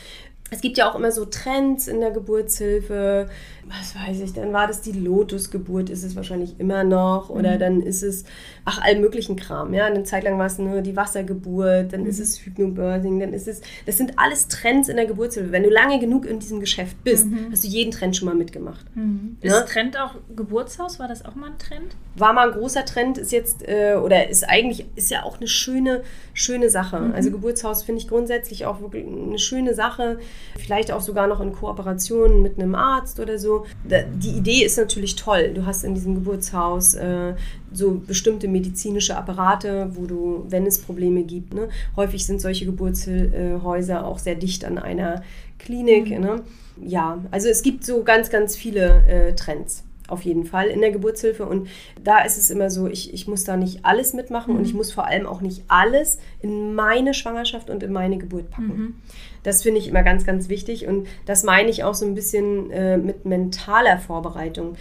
Es 0.51 0.61
gibt 0.61 0.79
ja 0.79 0.91
auch 0.91 0.97
immer 0.97 1.13
so 1.13 1.25
Trends 1.25 1.87
in 1.87 2.01
der 2.01 2.11
Geburtshilfe. 2.11 3.29
Was 3.67 3.95
weiß 3.95 4.21
ich, 4.21 4.33
dann 4.33 4.53
war 4.53 4.67
das 4.67 4.81
die 4.81 4.91
Lotusgeburt, 4.93 5.91
ist 5.91 6.03
es 6.03 6.17
wahrscheinlich 6.17 6.59
immer 6.59 6.83
noch. 6.83 7.31
Oder 7.31 7.55
mhm. 7.55 7.59
dann 7.61 7.83
ist 7.83 8.03
es, 8.03 8.25
ach, 8.65 8.81
all 8.83 8.99
möglichen 8.99 9.37
Kram. 9.37 9.73
Ja, 9.75 9.87
eine 9.87 10.03
Zeit 10.03 10.25
lang 10.25 10.39
war 10.39 10.47
es 10.47 10.59
nur 10.59 10.81
die 10.81 10.97
Wassergeburt, 10.97 11.93
dann 11.93 12.03
mhm. 12.03 12.09
ist 12.09 12.19
es 12.19 12.45
Hypnobirthing, 12.45 13.21
dann 13.21 13.33
ist 13.33 13.47
es, 13.47 13.61
das 13.87 13.97
sind 13.97 14.19
alles 14.19 14.49
Trends 14.49 14.89
in 14.89 14.97
der 14.97 15.07
Geburtshilfe. 15.07 15.53
Wenn 15.53 15.63
du 15.63 15.71
lange 15.71 16.01
genug 16.01 16.27
in 16.27 16.41
diesem 16.41 16.59
Geschäft 16.59 17.03
bist, 17.05 17.27
mhm. 17.27 17.49
hast 17.53 17.63
du 17.63 17.69
jeden 17.69 17.93
Trend 17.93 18.17
schon 18.17 18.27
mal 18.27 18.35
mitgemacht. 18.35 18.85
Mhm. 18.97 19.37
Ja? 19.43 19.61
Ist 19.61 19.69
Trend 19.69 19.97
auch 19.97 20.17
Geburtshaus? 20.35 20.99
War 20.99 21.07
das 21.07 21.25
auch 21.25 21.37
mal 21.37 21.51
ein 21.51 21.59
Trend? 21.59 21.95
War 22.17 22.33
mal 22.33 22.51
ein 22.51 22.59
großer 22.59 22.85
Trend, 22.85 23.19
ist 23.19 23.31
jetzt, 23.31 23.69
äh, 23.69 23.95
oder 23.95 24.29
ist 24.29 24.49
eigentlich, 24.49 24.87
ist 24.97 25.13
ja 25.13 25.23
auch 25.23 25.39
eine 25.39 25.47
schöne, 25.47 26.03
schöne 26.35 26.71
Sache. 26.71 26.99
Mhm. 26.99 27.15
Also 27.15 27.31
Geburtshaus 27.31 27.85
finde 27.85 28.01
ich 28.01 28.09
grundsätzlich 28.09 28.67
auch 28.67 28.81
wirklich 28.81 29.07
eine 29.07 29.39
schöne 29.39 29.75
Sache 29.75 30.19
vielleicht 30.59 30.93
auch 30.93 31.01
sogar 31.01 31.27
noch 31.27 31.41
in 31.41 31.53
Kooperation 31.53 32.43
mit 32.43 32.59
einem 32.59 32.75
Arzt 32.75 33.21
oder 33.21 33.39
so. 33.39 33.67
Die 33.85 34.31
Idee 34.31 34.65
ist 34.65 34.79
natürlich 34.79 35.17
toll. 35.17 35.53
Du 35.55 35.67
hast 35.67 35.85
in 35.85 35.95
diesem 35.95 36.15
Geburtshaus 36.15 36.95
äh, 36.95 37.35
so 37.73 38.03
bestimmte 38.07 38.49
medizinische 38.49 39.17
Apparate, 39.17 39.91
wo 39.95 40.07
du, 40.07 40.45
wenn 40.49 40.67
es 40.67 40.79
Probleme 40.81 41.23
gibt, 41.23 41.55
ne? 41.55 41.69
häufig 41.97 42.27
sind 42.27 42.41
solche 42.41 42.67
Geburtshäuser 42.67 44.07
auch 44.07 44.19
sehr 44.19 44.35
dicht 44.35 44.65
an 44.65 44.79
einer 44.79 45.23
Klinik. 45.59 46.11
Mhm. 46.11 46.21
Ne? 46.21 46.43
Ja, 46.83 47.23
also 47.31 47.49
es 47.49 47.63
gibt 47.63 47.85
so 47.85 48.03
ganz, 48.03 48.31
ganz 48.31 48.57
viele 48.57 49.05
äh, 49.07 49.35
Trends 49.35 49.85
auf 50.11 50.23
jeden 50.23 50.45
Fall 50.45 50.69
in 50.69 50.81
der 50.81 50.91
Geburtshilfe. 50.91 51.47
Und 51.47 51.69
da 52.03 52.21
ist 52.21 52.37
es 52.37 52.51
immer 52.51 52.71
so, 52.71 52.87
ich, 52.87 53.13
ich 53.15 53.29
muss 53.29 53.45
da 53.45 53.57
nicht 53.57 53.85
alles 53.85 54.13
mitmachen 54.15 54.53
mhm. 54.53 54.61
und 54.61 54.67
ich 54.67 54.75
muss 54.75 54.93
vor 54.93 55.07
allem 55.07 55.27
auch 55.27 55.41
nicht 55.41 55.63
alles 55.69 56.19
in 56.41 56.75
meine 56.75 57.15
Schwangerschaft 57.15 57.71
und 57.71 57.83
in 57.83 57.93
meine 57.93 58.19
Geburt 58.19 58.51
packen. 58.51 58.77
Mhm. 58.77 58.95
Das 59.43 59.63
finde 59.63 59.79
ich 59.79 59.89
immer 59.89 60.03
ganz, 60.03 60.25
ganz 60.25 60.49
wichtig. 60.49 60.87
Und 60.87 61.07
das 61.27 61.45
meine 61.45 61.71
ich 61.71 61.85
auch 61.85 61.95
so 61.95 62.05
ein 62.05 62.15
bisschen 62.15 62.71
äh, 62.71 62.99
mit 62.99 63.25
mentaler 63.25 63.99
Vorbereitung 63.99 64.77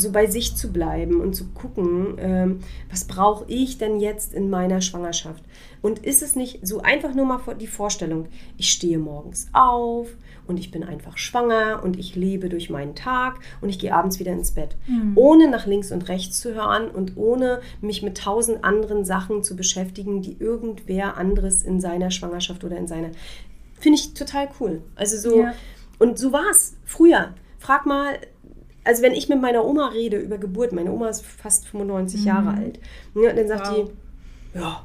so 0.00 0.12
bei 0.12 0.26
sich 0.26 0.56
zu 0.56 0.72
bleiben 0.72 1.20
und 1.20 1.34
zu 1.34 1.46
gucken, 1.50 2.16
ähm, 2.18 2.60
was 2.90 3.04
brauche 3.04 3.44
ich 3.48 3.78
denn 3.78 4.00
jetzt 4.00 4.34
in 4.34 4.50
meiner 4.50 4.80
Schwangerschaft? 4.80 5.44
Und 5.82 6.00
ist 6.00 6.22
es 6.22 6.36
nicht 6.36 6.66
so 6.66 6.80
einfach 6.80 7.14
nur 7.14 7.26
mal 7.26 7.40
die 7.58 7.66
Vorstellung, 7.66 8.26
ich 8.56 8.70
stehe 8.70 8.98
morgens 8.98 9.48
auf 9.52 10.08
und 10.46 10.58
ich 10.58 10.70
bin 10.70 10.82
einfach 10.82 11.16
schwanger 11.16 11.80
und 11.82 11.98
ich 11.98 12.16
lebe 12.16 12.48
durch 12.48 12.70
meinen 12.70 12.94
Tag 12.94 13.40
und 13.60 13.68
ich 13.68 13.78
gehe 13.78 13.94
abends 13.94 14.18
wieder 14.18 14.32
ins 14.32 14.52
Bett, 14.52 14.76
mhm. 14.86 15.12
ohne 15.16 15.48
nach 15.48 15.66
links 15.66 15.92
und 15.92 16.08
rechts 16.08 16.40
zu 16.40 16.54
hören 16.54 16.90
und 16.90 17.16
ohne 17.16 17.60
mich 17.80 18.02
mit 18.02 18.18
tausend 18.18 18.64
anderen 18.64 19.04
Sachen 19.04 19.42
zu 19.42 19.56
beschäftigen, 19.56 20.22
die 20.22 20.36
irgendwer 20.38 21.16
anderes 21.16 21.62
in 21.62 21.80
seiner 21.80 22.10
Schwangerschaft 22.10 22.64
oder 22.64 22.76
in 22.76 22.86
seiner 22.86 23.10
finde 23.80 23.98
ich 23.98 24.14
total 24.14 24.48
cool. 24.60 24.82
Also 24.94 25.16
so 25.16 25.42
ja. 25.42 25.54
und 25.98 26.18
so 26.18 26.32
war 26.32 26.50
es 26.50 26.76
früher. 26.84 27.34
Frag 27.58 27.86
mal 27.86 28.18
also 28.84 29.02
wenn 29.02 29.12
ich 29.12 29.28
mit 29.28 29.40
meiner 29.40 29.64
Oma 29.64 29.88
rede 29.88 30.18
über 30.18 30.38
Geburt, 30.38 30.72
meine 30.72 30.92
Oma 30.92 31.08
ist 31.08 31.24
fast 31.24 31.68
95 31.68 32.20
mhm. 32.20 32.26
Jahre 32.26 32.50
alt, 32.50 32.78
ne, 33.14 33.34
dann 33.34 33.48
sagt 33.48 33.68
wow. 33.68 33.90
die, 34.54 34.58
ja, 34.58 34.84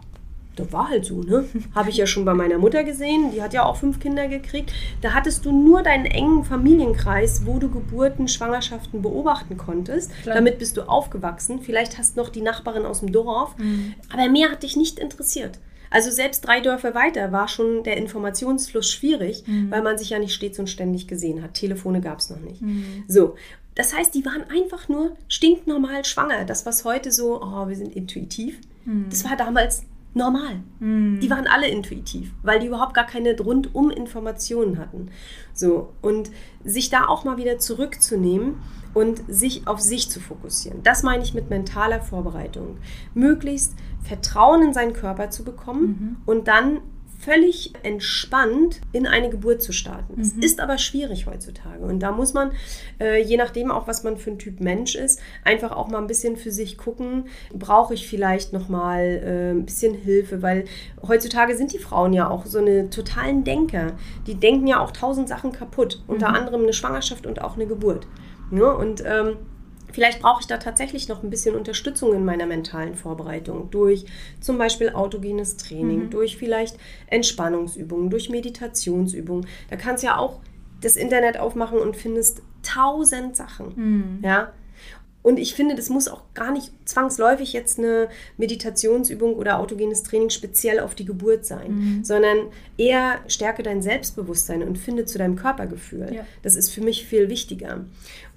das 0.55 0.71
war 0.71 0.89
halt 0.89 1.05
so, 1.05 1.21
ne? 1.21 1.45
Habe 1.75 1.89
ich 1.89 1.97
ja 1.97 2.07
schon 2.07 2.25
bei 2.25 2.33
meiner 2.33 2.57
Mutter 2.57 2.83
gesehen, 2.83 3.31
die 3.33 3.41
hat 3.41 3.53
ja 3.53 3.65
auch 3.65 3.75
fünf 3.75 3.99
Kinder 3.99 4.27
gekriegt. 4.27 4.71
Da 5.01 5.13
hattest 5.13 5.45
du 5.45 5.51
nur 5.51 5.83
deinen 5.83 6.05
engen 6.05 6.43
Familienkreis, 6.43 7.45
wo 7.45 7.59
du 7.59 7.69
Geburten, 7.69 8.27
Schwangerschaften 8.27 9.01
beobachten 9.01 9.57
konntest. 9.57 10.11
Klar. 10.23 10.35
Damit 10.35 10.59
bist 10.59 10.77
du 10.77 10.83
aufgewachsen. 10.83 11.59
Vielleicht 11.61 11.97
hast 11.97 12.15
du 12.15 12.21
noch 12.21 12.29
die 12.29 12.41
Nachbarin 12.41 12.85
aus 12.85 13.01
dem 13.01 13.11
Dorf. 13.11 13.57
Mhm. 13.57 13.95
Aber 14.11 14.29
mehr 14.29 14.49
hat 14.49 14.63
dich 14.63 14.77
nicht 14.77 14.99
interessiert. 14.99 15.59
Also 15.89 16.11
selbst 16.11 16.41
drei 16.45 16.61
Dörfer 16.61 16.95
weiter 16.95 17.31
war 17.31 17.47
schon 17.47 17.83
der 17.83 17.97
Informationsfluss 17.97 18.89
schwierig, 18.89 19.43
mhm. 19.47 19.71
weil 19.71 19.81
man 19.81 19.97
sich 19.97 20.09
ja 20.09 20.19
nicht 20.19 20.33
stets 20.33 20.59
und 20.59 20.69
ständig 20.69 21.07
gesehen 21.07 21.41
hat. 21.41 21.53
Telefone 21.53 22.01
gab 22.01 22.19
es 22.19 22.29
noch 22.29 22.39
nicht. 22.39 22.61
Mhm. 22.61 23.03
So, 23.07 23.35
das 23.75 23.93
heißt, 23.95 24.15
die 24.15 24.25
waren 24.25 24.43
einfach 24.49 24.89
nur 24.89 25.15
stinknormal 25.27 26.05
schwanger. 26.05 26.45
Das, 26.45 26.65
was 26.65 26.85
heute 26.85 27.11
so, 27.11 27.41
oh, 27.41 27.67
wir 27.67 27.75
sind 27.75 27.95
intuitiv, 27.95 28.59
mhm. 28.85 29.07
das 29.09 29.25
war 29.25 29.35
damals 29.35 29.83
normal. 30.13 30.61
Mhm. 30.79 31.19
Die 31.19 31.29
waren 31.29 31.45
alle 31.45 31.67
intuitiv, 31.67 32.31
weil 32.41 32.59
die 32.59 32.67
überhaupt 32.67 32.93
gar 32.93 33.05
keine 33.05 33.37
rundum 33.37 33.91
Informationen 33.91 34.79
hatten. 34.79 35.11
So, 35.53 35.93
und 36.01 36.31
sich 36.63 36.89
da 36.89 37.07
auch 37.07 37.25
mal 37.25 37.37
wieder 37.37 37.59
zurückzunehmen 37.59 38.55
und 38.93 39.21
sich 39.27 39.67
auf 39.67 39.81
sich 39.81 40.09
zu 40.09 40.21
fokussieren. 40.21 40.81
Das 40.83 41.03
meine 41.03 41.21
ich 41.21 41.33
mit 41.33 41.49
mentaler 41.49 42.01
Vorbereitung. 42.01 42.77
Möglichst 43.13 43.75
Vertrauen 44.03 44.63
in 44.63 44.73
seinen 44.73 44.93
Körper 44.93 45.29
zu 45.29 45.43
bekommen 45.43 45.85
mhm. 45.85 46.17
und 46.25 46.47
dann 46.47 46.79
völlig 47.25 47.73
entspannt 47.81 48.81
in 48.91 49.07
eine 49.07 49.29
Geburt 49.29 49.61
zu 49.61 49.71
starten. 49.71 50.21
Es 50.21 50.35
mhm. 50.35 50.43
ist 50.43 50.59
aber 50.59 50.77
schwierig 50.77 51.25
heutzutage. 51.25 51.83
Und 51.83 51.99
da 51.99 52.11
muss 52.11 52.33
man, 52.33 52.51
äh, 52.99 53.21
je 53.21 53.35
nachdem 53.35 53.71
auch, 53.71 53.87
was 53.87 54.03
man 54.03 54.17
für 54.17 54.31
ein 54.31 54.37
Typ 54.37 54.59
Mensch 54.59 54.95
ist, 54.95 55.19
einfach 55.43 55.71
auch 55.71 55.87
mal 55.87 55.97
ein 55.97 56.07
bisschen 56.07 56.37
für 56.37 56.51
sich 56.51 56.77
gucken, 56.77 57.25
brauche 57.51 57.95
ich 57.95 58.07
vielleicht 58.07 58.53
noch 58.53 58.69
mal 58.69 59.01
äh, 59.01 59.51
ein 59.51 59.65
bisschen 59.65 59.95
Hilfe, 59.95 60.43
weil 60.43 60.65
heutzutage 61.07 61.57
sind 61.57 61.73
die 61.73 61.79
Frauen 61.79 62.13
ja 62.13 62.29
auch 62.29 62.45
so 62.45 62.59
eine 62.59 62.91
totalen 62.91 63.43
Denker. 63.43 63.93
Die 64.27 64.35
denken 64.35 64.67
ja 64.67 64.79
auch 64.79 64.91
tausend 64.91 65.27
Sachen 65.27 65.51
kaputt, 65.51 66.03
unter 66.07 66.29
mhm. 66.29 66.35
anderem 66.35 66.61
eine 66.63 66.73
Schwangerschaft 66.73 67.25
und 67.25 67.41
auch 67.41 67.55
eine 67.55 67.65
Geburt. 67.65 68.07
Ja, 68.51 68.69
und 68.69 69.03
ähm, 69.03 69.37
Vielleicht 69.95 70.19
brauche 70.19 70.41
ich 70.41 70.47
da 70.47 70.57
tatsächlich 70.57 71.07
noch 71.07 71.23
ein 71.23 71.29
bisschen 71.29 71.55
Unterstützung 71.55 72.13
in 72.13 72.25
meiner 72.25 72.45
mentalen 72.45 72.95
Vorbereitung 72.95 73.69
durch 73.71 74.05
zum 74.41 74.57
Beispiel 74.57 74.89
autogenes 74.89 75.55
Training, 75.55 76.03
mhm. 76.03 76.09
durch 76.09 76.35
vielleicht 76.35 76.75
Entspannungsübungen, 77.07 78.09
durch 78.09 78.29
Meditationsübungen. 78.29 79.47
Da 79.69 79.77
kannst 79.77 80.03
du 80.03 80.07
ja 80.07 80.17
auch 80.17 80.41
das 80.81 80.97
Internet 80.97 81.39
aufmachen 81.39 81.79
und 81.79 81.95
findest 81.95 82.41
tausend 82.61 83.37
Sachen. 83.37 83.71
Mhm. 83.77 84.19
Ja, 84.21 84.51
und 85.25 85.39
ich 85.39 85.55
finde, 85.55 85.73
das 85.73 85.89
muss 85.89 86.07
auch 86.07 86.21
gar 86.35 86.51
nicht 86.51 86.71
zwangsläufig 86.87 87.51
jetzt 87.51 87.79
eine 87.79 88.09
Meditationsübung 88.37 89.33
oder 89.33 89.57
autogenes 89.57 90.03
Training 90.03 90.29
speziell 90.29 90.79
auf 90.79 90.93
die 90.93 91.03
Geburt 91.03 91.47
sein, 91.47 91.71
mhm. 91.71 92.03
sondern 92.03 92.37
eher 92.77 93.15
stärke 93.27 93.63
dein 93.63 93.81
Selbstbewusstsein 93.81 94.61
und 94.61 94.77
finde 94.77 95.05
zu 95.05 95.17
deinem 95.17 95.35
Körpergefühl. 95.35 96.13
Ja. 96.13 96.27
Das 96.43 96.55
ist 96.55 96.69
für 96.69 96.81
mich 96.81 97.07
viel 97.07 97.27
wichtiger. 97.27 97.85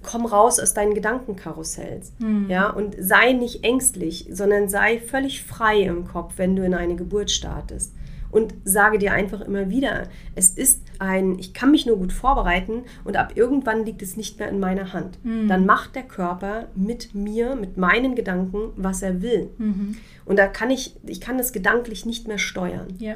Komm 0.01 0.25
raus 0.25 0.59
aus 0.59 0.73
deinen 0.73 0.93
Gedankenkarussells. 0.93 2.13
Mhm. 2.19 2.49
Ja, 2.49 2.69
und 2.69 2.95
sei 2.99 3.33
nicht 3.33 3.63
ängstlich, 3.63 4.27
sondern 4.31 4.69
sei 4.69 4.99
völlig 4.99 5.43
frei 5.43 5.81
im 5.81 6.05
Kopf, 6.05 6.33
wenn 6.37 6.55
du 6.55 6.63
in 6.63 6.73
eine 6.73 6.95
Geburt 6.95 7.31
startest 7.31 7.93
und 8.31 8.53
sage 8.63 8.99
dir 8.99 9.13
einfach 9.13 9.41
immer 9.41 9.69
wieder, 9.69 10.07
es 10.35 10.51
ist 10.51 10.83
ein, 10.99 11.39
ich 11.39 11.53
kann 11.53 11.71
mich 11.71 11.85
nur 11.85 11.97
gut 11.97 12.13
vorbereiten 12.13 12.83
und 13.03 13.17
ab 13.17 13.33
irgendwann 13.35 13.85
liegt 13.85 14.01
es 14.01 14.17
nicht 14.17 14.39
mehr 14.39 14.49
in 14.49 14.59
meiner 14.59 14.93
Hand. 14.93 15.23
Mhm. 15.23 15.47
Dann 15.47 15.65
macht 15.65 15.95
der 15.95 16.03
Körper 16.03 16.67
mit 16.75 17.15
mir, 17.15 17.55
mit 17.55 17.77
meinen 17.77 18.15
Gedanken, 18.15 18.71
was 18.75 19.01
er 19.01 19.21
will. 19.21 19.49
Mhm. 19.57 19.97
Und 20.25 20.37
da 20.37 20.47
kann 20.47 20.69
ich, 20.69 20.95
ich 21.05 21.21
kann 21.21 21.37
das 21.37 21.53
gedanklich 21.53 22.05
nicht 22.05 22.27
mehr 22.27 22.37
steuern. 22.37 22.87
Ja. 22.99 23.15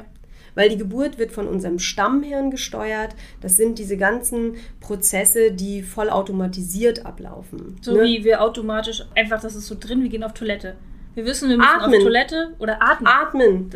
Weil 0.54 0.68
die 0.68 0.76
Geburt 0.76 1.18
wird 1.18 1.32
von 1.32 1.48
unserem 1.48 1.78
Stammhirn 1.78 2.50
gesteuert. 2.50 3.14
Das 3.40 3.56
sind 3.56 3.78
diese 3.78 3.96
ganzen 3.96 4.56
Prozesse, 4.80 5.52
die 5.52 5.82
vollautomatisiert 5.82 7.04
ablaufen. 7.04 7.76
So 7.80 7.94
ne? 7.94 8.04
wie 8.04 8.24
wir 8.24 8.40
automatisch 8.40 9.04
einfach, 9.16 9.40
das 9.40 9.56
ist 9.56 9.66
so 9.66 9.76
drin, 9.78 10.02
wir 10.02 10.08
gehen 10.08 10.22
auf 10.24 10.34
Toilette. 10.34 10.76
Wir 11.14 11.24
wissen, 11.26 11.48
wir 11.48 11.56
müssen 11.56 11.68
atmen. 11.68 11.94
auf 11.94 12.02
Toilette 12.02 12.54
oder 12.58 12.82
atmen. 12.82 13.06
Atmen. 13.06 13.70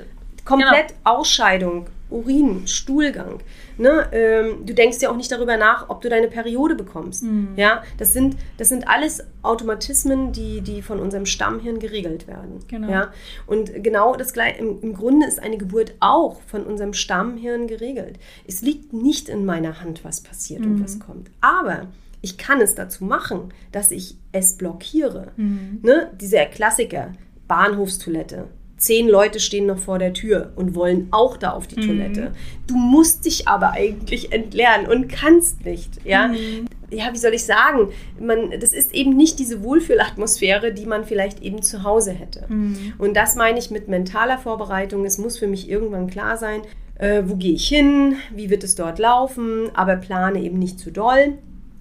Komplett 0.45 0.89
genau. 0.89 1.19
Ausscheidung, 1.19 1.87
Urin, 2.11 2.67
Stuhlgang. 2.67 3.41
Ne? 3.77 4.09
Ähm, 4.13 4.65
du 4.65 4.75
denkst 4.75 4.99
ja 5.01 5.11
auch 5.11 5.17
nicht 5.17 5.31
darüber 5.31 5.57
nach, 5.57 5.89
ob 5.89 6.01
du 6.01 6.09
deine 6.09 6.29
Periode 6.29 6.75
bekommst. 6.75 7.23
Mhm. 7.23 7.51
Ja? 7.57 7.83
Das, 7.99 8.13
sind, 8.13 8.37
das 8.57 8.69
sind 8.69 8.89
alles 8.89 9.25
Automatismen, 9.43 10.33
die, 10.33 10.61
die 10.63 10.83
von 10.83 11.01
unserem 11.01 11.27
Stammhirn 11.27 11.79
geregelt 11.79 12.27
werden. 12.27 12.61
Genau. 12.69 12.91
Ja? 12.91 13.13
Und 13.47 13.83
genau 13.83 14.17
das 14.17 14.33
gleiche, 14.33 14.59
im, 14.59 14.81
im 14.81 14.95
Grunde 14.95 15.27
ist 15.27 15.41
eine 15.41 15.59
Geburt 15.59 15.95
auch 16.01 16.41
von 16.43 16.65
unserem 16.65 16.95
Stammhirn 16.95 17.67
geregelt. 17.67 18.19
Es 18.47 18.63
liegt 18.63 18.93
nicht 18.93 19.29
in 19.29 19.45
meiner 19.45 19.81
Hand, 19.81 20.05
was 20.05 20.23
passiert 20.23 20.61
mhm. 20.61 20.73
und 20.73 20.85
was 20.85 20.99
kommt. 20.99 21.31
Aber 21.41 21.89
ich 22.21 22.39
kann 22.39 22.61
es 22.61 22.75
dazu 22.75 23.05
machen, 23.05 23.53
dass 23.71 23.91
ich 23.91 24.17
es 24.33 24.57
blockiere. 24.57 25.33
Mhm. 25.37 25.81
Ne? 25.83 26.11
Dieser 26.21 26.47
Klassiker, 26.47 27.13
Bahnhofstoilette 27.47 28.49
zehn 28.79 29.09
Leute 29.09 29.41
stehen 29.41 29.67
noch 29.67 29.79
vor 29.79 29.99
der 29.99 30.15
Tür 30.15 30.53
und 30.57 30.75
wollen 30.75 31.09
auch 31.11 31.37
da 31.37 31.51
auf 31.51 31.67
die 31.67 31.81
mhm. 31.81 31.87
Toilette. 31.87 32.33
Du 32.67 32.77
musst 32.77 33.27
dich 33.27 33.49
aber 33.49 33.73
eigentlich 33.73 34.33
entleeren 34.33 34.87
und 34.87 35.09
kannst 35.09 35.65
nicht, 35.65 36.05
ja. 36.05 36.29
Mhm. 36.29 36.67
Ja, 36.91 37.13
wie 37.13 37.19
soll 37.19 37.35
ich 37.35 37.45
sagen? 37.45 37.91
Man, 38.19 38.51
das 38.59 38.73
ist 38.73 38.95
eben 38.95 39.15
nicht 39.15 39.39
diese 39.39 39.63
Wohlfühlatmosphäre, 39.63 40.73
die 40.73 40.87
man 40.87 41.05
vielleicht 41.05 41.43
eben 41.43 41.61
zu 41.61 41.83
Hause 41.83 42.13
hätte. 42.13 42.47
Mhm. 42.49 42.95
Und 42.97 43.15
das 43.15 43.37
meine 43.37 43.59
ich 43.59 43.71
mit 43.71 43.89
mentaler 43.89 44.39
Vorbereitung. 44.39 45.05
Es 45.05 45.19
muss 45.19 45.37
für 45.37 45.49
mich 45.49 45.69
irgendwann 45.69 46.09
klar 46.09 46.39
sein, 46.39 46.63
äh, 46.95 47.25
wo 47.27 47.37
gehe 47.37 47.53
ich 47.53 47.69
hin, 47.69 48.17
wie 48.35 48.49
wird 48.49 48.65
es 48.65 48.75
dort 48.75 48.99
laufen, 48.99 49.69
aber 49.75 49.97
plane 49.97 50.41
eben 50.41 50.59
nicht 50.59 50.79
zu 50.79 50.91
doll. 50.91 51.35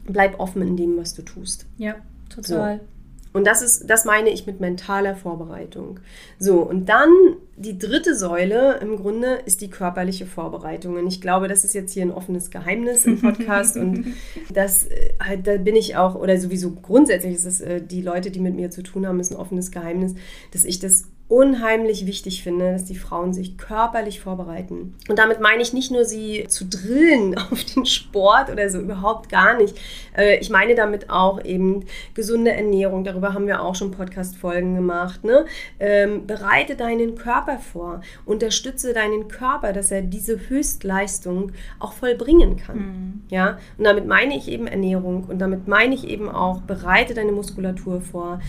Bleib 0.05 0.39
offen 0.41 0.61
in 0.61 0.75
dem, 0.75 0.97
was 0.97 1.13
du 1.13 1.21
tust. 1.21 1.67
Ja, 1.77 1.95
total. 2.29 2.77
So. 2.79 2.96
Und 3.37 3.45
das 3.45 3.61
ist, 3.61 3.87
das 3.87 4.03
meine 4.03 4.31
ich 4.31 4.47
mit 4.47 4.59
mentaler 4.59 5.15
Vorbereitung. 5.15 5.99
So, 6.39 6.63
und 6.63 6.89
dann 6.89 7.11
die 7.55 7.77
dritte 7.77 8.15
Säule 8.15 8.79
im 8.81 8.97
Grunde 8.97 9.35
ist 9.45 9.61
die 9.61 9.69
körperliche 9.69 10.25
Vorbereitung. 10.25 10.95
Und 10.95 11.05
ich 11.05 11.21
glaube, 11.21 11.47
das 11.47 11.63
ist 11.63 11.75
jetzt 11.75 11.93
hier 11.93 12.01
ein 12.01 12.11
offenes 12.11 12.49
Geheimnis 12.49 13.05
im 13.05 13.21
Podcast. 13.21 13.77
und 13.77 14.07
das, 14.53 14.87
äh, 14.87 15.37
da 15.37 15.57
bin 15.57 15.75
ich 15.75 15.95
auch, 15.95 16.15
oder 16.15 16.39
sowieso 16.39 16.71
grundsätzlich 16.71 17.35
ist 17.35 17.45
es, 17.45 17.61
äh, 17.61 17.79
die 17.79 18.01
Leute, 18.01 18.31
die 18.31 18.39
mit 18.39 18.55
mir 18.55 18.71
zu 18.71 18.81
tun 18.81 19.05
haben, 19.05 19.19
ist 19.19 19.31
ein 19.31 19.37
offenes 19.37 19.69
Geheimnis, 19.69 20.15
dass 20.51 20.65
ich 20.65 20.79
das 20.79 21.05
unheimlich 21.29 22.05
wichtig 22.05 22.41
finde, 22.41 22.71
dass 22.71 22.85
die 22.85 22.95
Frauen 22.95 23.33
sich 23.33 23.57
körperlich 23.57 24.21
vorbereiten. 24.21 24.95
Und 25.09 25.19
damit 25.19 25.41
meine 25.41 25.61
ich 25.61 25.73
nicht 25.73 25.91
nur 25.91 26.05
sie 26.05 26.45
zu 26.47 26.65
drillen 26.65 27.37
auf 27.51 27.65
den 27.65 27.85
Sport 27.85 28.49
oder 28.49 28.69
so, 28.69 28.79
überhaupt 28.79 29.27
gar 29.27 29.57
nicht. 29.57 29.77
Äh, 30.15 30.37
ich 30.39 30.49
meine 30.49 30.73
damit 30.73 31.09
auch 31.09 31.43
eben 31.43 31.83
gesunde 32.13 32.53
Ernährung, 32.53 33.03
darüber 33.03 33.33
haben 33.33 33.45
wir 33.45 33.61
auch 33.61 33.75
schon 33.75 33.91
Podcast-Folgen 33.91 34.75
gemacht. 34.75 35.25
Ne? 35.25 35.45
Ähm, 35.81 36.25
bereite 36.25 36.77
deinen 36.77 37.15
Körper 37.15 37.59
vor, 37.59 38.01
unterstütze 38.25 38.93
deinen 38.93 39.27
Körper, 39.27 39.73
dass 39.73 39.91
er 39.91 40.03
diese 40.03 40.47
Höchstleistung 40.47 41.51
auch 41.79 41.91
vollbringen 41.91 42.55
kann. 42.55 42.77
Mhm. 42.77 43.21
Ja? 43.29 43.57
Und 43.77 43.83
damit 43.83 44.07
meine 44.07 44.37
ich 44.37 44.47
eben 44.47 44.65
Ernährung 44.65 45.25
und 45.25 45.39
damit 45.39 45.67
meine 45.67 45.93
ich 45.93 46.07
eben 46.07 46.29
auch, 46.29 46.61
bereite 46.61 47.13
deine 47.13 47.33
Muskulatur 47.33 47.99
vor. 47.99 48.39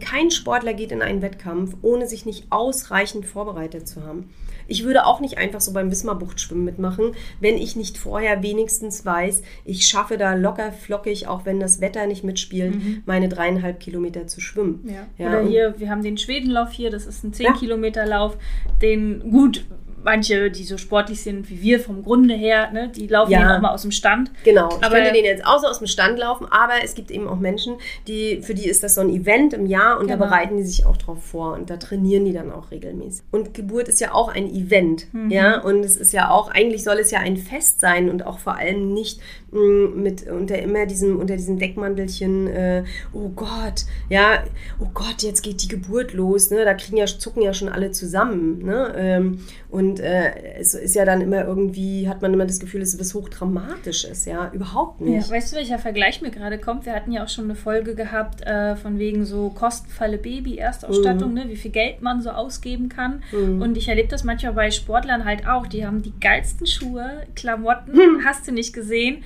Kein 0.00 0.32
Sportler 0.32 0.74
geht 0.74 0.90
in 0.90 1.00
einen 1.00 1.22
Wettkampf, 1.22 1.76
ohne 1.82 2.08
sich 2.08 2.23
nicht 2.26 2.46
ausreichend 2.50 3.26
vorbereitet 3.26 3.88
zu 3.88 4.04
haben. 4.04 4.30
Ich 4.66 4.84
würde 4.84 5.06
auch 5.06 5.20
nicht 5.20 5.38
einfach 5.38 5.60
so 5.60 5.72
beim 5.72 5.90
Wismar-Buchtschwimmen 5.90 6.64
mitmachen, 6.64 7.12
wenn 7.40 7.56
ich 7.56 7.76
nicht 7.76 7.98
vorher 7.98 8.42
wenigstens 8.42 9.04
weiß, 9.04 9.42
ich 9.64 9.86
schaffe 9.86 10.16
da 10.16 10.34
locker 10.34 10.72
flockig, 10.72 11.26
auch 11.26 11.44
wenn 11.44 11.60
das 11.60 11.80
Wetter 11.80 12.06
nicht 12.06 12.24
mitspielt, 12.24 12.74
mhm. 12.74 13.02
meine 13.06 13.28
dreieinhalb 13.28 13.80
Kilometer 13.80 14.26
zu 14.26 14.40
schwimmen. 14.40 14.88
Ja. 14.88 15.06
Ja, 15.18 15.28
Oder 15.28 15.48
hier, 15.48 15.74
wir 15.78 15.90
haben 15.90 16.02
den 16.02 16.16
Schwedenlauf 16.16 16.72
hier, 16.72 16.90
das 16.90 17.06
ist 17.06 17.24
ein 17.24 17.32
10 17.32 17.54
Kilometer 17.54 18.06
Lauf, 18.06 18.36
den 18.80 19.30
gut 19.30 19.64
manche, 20.04 20.50
die 20.50 20.64
so 20.64 20.76
sportlich 20.78 21.22
sind 21.22 21.48
wie 21.50 21.60
wir 21.62 21.80
vom 21.80 22.02
Grunde 22.02 22.34
her, 22.34 22.70
ne, 22.72 22.90
die 22.94 23.06
laufen 23.06 23.32
Ja. 23.32 23.56
auch 23.56 23.60
mal 23.60 23.70
aus 23.72 23.82
dem 23.82 23.90
Stand. 23.90 24.30
Genau, 24.44 24.68
ich 24.68 24.84
Aber- 24.84 24.94
könnte 24.96 25.12
den 25.12 25.24
jetzt 25.24 25.44
auch 25.46 25.60
so 25.60 25.66
aus 25.66 25.78
dem 25.78 25.86
Stand 25.86 26.18
laufen, 26.18 26.46
aber 26.50 26.74
es 26.84 26.94
gibt 26.94 27.10
eben 27.10 27.26
auch 27.28 27.38
Menschen, 27.38 27.74
die, 28.06 28.40
für 28.42 28.54
die 28.54 28.68
ist 28.68 28.82
das 28.82 28.94
so 28.94 29.00
ein 29.00 29.08
Event 29.10 29.52
im 29.54 29.66
Jahr 29.66 29.98
und 29.98 30.08
da 30.10 30.14
Genau. 30.16 30.26
bereiten 30.26 30.56
die 30.56 30.62
sich 30.64 30.86
auch 30.86 30.96
drauf 30.96 31.22
vor 31.24 31.54
und 31.54 31.70
da 31.70 31.76
trainieren 31.76 32.24
die 32.24 32.32
dann 32.32 32.52
auch 32.52 32.70
regelmäßig. 32.70 33.24
Und 33.30 33.54
Geburt 33.54 33.88
ist 33.88 34.00
ja 34.00 34.12
auch 34.14 34.28
ein 34.28 34.48
Event, 34.54 35.06
Mhm. 35.12 35.30
ja, 35.30 35.60
und 35.60 35.84
es 35.84 35.96
ist 35.96 36.12
ja 36.12 36.30
auch, 36.30 36.50
eigentlich 36.50 36.84
soll 36.84 36.98
es 36.98 37.10
ja 37.10 37.20
ein 37.20 37.36
Fest 37.36 37.80
sein 37.80 38.10
und 38.10 38.26
auch 38.26 38.38
vor 38.38 38.56
allem 38.56 38.92
nicht 38.92 39.20
mh, 39.52 39.90
mit 39.94 40.28
unter 40.28 40.58
immer 40.60 40.84
diesem, 40.84 41.20
unter 41.20 41.36
diesem 41.36 41.60
Deckmantelchen, 41.60 42.48
äh, 42.48 42.82
oh 43.12 43.28
Gott, 43.28 43.84
ja, 44.08 44.42
oh 44.80 44.88
Gott, 44.92 45.22
jetzt 45.22 45.42
geht 45.42 45.62
die 45.62 45.68
Geburt 45.68 46.12
los, 46.12 46.50
ne, 46.50 46.64
da 46.64 46.74
kriegen 46.74 46.96
ja, 46.96 47.06
zucken 47.06 47.40
ja 47.42 47.54
schon 47.54 47.68
alle 47.68 47.92
zusammen, 47.92 48.64
ne, 48.64 48.92
ähm, 48.96 49.38
und 49.70 49.93
äh, 50.00 50.56
es 50.58 50.74
ist 50.74 50.94
ja 50.94 51.04
dann 51.04 51.20
immer 51.20 51.44
irgendwie, 51.44 52.08
hat 52.08 52.22
man 52.22 52.32
immer 52.34 52.46
das 52.46 52.60
Gefühl, 52.60 52.82
es 52.82 52.94
ist 52.94 53.00
was 53.00 53.14
Hochdramatisches, 53.14 54.24
ja, 54.24 54.50
überhaupt 54.52 55.00
nicht. 55.00 55.28
Ja, 55.28 55.34
weißt 55.34 55.52
du, 55.52 55.56
welcher 55.56 55.78
Vergleich 55.78 56.22
mir 56.22 56.30
gerade 56.30 56.58
kommt? 56.58 56.86
Wir 56.86 56.94
hatten 56.94 57.12
ja 57.12 57.24
auch 57.24 57.28
schon 57.28 57.44
eine 57.44 57.54
Folge 57.54 57.94
gehabt 57.94 58.42
äh, 58.46 58.76
von 58.76 58.98
wegen 58.98 59.24
so 59.24 59.50
Kostenfalle 59.50 60.18
Baby, 60.18 60.58
Erstausstattung, 60.58 61.30
Mhm. 61.30 61.34
ne, 61.34 61.44
wie 61.48 61.56
viel 61.56 61.70
Geld 61.70 62.02
man 62.02 62.20
so 62.22 62.30
ausgeben 62.30 62.88
kann. 62.88 63.22
Und 63.32 63.76
ich 63.76 63.88
erlebe 63.88 64.08
das 64.08 64.24
manchmal 64.24 64.52
bei 64.52 64.70
Sportlern 64.70 65.24
halt 65.24 65.46
auch. 65.46 65.66
Die 65.66 65.86
haben 65.86 66.02
die 66.02 66.12
geilsten 66.20 66.66
Schuhe, 66.66 67.22
Klamotten, 67.34 67.92
Hm. 67.94 68.24
hast 68.24 68.46
du 68.48 68.52
nicht 68.52 68.72
gesehen. 68.72 69.22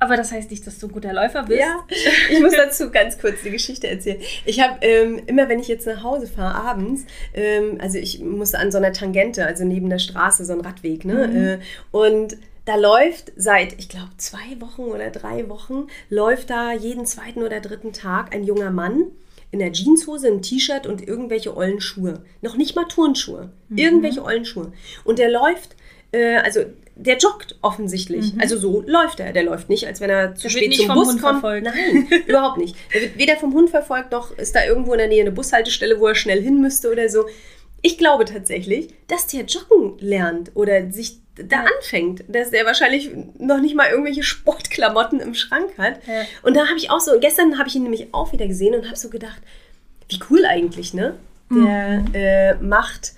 Aber 0.00 0.16
das 0.16 0.32
heißt 0.32 0.50
nicht, 0.50 0.66
dass 0.66 0.78
du 0.78 0.86
ein 0.86 0.92
guter 0.92 1.12
Läufer 1.12 1.44
bist. 1.44 1.60
Ja, 1.60 1.84
ich 2.30 2.40
muss 2.40 2.54
dazu 2.56 2.90
ganz 2.90 3.18
kurz 3.18 3.42
die 3.42 3.50
Geschichte 3.50 3.86
erzählen. 3.86 4.20
Ich 4.46 4.60
habe 4.60 4.78
ähm, 4.80 5.20
immer, 5.26 5.48
wenn 5.48 5.60
ich 5.60 5.68
jetzt 5.68 5.86
nach 5.86 6.02
Hause 6.02 6.26
fahre 6.26 6.54
abends, 6.54 7.04
ähm, 7.34 7.78
also 7.80 7.98
ich 7.98 8.20
musste 8.20 8.58
an 8.58 8.72
so 8.72 8.78
einer 8.78 8.92
Tangente, 8.92 9.46
also 9.46 9.64
neben 9.64 9.90
der 9.90 9.98
Straße, 9.98 10.44
so 10.46 10.54
ein 10.54 10.62
Radweg, 10.62 11.04
ne? 11.04 11.60
Äh, 11.60 11.96
und 11.96 12.38
da 12.64 12.76
läuft 12.76 13.32
seit, 13.36 13.78
ich 13.78 13.88
glaube, 13.88 14.10
zwei 14.16 14.60
Wochen 14.60 14.82
oder 14.82 15.10
drei 15.10 15.48
Wochen, 15.48 15.88
läuft 16.08 16.50
da 16.50 16.72
jeden 16.72 17.04
zweiten 17.04 17.42
oder 17.42 17.60
dritten 17.60 17.92
Tag 17.92 18.34
ein 18.34 18.44
junger 18.44 18.70
Mann 18.70 19.06
in 19.50 19.58
der 19.58 19.72
Jeanshose, 19.72 20.28
im 20.28 20.42
T-Shirt 20.42 20.86
und 20.86 21.06
irgendwelche 21.06 21.56
ollen 21.56 21.80
Schuhe. 21.80 22.22
Noch 22.40 22.56
nicht 22.56 22.76
mal 22.76 22.84
Turnschuhe. 22.84 23.50
Irgendwelche 23.74 24.22
ollen 24.24 24.44
Schuhe. 24.44 24.72
Und 25.04 25.18
der 25.18 25.30
läuft, 25.30 25.76
äh, 26.12 26.36
also 26.36 26.60
der 27.00 27.16
joggt 27.16 27.56
offensichtlich. 27.62 28.34
Also 28.38 28.58
so 28.58 28.82
läuft 28.86 29.20
er. 29.20 29.32
Der 29.32 29.42
läuft 29.42 29.68
nicht, 29.70 29.86
als 29.86 30.00
wenn 30.00 30.10
er 30.10 30.34
zu 30.34 30.48
Der 30.48 30.54
wird 30.54 30.64
spät 30.64 30.68
nicht 30.68 30.80
zum 30.80 30.86
vom 30.88 30.96
Bus 30.96 31.08
Hund 31.08 31.22
kommt. 31.22 31.40
verfolgt. 31.40 31.64
Nein, 31.66 32.08
überhaupt 32.26 32.58
nicht. 32.58 32.76
Er 32.92 33.00
wird 33.00 33.18
weder 33.18 33.36
vom 33.36 33.54
Hund 33.54 33.70
verfolgt, 33.70 34.12
noch 34.12 34.36
ist 34.36 34.54
da 34.54 34.64
irgendwo 34.64 34.92
in 34.92 34.98
der 34.98 35.08
Nähe 35.08 35.22
eine 35.22 35.32
Bushaltestelle, 35.32 35.98
wo 35.98 36.06
er 36.06 36.14
schnell 36.14 36.42
hin 36.42 36.60
müsste 36.60 36.90
oder 36.92 37.08
so. 37.08 37.26
Ich 37.82 37.96
glaube 37.96 38.26
tatsächlich, 38.26 38.88
dass 39.08 39.26
der 39.26 39.44
joggen 39.44 39.94
lernt 40.00 40.50
oder 40.54 40.90
sich 40.90 41.16
da 41.36 41.64
anfängt, 41.78 42.24
dass 42.28 42.50
der 42.50 42.66
wahrscheinlich 42.66 43.10
noch 43.38 43.60
nicht 43.60 43.74
mal 43.74 43.88
irgendwelche 43.88 44.22
Sportklamotten 44.22 45.20
im 45.20 45.32
Schrank 45.32 45.70
hat. 45.78 46.06
Ja. 46.06 46.24
Und 46.42 46.54
da 46.54 46.66
habe 46.66 46.76
ich 46.76 46.90
auch 46.90 47.00
so, 47.00 47.12
gestern 47.18 47.58
habe 47.58 47.68
ich 47.68 47.76
ihn 47.76 47.82
nämlich 47.84 48.12
auch 48.12 48.32
wieder 48.32 48.46
gesehen 48.46 48.74
und 48.74 48.84
habe 48.86 48.96
so 48.96 49.08
gedacht, 49.08 49.40
wie 50.10 50.20
cool 50.28 50.44
eigentlich, 50.44 50.92
ne? 50.92 51.14
Der 51.52 52.04
äh, 52.12 52.54
macht, 52.62 53.14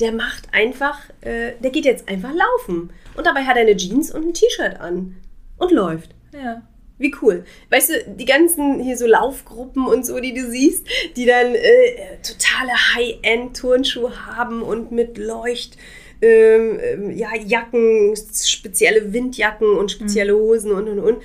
der 0.00 0.10
macht 0.10 0.52
einfach, 0.52 0.98
äh, 1.20 1.52
der 1.62 1.70
geht 1.70 1.84
jetzt 1.84 2.08
einfach 2.08 2.32
laufen. 2.32 2.90
Und 3.16 3.26
dabei 3.26 3.44
hat 3.44 3.56
er 3.56 3.62
eine 3.62 3.76
Jeans 3.76 4.12
und 4.12 4.26
ein 4.26 4.34
T-Shirt 4.34 4.80
an 4.80 5.16
und 5.56 5.72
läuft. 5.72 6.14
Ja. 6.32 6.62
Wie 6.98 7.14
cool. 7.20 7.44
Weißt 7.70 7.90
du, 7.90 8.14
die 8.16 8.24
ganzen 8.24 8.80
hier 8.82 8.96
so 8.96 9.06
Laufgruppen 9.06 9.86
und 9.86 10.06
so, 10.06 10.18
die 10.18 10.32
du 10.32 10.48
siehst, 10.48 10.86
die 11.16 11.26
dann 11.26 11.54
äh, 11.54 12.18
totale 12.22 12.72
High-End-Turnschuhe 12.94 14.26
haben 14.26 14.62
und 14.62 14.92
mit 14.92 15.18
Leucht, 15.18 15.76
ähm, 16.22 16.80
ähm, 16.82 17.10
ja, 17.10 17.34
Jacken, 17.36 18.14
spezielle 18.16 19.12
Windjacken 19.12 19.76
und 19.76 19.90
spezielle 19.90 20.34
Hosen 20.34 20.72
und 20.72 20.88
und 20.88 21.00
und. 21.00 21.22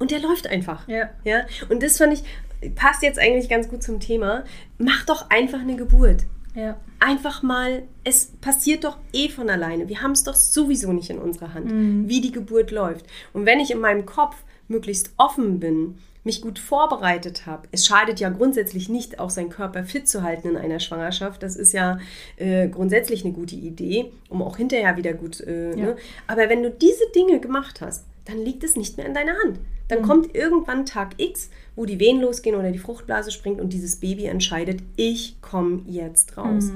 Und 0.00 0.10
der 0.10 0.18
läuft 0.18 0.48
einfach. 0.48 0.88
Ja. 0.88 1.10
Ja. 1.22 1.46
Und 1.68 1.84
das 1.84 1.98
fand 1.98 2.14
ich, 2.14 2.74
passt 2.74 3.04
jetzt 3.04 3.20
eigentlich 3.20 3.48
ganz 3.48 3.68
gut 3.68 3.84
zum 3.84 4.00
Thema. 4.00 4.44
Mach 4.78 5.04
doch 5.06 5.30
einfach 5.30 5.60
eine 5.60 5.76
Geburt 5.76 6.24
Ja. 6.54 6.76
einfach 7.00 7.42
mal, 7.42 7.82
es 8.04 8.26
passiert 8.40 8.84
doch 8.84 8.96
eh 9.12 9.28
von 9.28 9.50
alleine. 9.50 9.88
Wir 9.88 10.02
haben 10.02 10.12
es 10.12 10.22
doch 10.24 10.34
sowieso 10.34 10.92
nicht 10.92 11.10
in 11.10 11.18
unserer 11.18 11.52
Hand, 11.54 12.08
wie 12.08 12.20
die 12.20 12.32
Geburt 12.32 12.70
läuft. 12.70 13.06
Und 13.32 13.44
wenn 13.46 13.60
ich 13.60 13.70
in 13.70 13.80
meinem 13.80 14.06
Kopf 14.06 14.36
möglichst 14.68 15.10
offen 15.16 15.58
bin, 15.60 15.98
mich 16.26 16.40
gut 16.40 16.58
vorbereitet 16.58 17.44
habe, 17.44 17.68
es 17.70 17.84
schadet 17.84 18.18
ja 18.18 18.30
grundsätzlich 18.30 18.88
nicht, 18.88 19.18
auch 19.18 19.28
seinen 19.28 19.50
Körper 19.50 19.84
fit 19.84 20.08
zu 20.08 20.22
halten 20.22 20.48
in 20.50 20.56
einer 20.56 20.80
Schwangerschaft. 20.80 21.42
Das 21.42 21.54
ist 21.56 21.72
ja 21.72 21.98
äh, 22.36 22.68
grundsätzlich 22.68 23.24
eine 23.24 23.34
gute 23.34 23.56
Idee, 23.56 24.10
um 24.30 24.40
auch 24.40 24.56
hinterher 24.56 24.96
wieder 24.96 25.12
gut. 25.12 25.40
Äh, 25.40 25.70
Ja. 25.70 25.76
ne? 25.86 25.96
Aber 26.26 26.48
wenn 26.48 26.62
du 26.62 26.70
diese 26.70 27.04
Dinge 27.14 27.40
gemacht 27.40 27.80
hast, 27.82 28.04
dann 28.24 28.38
liegt 28.38 28.64
es 28.64 28.74
nicht 28.74 28.96
mehr 28.96 29.04
in 29.06 29.12
deiner 29.12 29.34
Hand. 29.44 29.58
Dann 29.88 30.00
kommt 30.00 30.34
irgendwann 30.34 30.86
Tag 30.86 31.10
X, 31.18 31.50
wo 31.76 31.84
die 31.86 31.98
Wehen 31.98 32.20
losgehen 32.20 32.56
oder 32.56 32.70
die 32.70 32.78
Fruchtblase 32.78 33.30
springt 33.30 33.60
und 33.60 33.72
dieses 33.72 33.96
Baby 33.96 34.26
entscheidet, 34.26 34.80
ich 34.96 35.36
komme 35.40 35.82
jetzt 35.86 36.36
raus. 36.36 36.70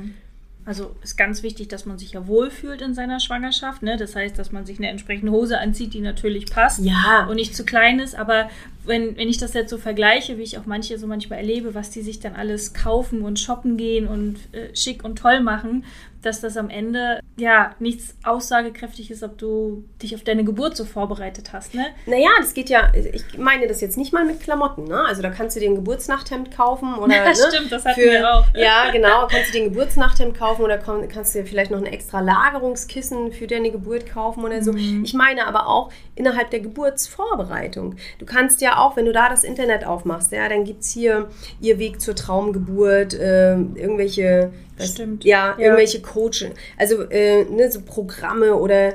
Also 0.64 0.94
ist 1.02 1.16
ganz 1.16 1.42
wichtig, 1.42 1.68
dass 1.68 1.86
man 1.86 1.96
sich 1.96 2.12
ja 2.12 2.26
wohlfühlt 2.26 2.82
in 2.82 2.92
seiner 2.92 3.20
Schwangerschaft. 3.20 3.82
Ne? 3.82 3.96
Das 3.96 4.14
heißt, 4.14 4.38
dass 4.38 4.52
man 4.52 4.66
sich 4.66 4.76
eine 4.76 4.88
entsprechende 4.88 5.32
Hose 5.32 5.58
anzieht, 5.58 5.94
die 5.94 6.00
natürlich 6.02 6.44
passt 6.50 6.84
Ja. 6.84 7.26
und 7.26 7.36
nicht 7.36 7.56
zu 7.56 7.64
klein 7.64 8.00
ist. 8.00 8.14
Aber 8.14 8.50
wenn, 8.84 9.16
wenn 9.16 9.30
ich 9.30 9.38
das 9.38 9.54
jetzt 9.54 9.70
so 9.70 9.78
vergleiche, 9.78 10.36
wie 10.36 10.42
ich 10.42 10.58
auch 10.58 10.66
manche 10.66 10.98
so 10.98 11.06
manchmal 11.06 11.38
erlebe, 11.38 11.74
was 11.74 11.88
die 11.88 12.02
sich 12.02 12.20
dann 12.20 12.34
alles 12.34 12.74
kaufen 12.74 13.22
und 13.22 13.40
shoppen 13.40 13.78
gehen 13.78 14.06
und 14.06 14.36
äh, 14.52 14.76
schick 14.76 15.04
und 15.04 15.16
toll 15.18 15.40
machen, 15.40 15.84
dass 16.20 16.42
das 16.42 16.58
am 16.58 16.68
Ende 16.68 17.20
ja 17.40 17.74
nichts 17.78 18.14
aussagekräftig 18.24 19.10
ist, 19.10 19.22
ob 19.22 19.38
du 19.38 19.84
dich 20.02 20.14
auf 20.14 20.24
deine 20.24 20.44
Geburt 20.44 20.76
so 20.76 20.84
vorbereitet 20.84 21.52
hast. 21.52 21.74
Ne? 21.74 21.86
Naja, 22.06 22.28
das 22.40 22.54
geht 22.54 22.68
ja, 22.70 22.92
ich 22.94 23.38
meine 23.38 23.66
das 23.66 23.80
jetzt 23.80 23.96
nicht 23.96 24.12
mal 24.12 24.24
mit 24.24 24.40
Klamotten, 24.40 24.84
ne? 24.84 25.04
Also 25.06 25.22
da 25.22 25.30
kannst 25.30 25.56
du 25.56 25.60
dir 25.60 25.68
ein 25.70 25.74
Geburtsnachthemd 25.74 26.50
kaufen 26.50 26.94
oder. 26.94 27.14
Ja, 27.18 27.24
ne? 27.28 27.34
stimmt, 27.34 27.72
das 27.72 27.84
hatten 27.84 28.00
wir 28.00 28.32
auch. 28.34 28.44
Ja, 28.54 28.90
genau, 28.92 29.26
kannst 29.30 29.48
du 29.48 29.52
dir 29.58 29.64
ein 29.64 29.72
Geburtsnachthemd 29.72 30.36
kaufen 30.38 30.62
oder 30.62 30.78
komm- 30.78 31.08
kannst 31.08 31.34
du 31.34 31.40
dir 31.40 31.46
vielleicht 31.46 31.70
noch 31.70 31.78
ein 31.78 31.86
extra 31.86 32.20
Lagerungskissen 32.20 33.32
für 33.32 33.46
deine 33.46 33.70
Geburt 33.70 34.06
kaufen 34.06 34.44
oder 34.44 34.62
so. 34.62 34.72
Mhm. 34.72 35.02
Ich 35.04 35.14
meine 35.14 35.46
aber 35.46 35.66
auch 35.68 35.90
innerhalb 36.14 36.50
der 36.50 36.60
Geburtsvorbereitung. 36.60 37.96
Du 38.18 38.26
kannst 38.26 38.60
ja 38.60 38.78
auch, 38.78 38.96
wenn 38.96 39.04
du 39.04 39.12
da 39.12 39.28
das 39.28 39.44
Internet 39.44 39.84
aufmachst, 39.86 40.32
ja, 40.32 40.48
dann 40.48 40.64
gibt 40.64 40.82
es 40.82 40.90
hier 40.90 41.28
ihr 41.60 41.78
Weg 41.78 42.00
zur 42.00 42.14
Traumgeburt, 42.14 43.16
ähm, 43.20 43.74
irgendwelche. 43.76 44.52
Stimmt. 44.86 45.24
Ja, 45.24 45.54
Ja. 45.58 45.64
irgendwelche 45.64 46.00
Coaching, 46.02 46.52
also 46.76 47.02
äh, 47.10 47.44
ne, 47.44 47.70
so 47.70 47.80
Programme 47.82 48.54
oder 48.54 48.94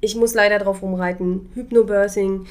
ich 0.00 0.16
muss 0.16 0.34
leider 0.34 0.58
drauf 0.58 0.82
rumreiten, 0.82 1.48
Hypnobirthing, 1.54 2.46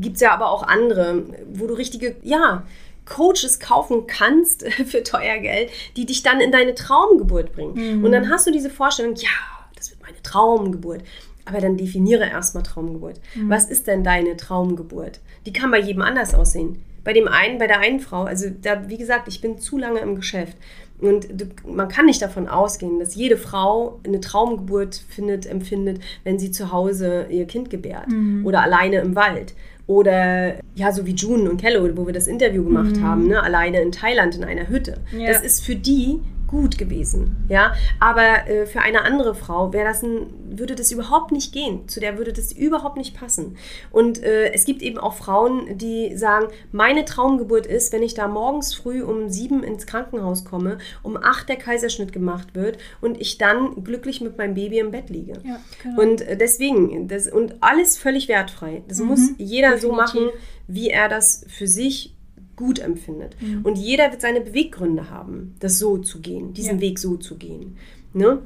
gibt 0.00 0.16
es 0.16 0.20
ja 0.22 0.32
aber 0.32 0.50
auch 0.50 0.64
andere, 0.64 1.22
wo 1.52 1.66
du 1.66 1.74
richtige, 1.74 2.16
ja, 2.22 2.64
Coaches 3.04 3.60
kaufen 3.60 4.08
kannst 4.08 4.66
für 4.86 5.02
teuer 5.04 5.38
Geld, 5.38 5.70
die 5.96 6.06
dich 6.06 6.22
dann 6.24 6.40
in 6.40 6.50
deine 6.50 6.74
Traumgeburt 6.74 7.52
bringen. 7.52 8.04
Und 8.04 8.10
dann 8.10 8.28
hast 8.30 8.46
du 8.48 8.50
diese 8.50 8.70
Vorstellung, 8.70 9.14
ja, 9.14 9.28
das 9.76 9.90
wird 9.92 10.02
meine 10.02 10.20
Traumgeburt. 10.22 11.02
Aber 11.44 11.60
dann 11.60 11.76
definiere 11.76 12.24
erstmal 12.28 12.64
Traumgeburt. 12.64 13.20
Was 13.44 13.66
ist 13.70 13.86
denn 13.86 14.02
deine 14.02 14.36
Traumgeburt? 14.36 15.20
Die 15.46 15.52
kann 15.52 15.70
bei 15.70 15.78
jedem 15.78 16.02
anders 16.02 16.34
aussehen. 16.34 16.82
Bei 17.04 17.12
dem 17.12 17.28
einen, 17.28 17.58
bei 17.58 17.68
der 17.68 17.78
einen 17.78 18.00
Frau, 18.00 18.24
also 18.24 18.46
da, 18.62 18.88
wie 18.88 18.96
gesagt, 18.98 19.28
ich 19.28 19.40
bin 19.40 19.60
zu 19.60 19.78
lange 19.78 20.00
im 20.00 20.16
Geschäft. 20.16 20.56
Und 20.98 21.26
du, 21.30 21.46
man 21.66 21.88
kann 21.88 22.06
nicht 22.06 22.22
davon 22.22 22.48
ausgehen, 22.48 22.98
dass 22.98 23.14
jede 23.14 23.36
Frau 23.36 24.00
eine 24.04 24.20
Traumgeburt 24.20 24.94
findet, 25.08 25.46
empfindet, 25.46 26.00
wenn 26.24 26.38
sie 26.38 26.50
zu 26.50 26.72
Hause 26.72 27.26
ihr 27.28 27.44
Kind 27.46 27.68
gebärt 27.68 28.06
oder 28.44 28.62
alleine 28.62 29.00
im 29.00 29.14
Wald. 29.14 29.54
Oder 29.86 30.54
ja, 30.74 30.90
so 30.90 31.06
wie 31.06 31.12
June 31.12 31.48
und 31.48 31.60
Kello, 31.60 31.88
wo 31.96 32.06
wir 32.06 32.12
das 32.12 32.26
Interview 32.26 32.64
gemacht 32.64 33.00
haben, 33.00 33.28
ne? 33.28 33.40
alleine 33.40 33.80
in 33.80 33.92
Thailand 33.92 34.34
in 34.34 34.42
einer 34.42 34.68
Hütte. 34.68 34.98
Ja. 35.16 35.32
Das 35.32 35.42
ist 35.42 35.64
für 35.64 35.76
die 35.76 36.20
gut 36.46 36.78
gewesen, 36.78 37.36
ja. 37.48 37.74
Aber 38.00 38.48
äh, 38.48 38.66
für 38.66 38.80
eine 38.80 39.02
andere 39.02 39.34
Frau 39.34 39.72
wäre 39.72 39.86
das 39.86 40.02
ein, 40.02 40.26
würde 40.58 40.74
das 40.74 40.92
überhaupt 40.92 41.32
nicht 41.32 41.52
gehen. 41.52 41.88
Zu 41.88 42.00
der 42.00 42.18
würde 42.18 42.32
das 42.32 42.52
überhaupt 42.52 42.96
nicht 42.96 43.18
passen. 43.18 43.56
Und 43.90 44.22
äh, 44.22 44.52
es 44.52 44.64
gibt 44.64 44.82
eben 44.82 44.98
auch 44.98 45.14
Frauen, 45.14 45.78
die 45.78 46.16
sagen, 46.16 46.46
meine 46.72 47.04
Traumgeburt 47.04 47.66
ist, 47.66 47.92
wenn 47.92 48.02
ich 48.02 48.14
da 48.14 48.28
morgens 48.28 48.74
früh 48.74 49.02
um 49.02 49.28
sieben 49.28 49.62
ins 49.62 49.86
Krankenhaus 49.86 50.44
komme, 50.44 50.78
um 51.02 51.16
acht 51.16 51.48
der 51.48 51.56
Kaiserschnitt 51.56 52.12
gemacht 52.12 52.54
wird 52.54 52.78
und 53.00 53.20
ich 53.20 53.38
dann 53.38 53.84
glücklich 53.84 54.20
mit 54.20 54.38
meinem 54.38 54.54
Baby 54.54 54.78
im 54.78 54.90
Bett 54.90 55.10
liege. 55.10 55.34
Ja, 55.44 55.60
genau. 55.82 56.02
Und 56.02 56.22
äh, 56.22 56.36
deswegen, 56.36 57.08
das, 57.08 57.28
und 57.28 57.56
alles 57.60 57.98
völlig 57.98 58.28
wertfrei. 58.28 58.82
Das 58.88 59.00
muss 59.00 59.30
jeder 59.38 59.78
so 59.78 59.90
definitiv. 59.90 60.14
machen, 60.14 60.30
wie 60.68 60.90
er 60.90 61.08
das 61.08 61.44
für 61.48 61.66
sich 61.66 62.15
gut 62.56 62.78
empfindet. 62.78 63.36
Und 63.62 63.76
jeder 63.76 64.10
wird 64.10 64.20
seine 64.20 64.40
Beweggründe 64.40 65.10
haben, 65.10 65.54
das 65.60 65.78
so 65.78 65.98
zu 65.98 66.20
gehen, 66.20 66.54
diesen 66.54 66.76
Ja. 66.76 66.80
Weg 66.80 66.98
so 66.98 67.16
zu 67.16 67.36
gehen. 67.36 67.76
Ne? 68.12 68.38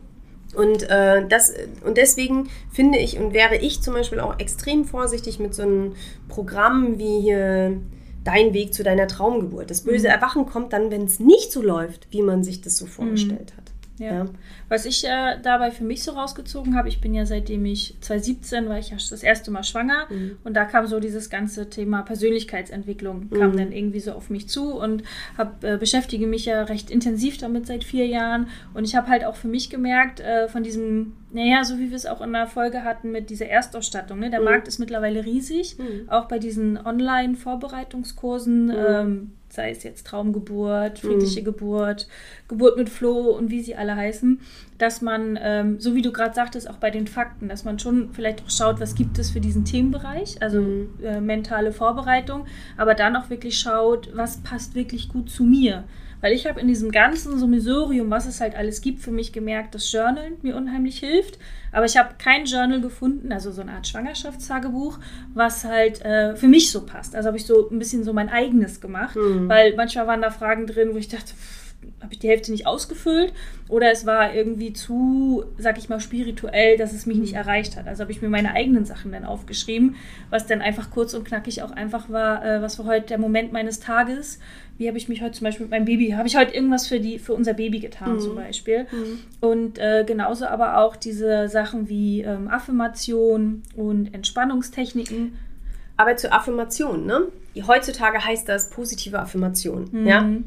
Und, 0.55 0.83
äh, 0.91 1.27
das, 1.29 1.53
und 1.85 1.97
deswegen 1.97 2.49
finde 2.73 2.99
ich 2.99 3.19
und 3.19 3.33
wäre 3.33 3.57
ich 3.57 3.83
zum 3.83 3.95
Beispiel 3.95 4.19
auch 4.19 4.39
extrem 4.41 4.85
vorsichtig 4.85 5.39
mit 5.39 5.55
so 5.55 5.63
einem 5.63 5.93
Programm 6.29 6.99
wie 6.99 7.21
hier 7.21 7.81
Dein 8.23 8.53
Weg 8.53 8.75
zu 8.75 8.83
deiner 8.83 9.09
Traumgeburt. 9.09 9.71
Das 9.71 9.81
böse 9.81 10.09
Erwachen 10.09 10.45
kommt 10.45 10.75
dann, 10.75 10.91
wenn 10.91 11.05
es 11.05 11.21
nicht 11.21 11.51
so 11.51 11.63
läuft, 11.63 12.07
wie 12.11 12.21
man 12.21 12.45
sich 12.45 12.61
das 12.61 12.77
so 12.77 12.85
vorgestellt 12.85 13.55
hat. 13.57 13.70
Ja. 14.01 14.13
Ja. 14.15 14.27
Was 14.69 14.87
ich 14.87 15.05
äh, 15.07 15.37
dabei 15.43 15.71
für 15.71 15.85
mich 15.85 16.03
so 16.03 16.13
rausgezogen 16.13 16.75
habe, 16.75 16.89
ich 16.89 17.01
bin 17.01 17.13
ja 17.15 17.27
seitdem 17.27 17.65
ich 17.67 17.95
2017 18.01 18.69
war 18.69 18.79
ich 18.79 18.91
ja 18.91 18.97
das 18.97 19.23
erste 19.23 19.51
Mal 19.51 19.63
schwanger 19.63 20.07
Mhm. 20.11 20.39
und 20.43 20.55
da 20.55 20.65
kam 20.65 20.87
so 20.87 20.99
dieses 21.01 21.29
ganze 21.31 21.69
Thema 21.71 22.03
Persönlichkeitsentwicklung 22.03 23.29
Mhm. 23.31 23.39
kam 23.39 23.57
dann 23.57 23.73
irgendwie 23.73 24.01
so 24.01 24.13
auf 24.13 24.31
mich 24.31 24.49
zu 24.49 24.75
und 24.75 25.03
hab, 25.37 25.63
äh, 25.63 25.77
beschäftige 25.77 26.27
mich 26.27 26.47
ja 26.47 26.63
recht 26.63 26.91
intensiv 26.91 27.37
damit 27.39 27.67
seit 27.67 27.85
vier 27.85 28.07
Jahren 28.07 28.49
und 28.75 28.85
ich 28.85 28.97
habe 28.97 29.09
halt 29.09 29.25
auch 29.25 29.37
für 29.37 29.49
mich 29.49 29.69
gemerkt 29.71 30.21
äh, 30.21 30.49
von 30.49 30.63
diesem, 30.63 31.13
naja, 31.33 31.63
so 31.65 31.79
wie 31.79 31.91
wir 31.91 31.97
es 31.97 32.07
auch 32.07 32.23
in 32.23 32.33
der 32.33 32.47
Folge 32.47 32.83
hatten 32.85 33.13
mit 33.13 33.29
dieser 33.29 33.47
Erstausstattung, 33.47 34.19
ne? 34.19 34.31
der 34.31 34.41
Mhm. 34.41 34.47
Markt 34.47 34.67
ist 34.67 34.79
mittlerweile 34.79 35.27
riesig, 35.27 35.77
Mhm. 35.79 36.09
auch 36.09 36.25
bei 36.27 36.39
diesen 36.39 36.79
Online-Vorbereitungskursen, 36.85 38.71
ähm, 38.71 39.33
sei 39.53 39.71
es 39.71 39.83
jetzt 39.83 40.07
Traumgeburt, 40.07 40.99
friedliche 41.01 41.43
Geburt, 41.43 42.07
Geburt 42.49 42.77
mit 42.77 42.89
Floh 42.89 43.31
und 43.37 43.51
wie 43.51 43.63
sie 43.63 43.75
alle 43.75 43.97
heißen, 43.97 44.41
dass 44.79 45.03
man, 45.03 45.39
ähm, 45.43 45.81
so 45.81 45.95
wie 45.95 46.03
du 46.03 46.13
gerade 46.13 46.35
sagtest, 46.35 46.69
auch 46.71 46.77
bei 46.77 46.91
den 46.91 47.07
Fakten, 47.07 47.49
dass 47.49 47.65
man 47.65 47.79
schon 47.79 48.11
vielleicht 48.13 48.43
auch 48.45 48.51
schaut, 48.51 48.81
was 48.81 48.95
gibt 48.95 49.19
es 49.19 49.31
für 49.31 49.41
diesen 49.41 49.65
Themenbereich, 49.65 50.41
also 50.41 50.61
Mhm. 50.61 50.89
äh, 51.03 51.21
mentale 51.21 51.73
Vorbereitung, 51.73 52.47
aber 52.77 52.95
dann 52.95 53.17
auch 53.17 53.29
wirklich 53.31 53.59
schaut, 53.59 54.11
was 54.15 54.39
passt 54.39 54.75
wirklich 54.75 55.09
gut 55.09 55.31
zu 55.31 55.45
mir. 55.45 55.85
Weil 56.21 56.33
ich 56.35 56.47
habe 56.47 56.61
in 56.61 56.69
diesem 56.69 56.91
ganzen 56.91 57.39
Summissorium, 57.39 58.11
was 58.11 58.27
es 58.27 58.41
halt 58.41 58.55
alles 58.55 58.81
gibt, 58.83 59.01
für 59.01 59.11
mich 59.11 59.33
gemerkt, 59.33 59.75
dass 59.75 59.91
Journalen 59.91 60.35
mir 60.43 60.55
unheimlich 60.57 60.99
hilft. 60.99 61.39
Aber 61.73 61.87
ich 61.87 61.97
habe 61.97 62.15
kein 62.19 62.45
Journal 62.45 62.81
gefunden, 62.81 63.33
also 63.33 63.51
so 63.53 63.63
eine 63.63 63.73
Art 63.73 63.87
Schwangerschaftstagebuch, 63.87 64.99
was 65.35 65.65
halt 65.65 66.05
äh, 66.05 66.37
für 66.37 66.49
mich 66.49 66.71
so 66.71 66.85
passt. 66.85 67.15
Also 67.15 67.29
habe 67.29 67.37
ich 67.39 67.47
so 67.47 67.69
ein 67.71 67.79
bisschen 67.79 68.05
so 68.05 68.13
mein 68.13 68.29
eigenes 68.29 68.81
gemacht, 68.81 69.17
Mhm. 69.17 69.49
weil 69.49 69.75
manchmal 69.77 70.07
waren 70.07 70.21
da 70.23 70.31
Fragen 70.31 70.67
drin, 70.67 70.91
wo 70.93 70.97
ich 70.99 71.09
dachte, 71.09 71.33
habe 72.01 72.13
ich 72.13 72.19
die 72.19 72.29
Hälfte 72.29 72.51
nicht 72.51 72.67
ausgefüllt 72.67 73.33
oder 73.69 73.91
es 73.91 74.07
war 74.07 74.35
irgendwie 74.35 74.73
zu, 74.73 75.45
sag 75.59 75.79
ich 75.79 75.89
mal, 75.89 76.01
spirituell, 76.01 76.77
dass 76.77 76.93
es 76.93 77.07
mich 77.07 77.19
nicht 77.19 77.35
erreicht 77.35 77.77
hat. 77.77 77.87
Also 77.87 78.03
habe 78.03 78.13
ich 78.13 78.23
mir 78.23 78.29
meine 78.29 78.53
eigenen 78.55 78.85
Sachen 78.85 79.13
dann 79.13 79.25
aufgeschrieben, 79.25 79.97
was 80.31 80.47
dann 80.47 80.63
einfach 80.63 80.91
kurz 80.91 81.15
und 81.15 81.25
knackig 81.25 81.63
auch 81.63 81.71
einfach 81.71 82.09
war, 82.09 82.45
äh, 82.45 82.63
was 82.63 82.79
war 82.79 82.87
heute 82.87 83.07
der 83.09 83.19
Moment 83.19 83.53
meines 83.53 83.81
Tages. 83.81 84.39
Wie 84.79 84.89
habe 84.89 84.97
ich 84.97 85.09
mich 85.09 85.21
heute 85.21 85.33
zum 85.33 85.45
Beispiel 85.45 85.67
mit 85.67 85.71
meinem 85.73 85.85
Baby, 85.85 86.11
habe 86.13 86.27
ich 86.27 86.37
heute 86.37 86.55
irgendwas 86.55 86.87
für, 86.87 87.01
die, 87.01 87.19
für 87.19 87.35
unser 87.35 87.53
Baby 87.53 87.81
getan 87.81 88.19
zum 88.19 88.35
Beispiel. 88.35 88.87
Und 89.41 89.79
äh, 89.79 90.05
genauso 90.07 90.47
aber 90.47 90.79
auch 90.79 90.97
diese 90.97 91.49
Sachen 91.49 91.91
wie 91.91 92.23
ähm, 92.23 92.49
Affirmation 92.49 93.63
und 93.77 94.15
Entspannungstechniken. 94.15 95.37
Aber 95.99 96.17
zur 96.17 96.33
Affirmation, 96.33 97.05
ne? 97.05 97.27
Heutzutage 97.67 98.25
heißt 98.25 98.49
das 98.49 98.71
positive 98.71 99.19
Affirmation. 99.19 100.07
Ja? 100.07 100.23
Mhm. 100.23 100.45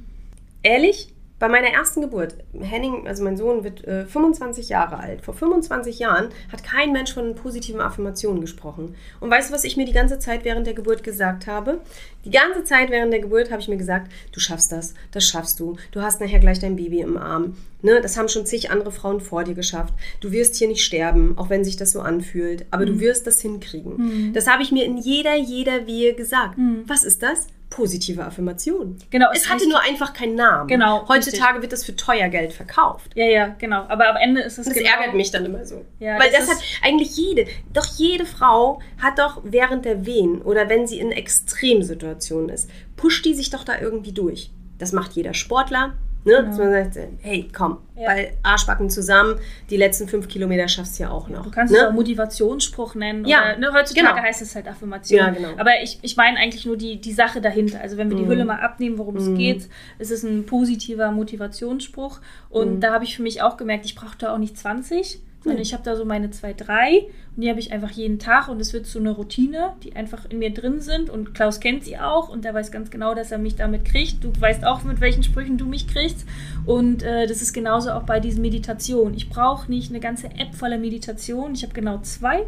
Ehrlich, 0.64 1.13
bei 1.44 1.50
meiner 1.50 1.74
ersten 1.74 2.00
Geburt, 2.00 2.38
Henning, 2.58 3.06
also 3.06 3.22
mein 3.22 3.36
Sohn 3.36 3.66
wird 3.66 3.84
äh, 3.84 4.06
25 4.06 4.70
Jahre 4.70 4.98
alt. 4.98 5.26
Vor 5.26 5.34
25 5.34 6.00
Jahren 6.00 6.30
hat 6.50 6.64
kein 6.64 6.94
Mensch 6.94 7.14
von 7.14 7.36
positiven 7.36 7.82
Affirmationen 7.82 8.40
gesprochen. 8.40 8.96
Und 9.20 9.30
weißt 9.30 9.50
du, 9.50 9.54
was 9.54 9.66
ich 9.66 9.76
mir 9.76 9.86
die 9.86 9.92
ganze 9.92 10.20
Zeit 10.20 10.46
während 10.46 10.68
der 10.68 10.74
Geburt 10.74 11.04
gesagt 11.04 11.46
habe? 11.46 11.82
Die 12.26 12.32
ganze 12.32 12.64
Zeit 12.64 12.90
während 12.90 13.12
der 13.12 13.20
Geburt 13.20 13.52
habe 13.52 13.62
ich 13.62 13.68
mir 13.68 13.78
gesagt, 13.78 14.12
du 14.32 14.40
schaffst 14.40 14.72
das, 14.72 14.94
das 15.12 15.26
schaffst 15.28 15.60
du. 15.60 15.78
Du 15.92 16.02
hast 16.02 16.22
nachher 16.22 16.40
gleich 16.40 16.60
dein 16.60 16.76
Baby 16.76 17.02
im 17.02 17.18
Arm. 17.18 17.58
Ne? 17.82 18.00
Das 18.02 18.18
haben 18.18 18.30
schon 18.30 18.46
zig 18.46 18.72
andere 18.72 18.92
Frauen 18.92 19.20
vor 19.20 19.44
dir 19.44 19.56
geschafft. 19.56 19.94
Du 20.22 20.32
wirst 20.32 20.56
hier 20.56 20.70
nicht 20.70 20.84
sterben, 20.84 21.38
auch 21.38 21.50
wenn 21.50 21.66
sich 21.66 21.76
das 21.76 21.92
so 21.92 22.00
anfühlt. 22.02 22.66
Aber 22.72 22.86
du 22.86 23.00
wirst 23.00 23.28
das 23.28 23.42
hinkriegen. 23.42 24.32
Das 24.34 24.48
habe 24.48 24.64
ich 24.64 24.72
mir 24.72 24.86
in 24.86 24.98
jeder, 24.98 25.36
jeder 25.36 25.86
Wehe 25.86 26.14
gesagt. 26.14 26.56
Was 26.88 27.04
ist 27.04 27.22
das? 27.24 27.48
Positive 27.74 28.24
Affirmation. 28.24 29.00
Genau, 29.10 29.30
Es 29.34 29.46
es 29.46 29.50
hatte 29.50 29.68
nur 29.68 29.82
einfach 29.82 30.14
keinen 30.14 30.36
Namen. 30.36 30.68
Genau, 30.68 31.08
Heutzutage 31.08 31.60
wird 31.62 31.72
das 31.72 31.84
für 31.84 31.96
teuer 31.96 32.30
Geld 32.30 32.54
verkauft. 32.54 33.10
Ja, 33.16 33.26
ja, 33.26 33.48
genau. 33.58 33.86
Aber 33.88 34.10
am 34.10 34.18
Ende 34.18 34.42
ist 34.42 34.60
es 34.60 34.68
Das 34.68 34.76
genau, 34.76 34.90
ärgert 34.92 35.16
mich 35.16 35.32
dann 35.32 35.46
immer 35.46 35.66
so. 35.66 35.84
Ja, 36.00 36.20
Weil 36.20 36.30
das 36.32 36.46
das, 36.46 36.52
hat 36.52 36.64
eigentlich 36.84 37.18
jede, 37.18 37.48
doch 37.74 37.88
jede 37.98 38.26
Frau 38.28 38.80
hat 39.02 39.18
doch 39.18 39.42
während 39.44 39.86
der 39.86 40.06
Wehen 40.06 40.42
oder 40.44 40.70
wenn 40.70 40.86
sie 40.86 41.00
in 41.00 41.12
Extremsituationen 41.12 42.13
ist, 42.50 42.70
pusht 42.96 43.26
die 43.26 43.34
sich 43.34 43.50
doch 43.50 43.64
da 43.64 43.80
irgendwie 43.80 44.12
durch. 44.12 44.52
Das 44.78 44.92
macht 44.92 45.14
jeder 45.14 45.34
Sportler. 45.34 45.94
Ne? 46.26 46.42
Dass 46.42 46.58
man 46.58 46.72
sagt, 46.72 46.98
hey, 47.22 47.50
komm, 47.54 47.80
Ja. 47.98 48.10
weil 48.10 48.38
Arschbacken 48.44 48.90
zusammen, 48.90 49.36
die 49.70 49.76
letzten 49.76 50.08
fünf 50.08 50.30
Kilometer 50.30 50.70
schaffst 50.70 50.98
du 50.98 51.04
ja 51.04 51.10
auch 51.10 51.28
noch. 51.28 51.44
Du 51.44 51.52
kannst 51.52 51.74
ne? 51.74 51.80
es 51.80 51.86
auch 51.86 51.92
Motivationsspruch 51.92 52.96
nennen. 52.96 53.26
Ja, 53.26 53.42
oder, 53.42 53.58
ne, 53.58 53.74
heutzutage 53.74 54.08
genau. 54.08 54.22
heißt 54.24 54.42
es 54.42 54.56
halt 54.56 54.68
Affirmation. 54.70 55.20
Ja, 55.20 55.30
genau. 55.32 55.50
Aber 55.58 55.72
ich, 55.84 56.00
ich 56.02 56.16
meine 56.16 56.38
eigentlich 56.38 56.66
nur 56.66 56.78
die, 56.78 57.02
die 57.02 57.12
Sache 57.12 57.42
dahinter. 57.42 57.82
Also 57.82 57.98
wenn 57.98 58.10
wir 58.10 58.16
die 58.16 58.26
Hülle 58.26 58.46
mal 58.46 58.62
abnehmen, 58.62 58.98
worum 58.98 59.18
es 59.18 59.34
geht, 59.38 59.68
ist 60.00 60.12
es 60.12 60.24
ein 60.24 60.46
positiver 60.46 61.12
Motivationsspruch. 61.12 62.22
Und 62.50 62.80
da 62.80 62.94
habe 62.94 63.04
ich 63.04 63.18
für 63.18 63.22
mich 63.22 63.42
auch 63.42 63.58
gemerkt, 63.58 63.86
ich 63.86 63.96
brauche 63.96 64.18
da 64.18 64.34
auch 64.34 64.38
nicht 64.38 64.58
20, 64.58 65.20
sondern 65.44 65.62
ich 65.62 65.74
habe 65.74 65.84
da 65.84 65.96
so 65.96 66.06
meine 66.06 66.32
zwei, 66.32 66.54
drei. 66.54 67.08
Und 67.36 67.44
die 67.44 67.50
habe 67.50 67.60
ich 67.60 67.72
einfach 67.72 67.92
jeden 67.92 68.20
Tag. 68.20 68.48
Und 68.48 68.60
es 68.60 68.74
wird 68.74 68.86
so 68.86 69.00
eine 69.00 69.12
Routine, 69.12 69.74
die 69.84 69.96
einfach 69.96 70.26
in 70.30 70.40
mir 70.40 70.54
drin 70.54 70.80
sind. 70.80 71.10
Und 71.10 71.34
Klaus 71.34 71.60
kennt 71.60 71.84
sie 71.84 71.98
auch. 71.98 72.30
Und 72.30 72.46
der 72.46 72.54
weiß 72.54 72.72
ganz 72.72 72.90
genau, 72.92 73.14
dass 73.14 73.32
er 73.32 73.38
mich 73.38 73.56
damit 73.56 73.86
kriegt. 73.86 74.24
Du 74.24 74.32
weißt 74.40 74.66
auch, 74.66 74.84
mit 74.84 75.02
welchen 75.02 75.24
Sprüchen 75.24 75.58
du 75.58 75.66
mich 75.66 75.88
kriegst. 75.88 76.26
Und 76.66 77.04
äh, 77.04 77.28
das 77.28 77.42
ist 77.42 77.54
genauso 77.54 77.92
auch 77.92 78.04
bei 78.04 78.20
diesen 78.20 78.42
Meditationen. 78.42 79.16
Ich 79.16 79.30
brauche 79.30 79.70
nicht 79.70 79.90
eine 79.90 80.00
ganze 80.00 80.28
App 80.28 80.56
voller 80.56 80.78
Meditation, 80.78 81.54
ich 81.54 81.64
habe 81.64 81.74
genau 81.74 82.00
zwei, 82.00 82.46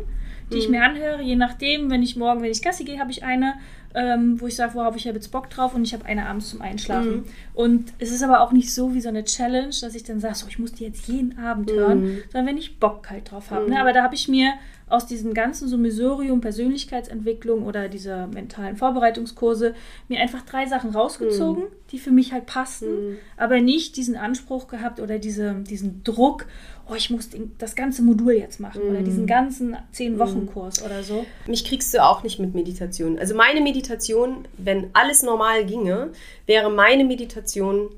die 0.51 0.57
ich 0.57 0.69
mir 0.69 0.83
anhöre, 0.83 1.21
je 1.21 1.35
nachdem, 1.35 1.89
wenn 1.89 2.03
ich 2.03 2.15
morgen, 2.15 2.41
wenn 2.41 2.51
ich 2.51 2.61
Gassi 2.61 2.83
gehe, 2.83 2.99
habe 2.99 3.11
ich 3.11 3.23
eine, 3.23 3.55
ähm, 3.95 4.39
wo 4.41 4.47
ich 4.47 4.55
sage, 4.55 4.75
worauf 4.75 4.95
ich 4.95 5.07
habe 5.07 5.15
jetzt 5.15 5.31
Bock 5.31 5.49
drauf 5.49 5.73
und 5.73 5.83
ich 5.83 5.93
habe 5.93 6.05
eine 6.05 6.27
abends 6.27 6.49
zum 6.49 6.61
Einschlafen. 6.61 7.23
Und 7.53 7.93
es 7.97 8.11
ist 8.11 8.21
aber 8.23 8.41
auch 8.41 8.51
nicht 8.51 8.73
so 8.73 8.93
wie 8.93 9.01
so 9.01 9.09
eine 9.09 9.23
Challenge, 9.23 9.73
dass 9.81 9.95
ich 9.95 10.03
dann 10.03 10.19
sage, 10.19 10.35
so, 10.35 10.47
ich 10.47 10.59
muss 10.59 10.73
die 10.73 10.83
jetzt 10.83 11.07
jeden 11.07 11.39
Abend 11.39 11.71
hören, 11.71 12.23
sondern 12.31 12.47
wenn 12.47 12.57
ich 12.57 12.79
Bock 12.79 13.09
halt 13.09 13.31
drauf 13.31 13.51
habe. 13.51 13.69
Ne? 13.69 13.79
Aber 13.79 13.93
da 13.93 14.03
habe 14.03 14.15
ich 14.15 14.27
mir 14.27 14.53
aus 14.87 15.07
diesem 15.07 15.33
ganzen 15.33 15.67
Summissorium 15.67 16.41
Persönlichkeitsentwicklung 16.41 17.63
oder 17.63 17.89
dieser 17.89 18.27
mentalen 18.27 18.75
Vorbereitungskurse 18.75 19.73
mir 20.09 20.19
einfach 20.19 20.43
drei 20.43 20.67
Sachen 20.67 20.91
rausgezogen, 20.91 21.63
die 21.91 21.97
für 21.97 22.11
mich 22.11 22.33
halt 22.33 22.45
passten, 22.45 23.17
aber 23.35 23.61
nicht 23.61 23.97
diesen 23.97 24.15
Anspruch 24.15 24.67
gehabt 24.67 24.99
oder 24.99 25.17
diese, 25.17 25.55
diesen 25.67 26.03
Druck, 26.03 26.45
oh, 26.89 26.95
ich 26.95 27.09
muss 27.09 27.29
das 27.57 27.75
ganze 27.75 28.01
Modul 28.01 28.33
jetzt 28.33 28.59
machen 28.59 28.81
oder 28.83 29.01
diesen 29.01 29.25
ganzen 29.25 29.75
zehn 29.91 30.19
Wochen 30.19 30.45
Kurs 30.45 30.83
oder 30.83 31.03
so. 31.03 31.25
Mich 31.47 31.65
kriegst 31.65 31.93
du 31.93 32.03
auch 32.03 32.23
nicht 32.23 32.39
mit 32.39 32.53
Meditation. 32.53 33.17
Also 33.19 33.35
meine 33.35 33.61
Meditation, 33.61 34.47
wenn 34.57 34.89
alles 34.93 35.23
normal 35.23 35.65
ginge, 35.65 36.11
wäre 36.45 36.69
meine 36.69 37.03
Meditation, 37.05 37.89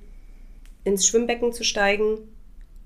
ins 0.84 1.06
Schwimmbecken 1.06 1.52
zu 1.52 1.64
steigen 1.66 2.18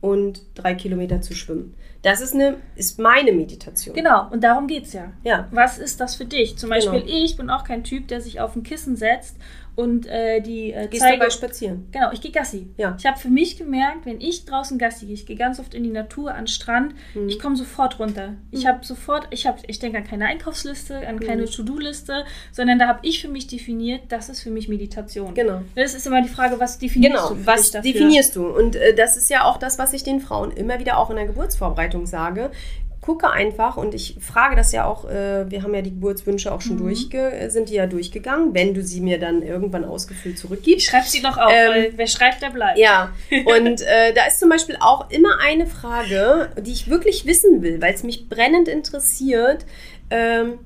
und 0.01 0.41
drei 0.55 0.73
Kilometer 0.73 1.21
zu 1.21 1.35
schwimmen. 1.35 1.75
Das 2.01 2.19
ist, 2.19 2.33
eine, 2.33 2.57
ist 2.75 2.97
meine 2.97 3.31
Meditation. 3.31 3.93
Genau, 3.93 4.27
und 4.31 4.43
darum 4.43 4.65
geht 4.65 4.85
es 4.85 4.93
ja. 4.93 5.13
Ja. 5.23 5.47
Was 5.51 5.77
ist 5.77 5.99
das 5.99 6.15
für 6.15 6.25
dich? 6.25 6.57
Zum 6.57 6.71
Beispiel, 6.71 7.01
Genau. 7.01 7.13
ich 7.13 7.37
bin 7.37 7.51
auch 7.51 7.63
kein 7.63 7.83
Typ, 7.83 8.07
der 8.07 8.21
sich 8.21 8.39
auf 8.39 8.55
ein 8.55 8.63
Kissen 8.63 8.95
setzt 8.95 9.35
und 9.75 10.05
äh, 10.07 10.41
die 10.41 10.71
äh, 10.73 10.87
Gehst 10.87 11.01
Zeige... 11.03 11.17
dabei 11.19 11.29
spazieren. 11.29 11.87
Genau, 11.91 12.11
ich 12.11 12.21
gehe 12.21 12.31
Gassi. 12.31 12.67
Ja. 12.77 12.95
Ich 12.99 13.05
habe 13.05 13.17
für 13.17 13.29
mich 13.29 13.57
gemerkt, 13.57 14.05
wenn 14.05 14.19
ich 14.21 14.45
draußen 14.45 14.77
Gassi 14.77 15.05
gehe, 15.05 15.13
ich 15.15 15.25
gehe 15.25 15.35
ganz 15.35 15.59
oft 15.59 15.73
in 15.73 15.83
die 15.83 15.89
Natur, 15.91 16.31
an 16.31 16.41
den 16.43 16.47
Strand, 16.47 16.93
Mhm. 17.15 17.29
ich 17.29 17.39
komme 17.39 17.55
sofort 17.55 17.99
runter. 17.99 18.33
Ich 18.51 18.67
habe 18.67 18.85
sofort, 18.85 19.27
ich 19.31 19.47
habe, 19.47 19.59
ich 19.67 19.79
denke 19.79 19.97
an 19.99 20.03
keine 20.03 20.25
Einkaufsliste, 20.25 21.07
an 21.07 21.19
keine 21.19 21.43
Mhm. 21.43 21.47
To-Do-Liste, 21.51 22.25
sondern 22.51 22.79
da 22.79 22.87
habe 22.87 22.99
ich 23.03 23.21
für 23.21 23.27
mich 23.29 23.47
definiert, 23.47 24.01
das 24.09 24.29
ist 24.29 24.41
für 24.41 24.51
mich 24.51 24.67
Meditation. 24.67 25.33
Genau. 25.33 25.61
Das 25.75 25.93
ist 25.93 26.05
immer 26.07 26.21
die 26.21 26.29
Frage, 26.29 26.59
was 26.59 26.77
definierst 26.79 27.15
Genau, 27.15 27.29
du 27.29 27.35
für 27.35 27.47
was 27.47 27.71
definierst 27.71 28.35
du? 28.35 28.47
Und 28.47 28.75
äh, 28.75 28.93
das 28.93 29.17
ist 29.17 29.29
ja 29.29 29.43
auch 29.45 29.57
das, 29.57 29.79
was 29.79 29.93
ich 29.93 30.03
den 30.03 30.19
Frauen 30.19 30.51
immer 30.51 30.79
wieder 30.79 30.97
auch 30.97 31.09
in 31.09 31.15
der 31.15 31.25
Geburtsvorbereitung 31.25 32.05
sage. 32.05 32.51
Gucke 33.01 33.31
einfach 33.31 33.77
und 33.77 33.95
ich 33.95 34.17
frage 34.19 34.55
das 34.55 34.71
ja 34.71 34.85
auch, 34.85 35.09
äh, 35.09 35.49
wir 35.49 35.63
haben 35.63 35.73
ja 35.73 35.81
die 35.81 35.89
Geburtswünsche 35.89 36.51
auch 36.51 36.61
schon 36.61 36.75
Mhm. 36.75 36.83
durchge 36.83 37.31
äh, 37.31 37.49
sind 37.49 37.69
die 37.69 37.73
ja 37.73 37.87
durchgegangen, 37.87 38.53
wenn 38.53 38.75
du 38.75 38.83
sie 38.83 39.01
mir 39.01 39.19
dann 39.19 39.41
irgendwann 39.41 39.83
ausgefüllt 39.85 40.35
Ich 40.35 40.41
zurückgibst. 40.41 40.85
schreibe 40.87 41.07
sie 41.07 41.21
noch 41.21 41.37
auf, 41.37 41.51
Ähm, 41.51 41.69
weil 41.71 41.93
wer 41.95 42.05
schreibt, 42.07 42.43
der 42.43 42.51
bleibt. 42.51 42.77
Ja, 42.77 43.09
und 43.45 43.81
äh, 43.81 44.13
da 44.13 44.25
ist 44.27 44.39
zum 44.39 44.49
Beispiel 44.49 44.77
auch 44.79 45.09
immer 45.09 45.39
eine 45.43 45.65
Frage, 45.65 46.49
die 46.61 46.71
ich 46.71 46.89
wirklich 46.89 47.25
wissen 47.25 47.63
will, 47.63 47.81
weil 47.81 47.93
es 47.95 48.03
mich 48.03 48.29
brennend 48.29 48.67
interessiert. 48.67 49.65
Ähm, 50.11 50.59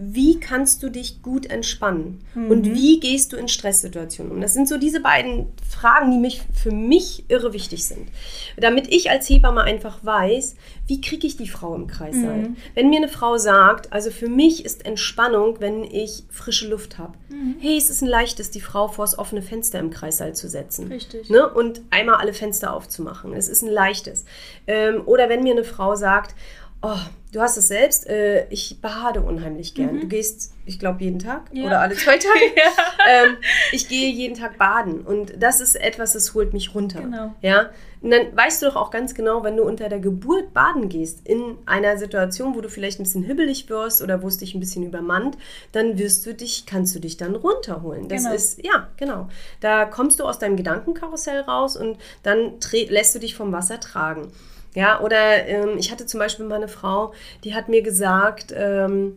wie 0.00 0.38
kannst 0.38 0.84
du 0.84 0.90
dich 0.90 1.22
gut 1.22 1.46
entspannen? 1.46 2.20
Und 2.34 2.72
wie 2.72 3.00
gehst 3.00 3.32
du 3.32 3.36
in 3.36 3.48
Stresssituationen 3.48 4.30
um? 4.30 4.40
Das 4.40 4.54
sind 4.54 4.68
so 4.68 4.78
diese 4.78 5.00
beiden 5.00 5.48
Fragen, 5.68 6.12
die 6.12 6.18
mich 6.18 6.42
für 6.54 6.70
mich 6.70 7.24
irre 7.26 7.52
wichtig 7.52 7.84
sind. 7.84 8.08
Damit 8.56 8.86
ich 8.94 9.10
als 9.10 9.28
Hebamme 9.28 9.62
einfach 9.62 10.04
weiß, 10.04 10.54
wie 10.86 11.00
kriege 11.00 11.26
ich 11.26 11.36
die 11.36 11.48
Frau 11.48 11.74
im 11.74 11.88
Kreissaal? 11.88 12.50
Wenn 12.76 12.90
mir 12.90 12.98
eine 12.98 13.08
Frau 13.08 13.38
sagt, 13.38 13.92
also 13.92 14.12
für 14.12 14.28
mich 14.28 14.64
ist 14.64 14.86
Entspannung, 14.86 15.56
wenn 15.58 15.82
ich 15.82 16.22
frische 16.30 16.68
Luft 16.68 16.98
habe. 16.98 17.14
Hey, 17.58 17.76
es 17.76 17.90
ist 17.90 18.00
ein 18.00 18.08
leichtes, 18.08 18.52
die 18.52 18.60
Frau 18.60 18.86
vors 18.86 19.18
offene 19.18 19.42
Fenster 19.42 19.80
im 19.80 19.90
Kreissaal 19.90 20.32
zu 20.32 20.48
setzen. 20.48 20.92
Richtig. 20.92 21.28
Ne? 21.28 21.48
Und 21.48 21.80
einmal 21.90 22.16
alle 22.16 22.34
Fenster 22.34 22.72
aufzumachen. 22.72 23.32
Es 23.32 23.48
ist 23.48 23.62
ein 23.62 23.70
leichtes. 23.70 24.24
Ähm, 24.68 25.02
oder 25.06 25.28
wenn 25.28 25.42
mir 25.42 25.52
eine 25.52 25.64
Frau 25.64 25.96
sagt, 25.96 26.36
oh, 26.82 26.94
du 27.32 27.40
hast 27.40 27.56
es 27.56 27.68
selbst, 27.68 28.06
äh, 28.08 28.46
ich 28.48 28.80
bade 28.80 29.20
unheimlich 29.20 29.74
gern. 29.74 30.00
Du 30.00 30.06
gehst, 30.08 30.52
ich 30.64 30.78
glaube, 30.78 31.02
jeden 31.04 31.18
Tag 31.18 31.52
Mhm. 31.52 31.58
Ja. 31.60 31.66
oder 31.66 31.80
alle 31.80 31.94
zwei 31.96 32.16
Tage. 32.18 32.40
ähm, 33.08 33.36
ich 33.72 33.88
gehe 33.88 34.10
jeden 34.10 34.34
Tag 34.36 34.58
baden 34.58 35.02
und 35.02 35.34
das 35.42 35.60
ist 35.60 35.74
etwas, 35.76 36.12
das 36.14 36.34
holt 36.34 36.52
mich 36.52 36.74
runter. 36.74 37.00
Genau. 37.00 37.34
Ja, 37.42 37.70
und 38.00 38.10
dann 38.12 38.34
weißt 38.36 38.62
du 38.62 38.66
doch 38.66 38.76
auch 38.76 38.90
ganz 38.90 39.14
genau, 39.14 39.42
wenn 39.42 39.56
du 39.56 39.64
unter 39.64 39.88
der 39.88 39.98
Geburt 39.98 40.54
baden 40.54 40.88
gehst, 40.88 41.26
in 41.26 41.56
einer 41.66 41.98
Situation, 41.98 42.54
wo 42.54 42.60
du 42.60 42.68
vielleicht 42.68 43.00
ein 43.00 43.02
bisschen 43.02 43.24
hibbelig 43.24 43.68
wirst 43.68 44.02
oder 44.02 44.22
wo 44.22 44.28
es 44.28 44.38
dich 44.38 44.54
ein 44.54 44.60
bisschen 44.60 44.84
übermannt, 44.84 45.36
dann 45.72 45.98
wirst 45.98 46.24
du 46.24 46.32
dich, 46.32 46.64
kannst 46.64 46.94
du 46.94 47.00
dich 47.00 47.16
dann 47.16 47.34
runterholen. 47.34 48.08
Das 48.08 48.22
Genau. 48.22 48.34
ist, 48.34 48.64
ja, 48.64 48.88
genau. 48.96 49.28
Da 49.60 49.84
kommst 49.84 50.20
du 50.20 50.24
aus 50.24 50.38
deinem 50.38 50.56
Gedankenkarussell 50.56 51.40
raus 51.40 51.76
und 51.76 51.98
dann 52.22 52.52
lässt 52.88 53.14
du 53.14 53.18
dich 53.18 53.34
vom 53.34 53.50
Wasser 53.52 53.80
tragen. 53.80 54.30
Ja, 54.74 55.00
oder 55.00 55.46
ähm, 55.46 55.78
ich 55.78 55.90
hatte 55.90 56.06
zum 56.06 56.20
Beispiel 56.20 56.46
mal 56.46 56.56
eine 56.56 56.68
Frau, 56.68 57.12
die 57.44 57.54
hat 57.54 57.68
mir 57.68 57.82
gesagt, 57.82 58.52
ähm, 58.54 59.16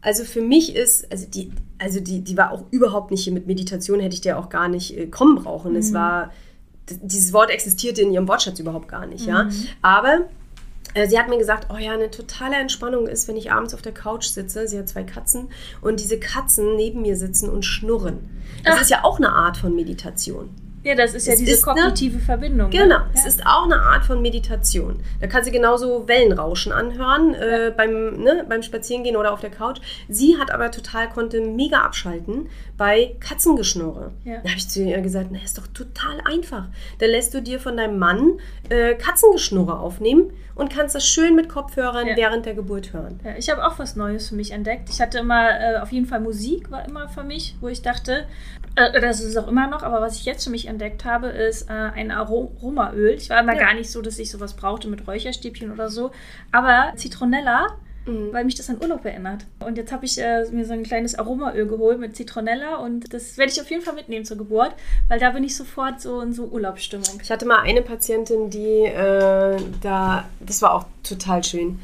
also 0.00 0.24
für 0.24 0.40
mich 0.40 0.74
ist, 0.74 1.10
also 1.12 1.26
die, 1.26 1.52
also 1.78 2.00
die, 2.00 2.22
die 2.22 2.36
war 2.36 2.50
auch 2.50 2.64
überhaupt 2.70 3.10
nicht 3.10 3.30
mit 3.30 3.46
Meditation, 3.46 4.00
hätte 4.00 4.14
ich 4.14 4.20
dir 4.20 4.38
auch 4.38 4.48
gar 4.48 4.68
nicht 4.68 4.96
äh, 4.96 5.06
kommen 5.06 5.36
brauchen. 5.36 5.76
Es 5.76 5.92
war, 5.92 6.32
dieses 6.88 7.32
Wort 7.32 7.50
existierte 7.50 8.02
in 8.02 8.12
ihrem 8.12 8.26
Wortschatz 8.28 8.58
überhaupt 8.58 8.88
gar 8.88 9.06
nicht, 9.06 9.26
ja. 9.26 9.48
Aber 9.82 10.26
äh, 10.94 11.06
sie 11.06 11.18
hat 11.18 11.28
mir 11.28 11.38
gesagt, 11.38 11.68
oh 11.72 11.76
ja, 11.76 11.92
eine 11.92 12.10
totale 12.10 12.56
Entspannung 12.56 13.06
ist, 13.06 13.28
wenn 13.28 13.36
ich 13.36 13.52
abends 13.52 13.74
auf 13.74 13.82
der 13.82 13.92
Couch 13.92 14.26
sitze. 14.26 14.66
Sie 14.66 14.78
hat 14.78 14.88
zwei 14.88 15.04
Katzen 15.04 15.48
und 15.80 16.00
diese 16.00 16.18
Katzen 16.18 16.76
neben 16.76 17.02
mir 17.02 17.16
sitzen 17.16 17.48
und 17.50 17.64
schnurren. 17.64 18.18
Das 18.64 18.76
Ach. 18.76 18.82
ist 18.82 18.90
ja 18.90 19.04
auch 19.04 19.18
eine 19.18 19.30
Art 19.32 19.56
von 19.56 19.74
Meditation. 19.76 20.50
Ja, 20.88 20.94
das 20.94 21.12
ist 21.14 21.26
ja 21.26 21.34
Es 21.34 21.38
diese 21.38 21.52
ist, 21.52 21.66
ne? 21.66 21.72
kognitive 21.74 22.18
Verbindung. 22.18 22.70
Genau, 22.70 22.98
Ne? 22.98 23.04
es 23.12 23.22
ja. 23.22 23.28
ist 23.28 23.46
auch 23.46 23.64
eine 23.64 23.76
Art 23.80 24.04
von 24.06 24.22
Meditation. 24.22 25.00
Da 25.20 25.26
kann 25.26 25.44
sie 25.44 25.50
genauso 25.50 26.08
Wellenrauschen 26.08 26.72
anhören 26.72 27.34
äh, 27.34 27.72
beim, 27.76 28.22
ne, 28.22 28.46
beim 28.48 28.62
Spazierengehen 28.62 29.16
oder 29.16 29.32
auf 29.32 29.40
der 29.40 29.50
Couch. 29.50 29.80
Sie 30.08 30.38
hat 30.38 30.50
aber 30.50 30.70
total, 30.70 31.08
konnte 31.10 31.40
mega 31.42 31.80
abschalten 31.82 32.48
bei 32.78 33.16
Katzengeschnurre. 33.20 34.12
Ja. 34.24 34.36
Da 34.38 34.48
habe 34.48 34.56
ich 34.58 34.68
zu 34.68 34.82
ihr 34.82 35.00
gesagt, 35.00 35.28
na, 35.30 35.38
ist 35.44 35.58
doch 35.58 35.66
total 35.68 36.20
einfach. 36.24 36.64
Da 36.98 37.06
lässt 37.06 37.34
du 37.34 37.42
dir 37.42 37.60
von 37.60 37.76
deinem 37.76 37.98
Mann 37.98 38.38
äh, 38.70 38.94
Katzengeschnurre 38.94 39.78
aufnehmen 39.78 40.30
und 40.54 40.72
kannst 40.72 40.94
das 40.94 41.06
schön 41.06 41.36
mit 41.36 41.48
Kopfhörern 41.48 42.06
Ja. 42.08 42.16
während 42.16 42.46
der 42.46 42.54
Geburt 42.54 42.92
hören. 42.92 43.20
Ja, 43.24 43.32
ich 43.38 43.48
habe 43.50 43.64
auch 43.66 43.78
was 43.78 43.94
Neues 43.96 44.28
für 44.30 44.34
mich 44.36 44.50
entdeckt. 44.52 44.88
Ich 44.90 45.00
hatte 45.00 45.18
immer, 45.18 45.50
äh, 45.50 45.78
auf 45.78 45.92
jeden 45.92 46.06
Fall 46.06 46.20
Musik 46.20 46.70
war 46.70 46.84
immer 46.88 47.08
für 47.08 47.22
mich, 47.24 47.56
wo 47.60 47.68
ich 47.68 47.82
dachte, 47.82 48.24
äh, 48.86 49.00
das 49.00 49.20
ist 49.20 49.26
es 49.26 49.36
auch 49.36 49.48
immer 49.48 49.66
noch, 49.66 49.82
aber 49.82 50.00
was 50.00 50.16
ich 50.16 50.24
jetzt 50.24 50.44
für 50.44 50.50
mich 50.50 50.66
entdeckt 50.66 51.04
habe, 51.04 51.28
ist 51.28 51.68
äh, 51.68 51.72
ein 51.72 52.10
Aro- 52.12 52.50
Aromaöl. 52.58 53.10
Ich 53.14 53.30
war 53.30 53.40
immer 53.40 53.54
Ja. 53.54 53.60
gar 53.60 53.74
nicht 53.74 53.90
so, 53.90 54.00
dass 54.02 54.18
ich 54.18 54.30
sowas 54.30 54.54
brauchte 54.54 54.88
mit 54.88 55.06
Räucherstäbchen 55.06 55.70
oder 55.72 55.88
so, 55.90 56.10
aber 56.52 56.92
Zitronella, 56.96 57.66
Mhm. 58.06 58.32
weil 58.32 58.44
mich 58.46 58.54
das 58.54 58.70
an 58.70 58.78
Urlaub 58.80 59.04
erinnert. 59.04 59.44
Und 59.60 59.76
jetzt 59.76 59.92
habe 59.92 60.06
ich 60.06 60.18
äh, 60.18 60.44
mir 60.50 60.64
so 60.64 60.72
ein 60.72 60.82
kleines 60.82 61.18
Aromaöl 61.18 61.66
geholt 61.66 61.98
mit 61.98 62.16
Zitronella 62.16 62.76
und 62.76 63.12
das 63.12 63.36
werde 63.36 63.52
ich 63.52 63.60
auf 63.60 63.70
jeden 63.70 63.82
Fall 63.82 63.94
mitnehmen 63.94 64.24
zur 64.24 64.38
Geburt, 64.38 64.72
weil 65.08 65.18
da 65.20 65.30
bin 65.30 65.44
ich 65.44 65.54
sofort 65.54 66.00
so 66.00 66.20
in 66.22 66.32
so 66.32 66.44
Urlaubsstimmung. 66.46 67.20
Ich 67.22 67.30
hatte 67.30 67.44
mal 67.44 67.60
eine 67.60 67.82
Patientin, 67.82 68.48
die 68.48 68.84
äh, 68.86 69.56
da, 69.82 70.24
das 70.40 70.62
war 70.62 70.72
auch 70.74 70.86
total 71.02 71.44
schön. 71.44 71.80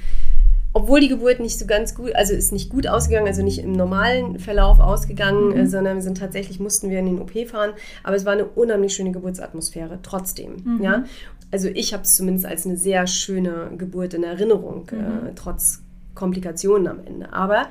Obwohl 0.77 1.01
die 1.01 1.09
Geburt 1.09 1.39
nicht 1.39 1.59
so 1.59 1.66
ganz 1.66 1.95
gut, 1.95 2.14
also 2.16 2.35
ist 2.35 2.53
nicht 2.53 2.68
gut 2.68 2.89
ausgegangen, 2.89 3.29
also 3.29 3.43
nicht 3.43 3.61
im 3.61 3.72
normalen 3.72 4.41
Verlauf 4.41 4.81
ausgegangen, 4.81 5.57
äh, 5.57 5.66
sondern 5.66 5.97
wir 5.97 6.03
sind 6.03 6.18
tatsächlich, 6.18 6.59
mussten 6.59 6.91
wir 6.91 6.99
in 6.99 7.07
den 7.07 7.20
OP 7.20 7.49
fahren. 7.49 7.75
Aber 8.03 8.16
es 8.16 8.25
war 8.25 8.33
eine 8.33 8.45
unheimlich 8.45 8.95
schöne 8.95 9.12
Geburtsatmosphäre, 9.12 10.01
trotzdem. 10.03 10.81
Ja? 10.83 11.05
Also 11.53 11.68
ich 11.68 11.93
habe 11.93 12.03
es 12.03 12.16
zumindest 12.16 12.47
als 12.47 12.66
eine 12.66 12.77
sehr 12.77 13.07
schöne 13.07 13.70
Geburt 13.79 14.14
in 14.14 14.25
Erinnerung, 14.25 14.89
äh, 14.91 15.33
trotz 15.37 15.83
Komplikationen 16.14 16.89
am 16.89 16.99
Ende. 17.05 17.33
Aber 17.33 17.68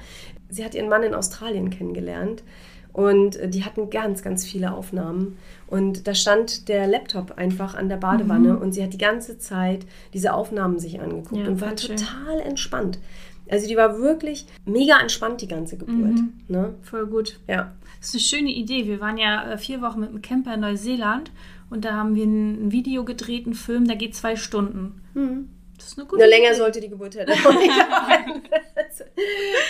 sie 0.49 0.63
hat 0.63 0.73
ihren 0.73 0.87
Mann 0.89 1.03
in 1.03 1.13
Australien 1.13 1.69
kennengelernt 1.69 2.43
und 2.93 3.35
äh, 3.35 3.49
die 3.49 3.65
hatten 3.65 3.89
ganz, 3.89 4.21
ganz 4.21 4.45
viele 4.45 4.71
Aufnahmen. 4.73 5.37
Und 5.67 6.07
da 6.07 6.13
stand 6.15 6.69
der 6.69 6.87
Laptop 6.87 7.37
einfach 7.37 7.73
an 7.75 7.89
der 7.89 7.97
Badewanne 7.97 8.57
und 8.59 8.73
sie 8.73 8.83
hat 8.83 8.93
die 8.93 8.97
ganze 8.99 9.39
Zeit 9.39 9.85
diese 10.13 10.33
Aufnahmen 10.33 10.79
sich 10.79 11.01
angeguckt 11.01 11.41
Ja, 11.41 11.47
und 11.47 11.59
war 11.59 11.69
voll 11.69 11.77
schön. 11.79 11.97
total 11.97 12.39
entspannt. 12.39 12.99
Also 13.49 13.67
die 13.67 13.75
war 13.75 13.99
wirklich 13.99 14.45
mega 14.65 14.99
entspannt, 14.99 15.41
die 15.41 15.47
ganze 15.47 15.75
Geburt. 15.77 16.19
Ne? 16.47 16.75
Voll 16.81 17.07
gut. 17.07 17.39
Ja. 17.47 17.73
Das 17.99 18.09
ist 18.09 18.15
eine 18.15 18.21
schöne 18.21 18.51
Idee. 18.51 18.85
Wir 18.87 18.99
waren 19.01 19.17
ja 19.17 19.51
äh, 19.51 19.57
vier 19.57 19.81
Wochen 19.81 19.99
mit 20.01 20.09
einem 20.09 20.21
Camper 20.21 20.53
in 20.53 20.59
Neuseeland 20.61 21.31
und 21.69 21.83
da 21.85 21.93
haben 21.93 22.15
wir 22.15 22.25
ein 22.25 22.71
Video 22.71 23.03
gedreht, 23.03 23.45
einen 23.45 23.55
Film, 23.55 23.85
der 23.87 23.95
geht 23.97 24.15
zwei 24.15 24.35
Stunden. 24.35 25.01
Das 25.77 25.87
ist 25.87 25.97
eine 25.97 26.07
gute 26.07 26.21
Nur 26.21 26.29
länger 26.29 26.49
Idee. 26.49 26.57
sollte 26.57 26.81
die 26.81 26.89
Geburt 26.89 27.17
halt 27.17 27.29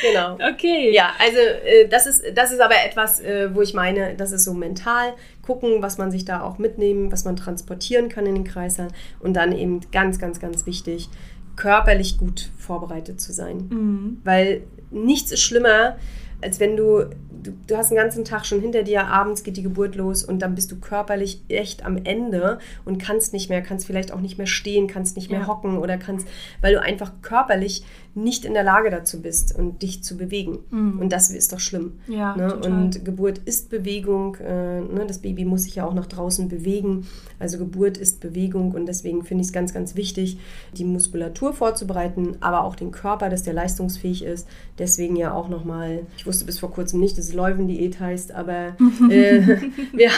genau. 0.01 0.35
Okay. 0.35 0.93
Ja, 0.93 1.11
also 1.19 1.37
äh, 1.37 1.87
das, 1.87 2.07
ist, 2.07 2.23
das 2.35 2.51
ist 2.51 2.59
aber 2.59 2.75
etwas, 2.85 3.19
äh, 3.21 3.53
wo 3.53 3.61
ich 3.61 3.73
meine, 3.73 4.15
das 4.15 4.31
ist 4.31 4.43
so 4.43 4.53
mental 4.53 5.13
gucken, 5.41 5.81
was 5.81 5.97
man 5.97 6.11
sich 6.11 6.25
da 6.25 6.41
auch 6.41 6.57
mitnehmen, 6.57 7.11
was 7.11 7.25
man 7.25 7.35
transportieren 7.35 8.09
kann 8.09 8.25
in 8.25 8.35
den 8.35 8.43
Kreislauf 8.43 8.91
und 9.19 9.33
dann 9.33 9.51
eben 9.51 9.81
ganz, 9.91 10.19
ganz, 10.19 10.39
ganz 10.39 10.65
wichtig, 10.65 11.09
körperlich 11.55 12.17
gut 12.17 12.49
vorbereitet 12.57 13.21
zu 13.21 13.33
sein. 13.33 13.67
Mhm. 13.69 14.21
Weil 14.23 14.63
nichts 14.91 15.31
ist 15.31 15.41
schlimmer, 15.41 15.97
als 16.43 16.59
wenn 16.59 16.75
du, 16.77 17.05
du, 17.43 17.53
du 17.67 17.77
hast 17.77 17.89
den 17.89 17.97
ganzen 17.97 18.25
Tag 18.25 18.45
schon 18.45 18.61
hinter 18.61 18.83
dir, 18.83 19.07
abends 19.07 19.43
geht 19.43 19.57
die 19.57 19.63
Geburt 19.63 19.95
los 19.95 20.23
und 20.23 20.39
dann 20.39 20.55
bist 20.55 20.71
du 20.71 20.79
körperlich 20.79 21.41
echt 21.49 21.85
am 21.85 21.97
Ende 22.03 22.59
und 22.85 22.97
kannst 22.99 23.33
nicht 23.33 23.49
mehr, 23.49 23.61
kannst 23.61 23.87
vielleicht 23.87 24.11
auch 24.11 24.19
nicht 24.19 24.37
mehr 24.37 24.47
stehen, 24.47 24.87
kannst 24.87 25.15
nicht 25.15 25.29
mehr 25.31 25.41
Ja. 25.41 25.47
hocken 25.47 25.77
oder 25.77 25.97
kannst, 25.97 26.27
weil 26.61 26.73
du 26.73 26.81
einfach 26.81 27.11
körperlich 27.21 27.83
nicht 28.15 28.45
in 28.45 28.53
der 28.53 28.63
Lage 28.63 28.89
dazu 28.89 29.21
bist 29.21 29.57
und 29.57 29.81
dich 29.81 30.03
zu 30.03 30.17
bewegen. 30.17 30.59
Und 30.99 31.09
das 31.11 31.31
ist 31.31 31.51
doch 31.51 31.59
schlimm. 31.59 31.99
Mhm. 32.07 32.13
Ja, 32.13 32.35
ne? 32.35 32.55
Und 32.55 33.03
Geburt 33.05 33.39
ist 33.39 33.69
Bewegung. 33.69 34.35
Äh, 34.35 34.81
ne? 34.81 35.05
Das 35.07 35.19
Baby 35.19 35.45
muss 35.45 35.63
sich 35.63 35.75
ja 35.75 35.85
auch 35.85 35.93
nach 35.93 36.05
draußen 36.05 36.47
bewegen. 36.47 37.07
Also 37.39 37.57
Geburt 37.57 37.97
ist 37.97 38.21
Bewegung 38.21 38.71
und 38.71 38.85
deswegen 38.85 39.23
finde 39.25 39.41
ich 39.41 39.47
es 39.47 39.53
ganz, 39.53 39.73
ganz 39.73 39.95
wichtig, 39.95 40.37
die 40.77 40.85
Muskulatur 40.85 41.51
vorzubereiten, 41.53 42.37
aber 42.39 42.63
auch 42.63 42.75
den 42.75 42.91
Körper, 42.91 43.29
dass 43.29 43.43
der 43.43 43.53
leistungsfähig 43.53 44.23
ist. 44.23 44.47
Deswegen 44.79 45.17
ja 45.17 45.33
auch 45.33 45.49
nochmal, 45.49 46.05
ich 46.15 46.25
wusste 46.25 46.45
bis 46.45 46.59
vor 46.59 46.71
kurzem 46.71 46.99
nicht, 46.99 47.17
dass 47.17 47.25
es 47.25 47.33
Leuven-Diät 47.33 47.99
heißt, 47.99 48.31
aber 48.31 48.77
äh, 49.09 49.39
ja, 49.97 50.11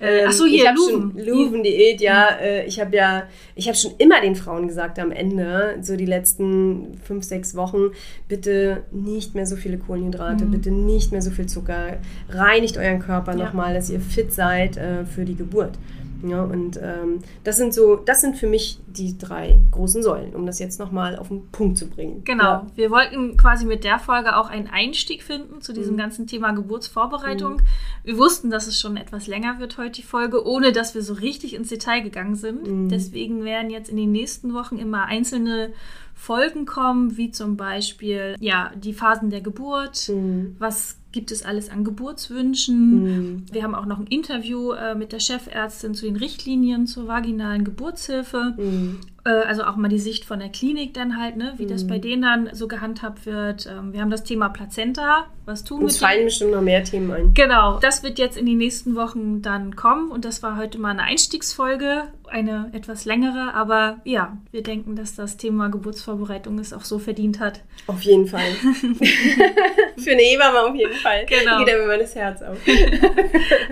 ähm, 0.00 0.26
Ach 0.28 0.32
so, 0.32 0.44
hier, 0.44 0.62
ich 0.62 0.68
habe 0.68 0.78
Luven. 0.78 1.18
Luven-Diät, 1.18 2.00
ja. 2.00 2.28
Äh, 2.40 2.66
ich 2.66 2.80
habe 2.80 2.94
ja, 2.94 3.24
ich 3.56 3.66
habe 3.66 3.76
schon 3.76 3.92
immer 3.98 4.20
den 4.20 4.36
Frauen 4.36 4.68
gesagt 4.68 4.98
am 4.98 5.10
Ende, 5.10 5.78
so 5.80 5.96
die 5.96 6.06
letzten 6.06 6.98
fünf, 7.02 7.24
sechs 7.30 7.54
Wochen, 7.54 7.92
bitte 8.28 8.82
nicht 8.92 9.34
mehr 9.34 9.46
so 9.46 9.56
viele 9.56 9.78
Kohlenhydrate, 9.78 10.44
bitte 10.44 10.70
nicht 10.70 11.10
mehr 11.12 11.22
so 11.22 11.30
viel 11.30 11.46
Zucker. 11.46 11.96
Reinigt 12.28 12.76
euren 12.76 12.98
Körper 13.00 13.32
Ja. 13.36 13.46
nochmal, 13.46 13.72
dass 13.72 13.88
ihr 13.88 14.00
fit 14.00 14.32
seid 14.34 14.76
äh, 14.76 15.06
für 15.06 15.24
die 15.24 15.34
Geburt. 15.36 15.78
Ja, 16.22 16.42
und 16.44 16.78
ähm, 16.82 17.20
das 17.44 17.56
sind 17.56 17.72
so, 17.74 17.96
das 17.96 18.20
sind 18.20 18.36
für 18.36 18.46
mich 18.46 18.78
die 18.86 19.16
drei 19.18 19.60
großen 19.70 20.02
Säulen, 20.02 20.34
um 20.34 20.46
das 20.46 20.58
jetzt 20.58 20.78
nochmal 20.78 21.16
auf 21.16 21.28
den 21.28 21.48
Punkt 21.50 21.78
zu 21.78 21.88
bringen. 21.88 22.22
Genau. 22.24 22.42
Ja. 22.44 22.66
Wir 22.74 22.90
wollten 22.90 23.36
quasi 23.36 23.64
mit 23.64 23.84
der 23.84 23.98
Folge 23.98 24.36
auch 24.36 24.48
einen 24.50 24.66
Einstieg 24.68 25.22
finden 25.22 25.60
zu 25.60 25.72
Mhm. 25.72 25.76
diesem 25.76 25.96
ganzen 25.96 26.26
Thema 26.26 26.52
Geburtsvorbereitung. 26.52 27.62
Wir 28.04 28.16
wussten, 28.18 28.50
dass 28.50 28.66
es 28.66 28.78
schon 28.78 28.96
etwas 28.96 29.26
länger 29.26 29.58
wird 29.58 29.78
heute 29.78 29.92
die 29.92 30.02
Folge, 30.02 30.46
ohne 30.46 30.72
dass 30.72 30.94
wir 30.94 31.02
so 31.02 31.14
richtig 31.14 31.54
ins 31.54 31.68
Detail 31.68 32.00
gegangen 32.00 32.34
sind. 32.34 32.66
Mhm. 32.66 32.88
Deswegen 32.88 33.44
werden 33.44 33.70
jetzt 33.70 33.88
in 33.90 33.96
den 33.96 34.12
nächsten 34.12 34.54
Wochen 34.54 34.76
immer 34.78 35.06
einzelne 35.06 35.72
Folgen 36.14 36.66
kommen, 36.66 37.16
wie 37.16 37.30
zum 37.30 37.56
Beispiel 37.56 38.36
ja 38.40 38.70
die 38.76 38.92
Phasen 38.92 39.30
der 39.30 39.40
Geburt. 39.40 40.08
Mhm. 40.08 40.56
Was 40.58 40.96
gibt 41.12 41.32
es 41.32 41.42
alles 41.44 41.70
an 41.70 41.84
Geburtswünschen? 41.84 43.02
Mhm. 43.02 43.44
Wir 43.50 43.62
haben 43.62 43.74
auch 43.74 43.86
noch 43.86 43.98
ein 43.98 44.06
Interview 44.06 44.72
äh, 44.72 44.94
mit 44.94 45.12
der 45.12 45.20
Chefärztin 45.20 45.94
zu 45.94 46.06
den 46.06 46.16
Richtlinien 46.16 46.86
zur 46.86 47.08
vaginalen 47.08 47.64
Geburtshilfe. 47.64 48.54
Mhm. 48.56 49.00
Äh, 49.30 49.46
also 49.46 49.64
auch 49.64 49.76
mal 49.76 49.88
die 49.88 49.98
Sicht 49.98 50.24
von 50.24 50.40
der 50.40 50.48
Klinik 50.48 50.94
dann 50.94 51.20
halt, 51.20 51.36
ne, 51.36 51.54
wie 51.56 51.66
das 51.66 51.86
bei 51.86 51.98
denen 51.98 52.22
dann 52.22 52.50
so 52.52 52.66
gehandhabt 52.68 53.26
wird. 53.26 53.66
Ähm, 53.66 53.92
wir 53.92 54.00
haben 54.00 54.10
das 54.10 54.24
Thema 54.24 54.48
Plazenta. 54.48 55.26
Was 55.46 55.64
tun 55.64 55.80
wir 55.80 55.84
Uns 55.84 55.98
fallen 55.98 56.24
bestimmt 56.24 56.52
noch 56.52 56.60
mehr 56.62 56.84
Themen 56.84 57.10
ein. 57.10 57.34
Genau, 57.34 57.78
das 57.80 58.02
wird 58.02 58.18
jetzt 58.18 58.36
in 58.36 58.46
den 58.46 58.58
nächsten 58.58 58.94
Wochen 58.94 59.42
dann 59.42 59.74
kommen 59.74 60.10
und 60.10 60.24
das 60.24 60.42
war 60.42 60.56
heute 60.56 60.78
mal 60.78 60.90
eine 60.90 61.02
Einstiegsfolge, 61.02 62.04
eine 62.28 62.70
etwas 62.72 63.04
längere, 63.04 63.52
aber 63.54 63.98
ja, 64.04 64.36
wir 64.52 64.62
denken, 64.62 64.94
dass 64.94 65.16
das 65.16 65.36
Thema 65.36 65.68
Geburtsvorbereitung 65.68 66.58
es 66.60 66.72
auch 66.72 66.84
so 66.84 66.98
verdient 67.00 67.40
hat. 67.40 67.62
Auf 67.88 68.02
jeden 68.02 68.26
Fall. 68.28 68.42
Für 69.98 70.12
eine 70.12 70.22
Hebamme 70.22 70.60
auf 70.60 70.74
jeden 70.74 70.94
Fall. 70.94 71.26
Genau. 71.26 71.64
Geht 71.64 71.86
mir 71.86 71.98
das 71.98 72.14
Herz 72.14 72.42
auf. 72.42 72.56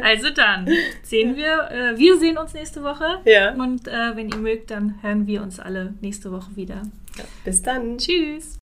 Also 0.03 0.31
dann 0.31 0.69
sehen 1.03 1.37
wir, 1.37 1.69
äh, 1.71 1.99
wir 1.99 2.19
sehen 2.19 2.39
uns 2.39 2.55
nächste 2.55 2.83
Woche 2.83 3.19
Ja. 3.25 3.53
und 3.55 3.89
äh, 3.89 4.15
wenn 4.17 4.29
ihr 4.29 4.37
mögt, 4.37 4.71
dann 4.71 4.95
hören 5.03 5.27
wir 5.27 5.43
uns 5.43 5.48
alle 5.59 5.95
nächste 6.01 6.31
Woche 6.31 6.55
wieder. 6.57 6.83
Bis 7.45 7.63
dann. 7.63 7.99
Tschüss! 7.99 8.59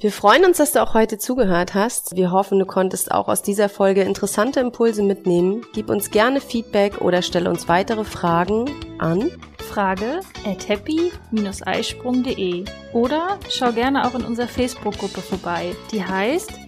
Wir 0.00 0.12
freuen 0.12 0.44
uns, 0.44 0.58
dass 0.58 0.70
du 0.70 0.80
auch 0.80 0.94
heute 0.94 1.18
zugehört 1.18 1.74
hast. 1.74 2.14
Wir 2.14 2.30
hoffen, 2.30 2.60
du 2.60 2.66
konntest 2.66 3.10
auch 3.10 3.26
aus 3.26 3.42
dieser 3.42 3.68
Folge 3.68 4.02
interessante 4.02 4.60
Impulse 4.60 5.02
mitnehmen. 5.02 5.66
Gib 5.74 5.90
uns 5.90 6.12
gerne 6.12 6.40
Feedback 6.40 7.00
oder 7.00 7.20
stelle 7.20 7.50
uns 7.50 7.66
weitere 7.66 8.04
Fragen 8.04 8.70
an 8.98 9.32
frage 9.68 10.20
at 10.44 10.68
happy-eisprung.de 10.68 12.64
oder 12.92 13.38
schau 13.48 13.72
gerne 13.72 14.06
auch 14.06 14.14
in 14.14 14.24
unserer 14.24 14.48
Facebook-Gruppe 14.48 15.20
vorbei. 15.20 15.76
Die 15.92 16.04
heißt 16.04 16.67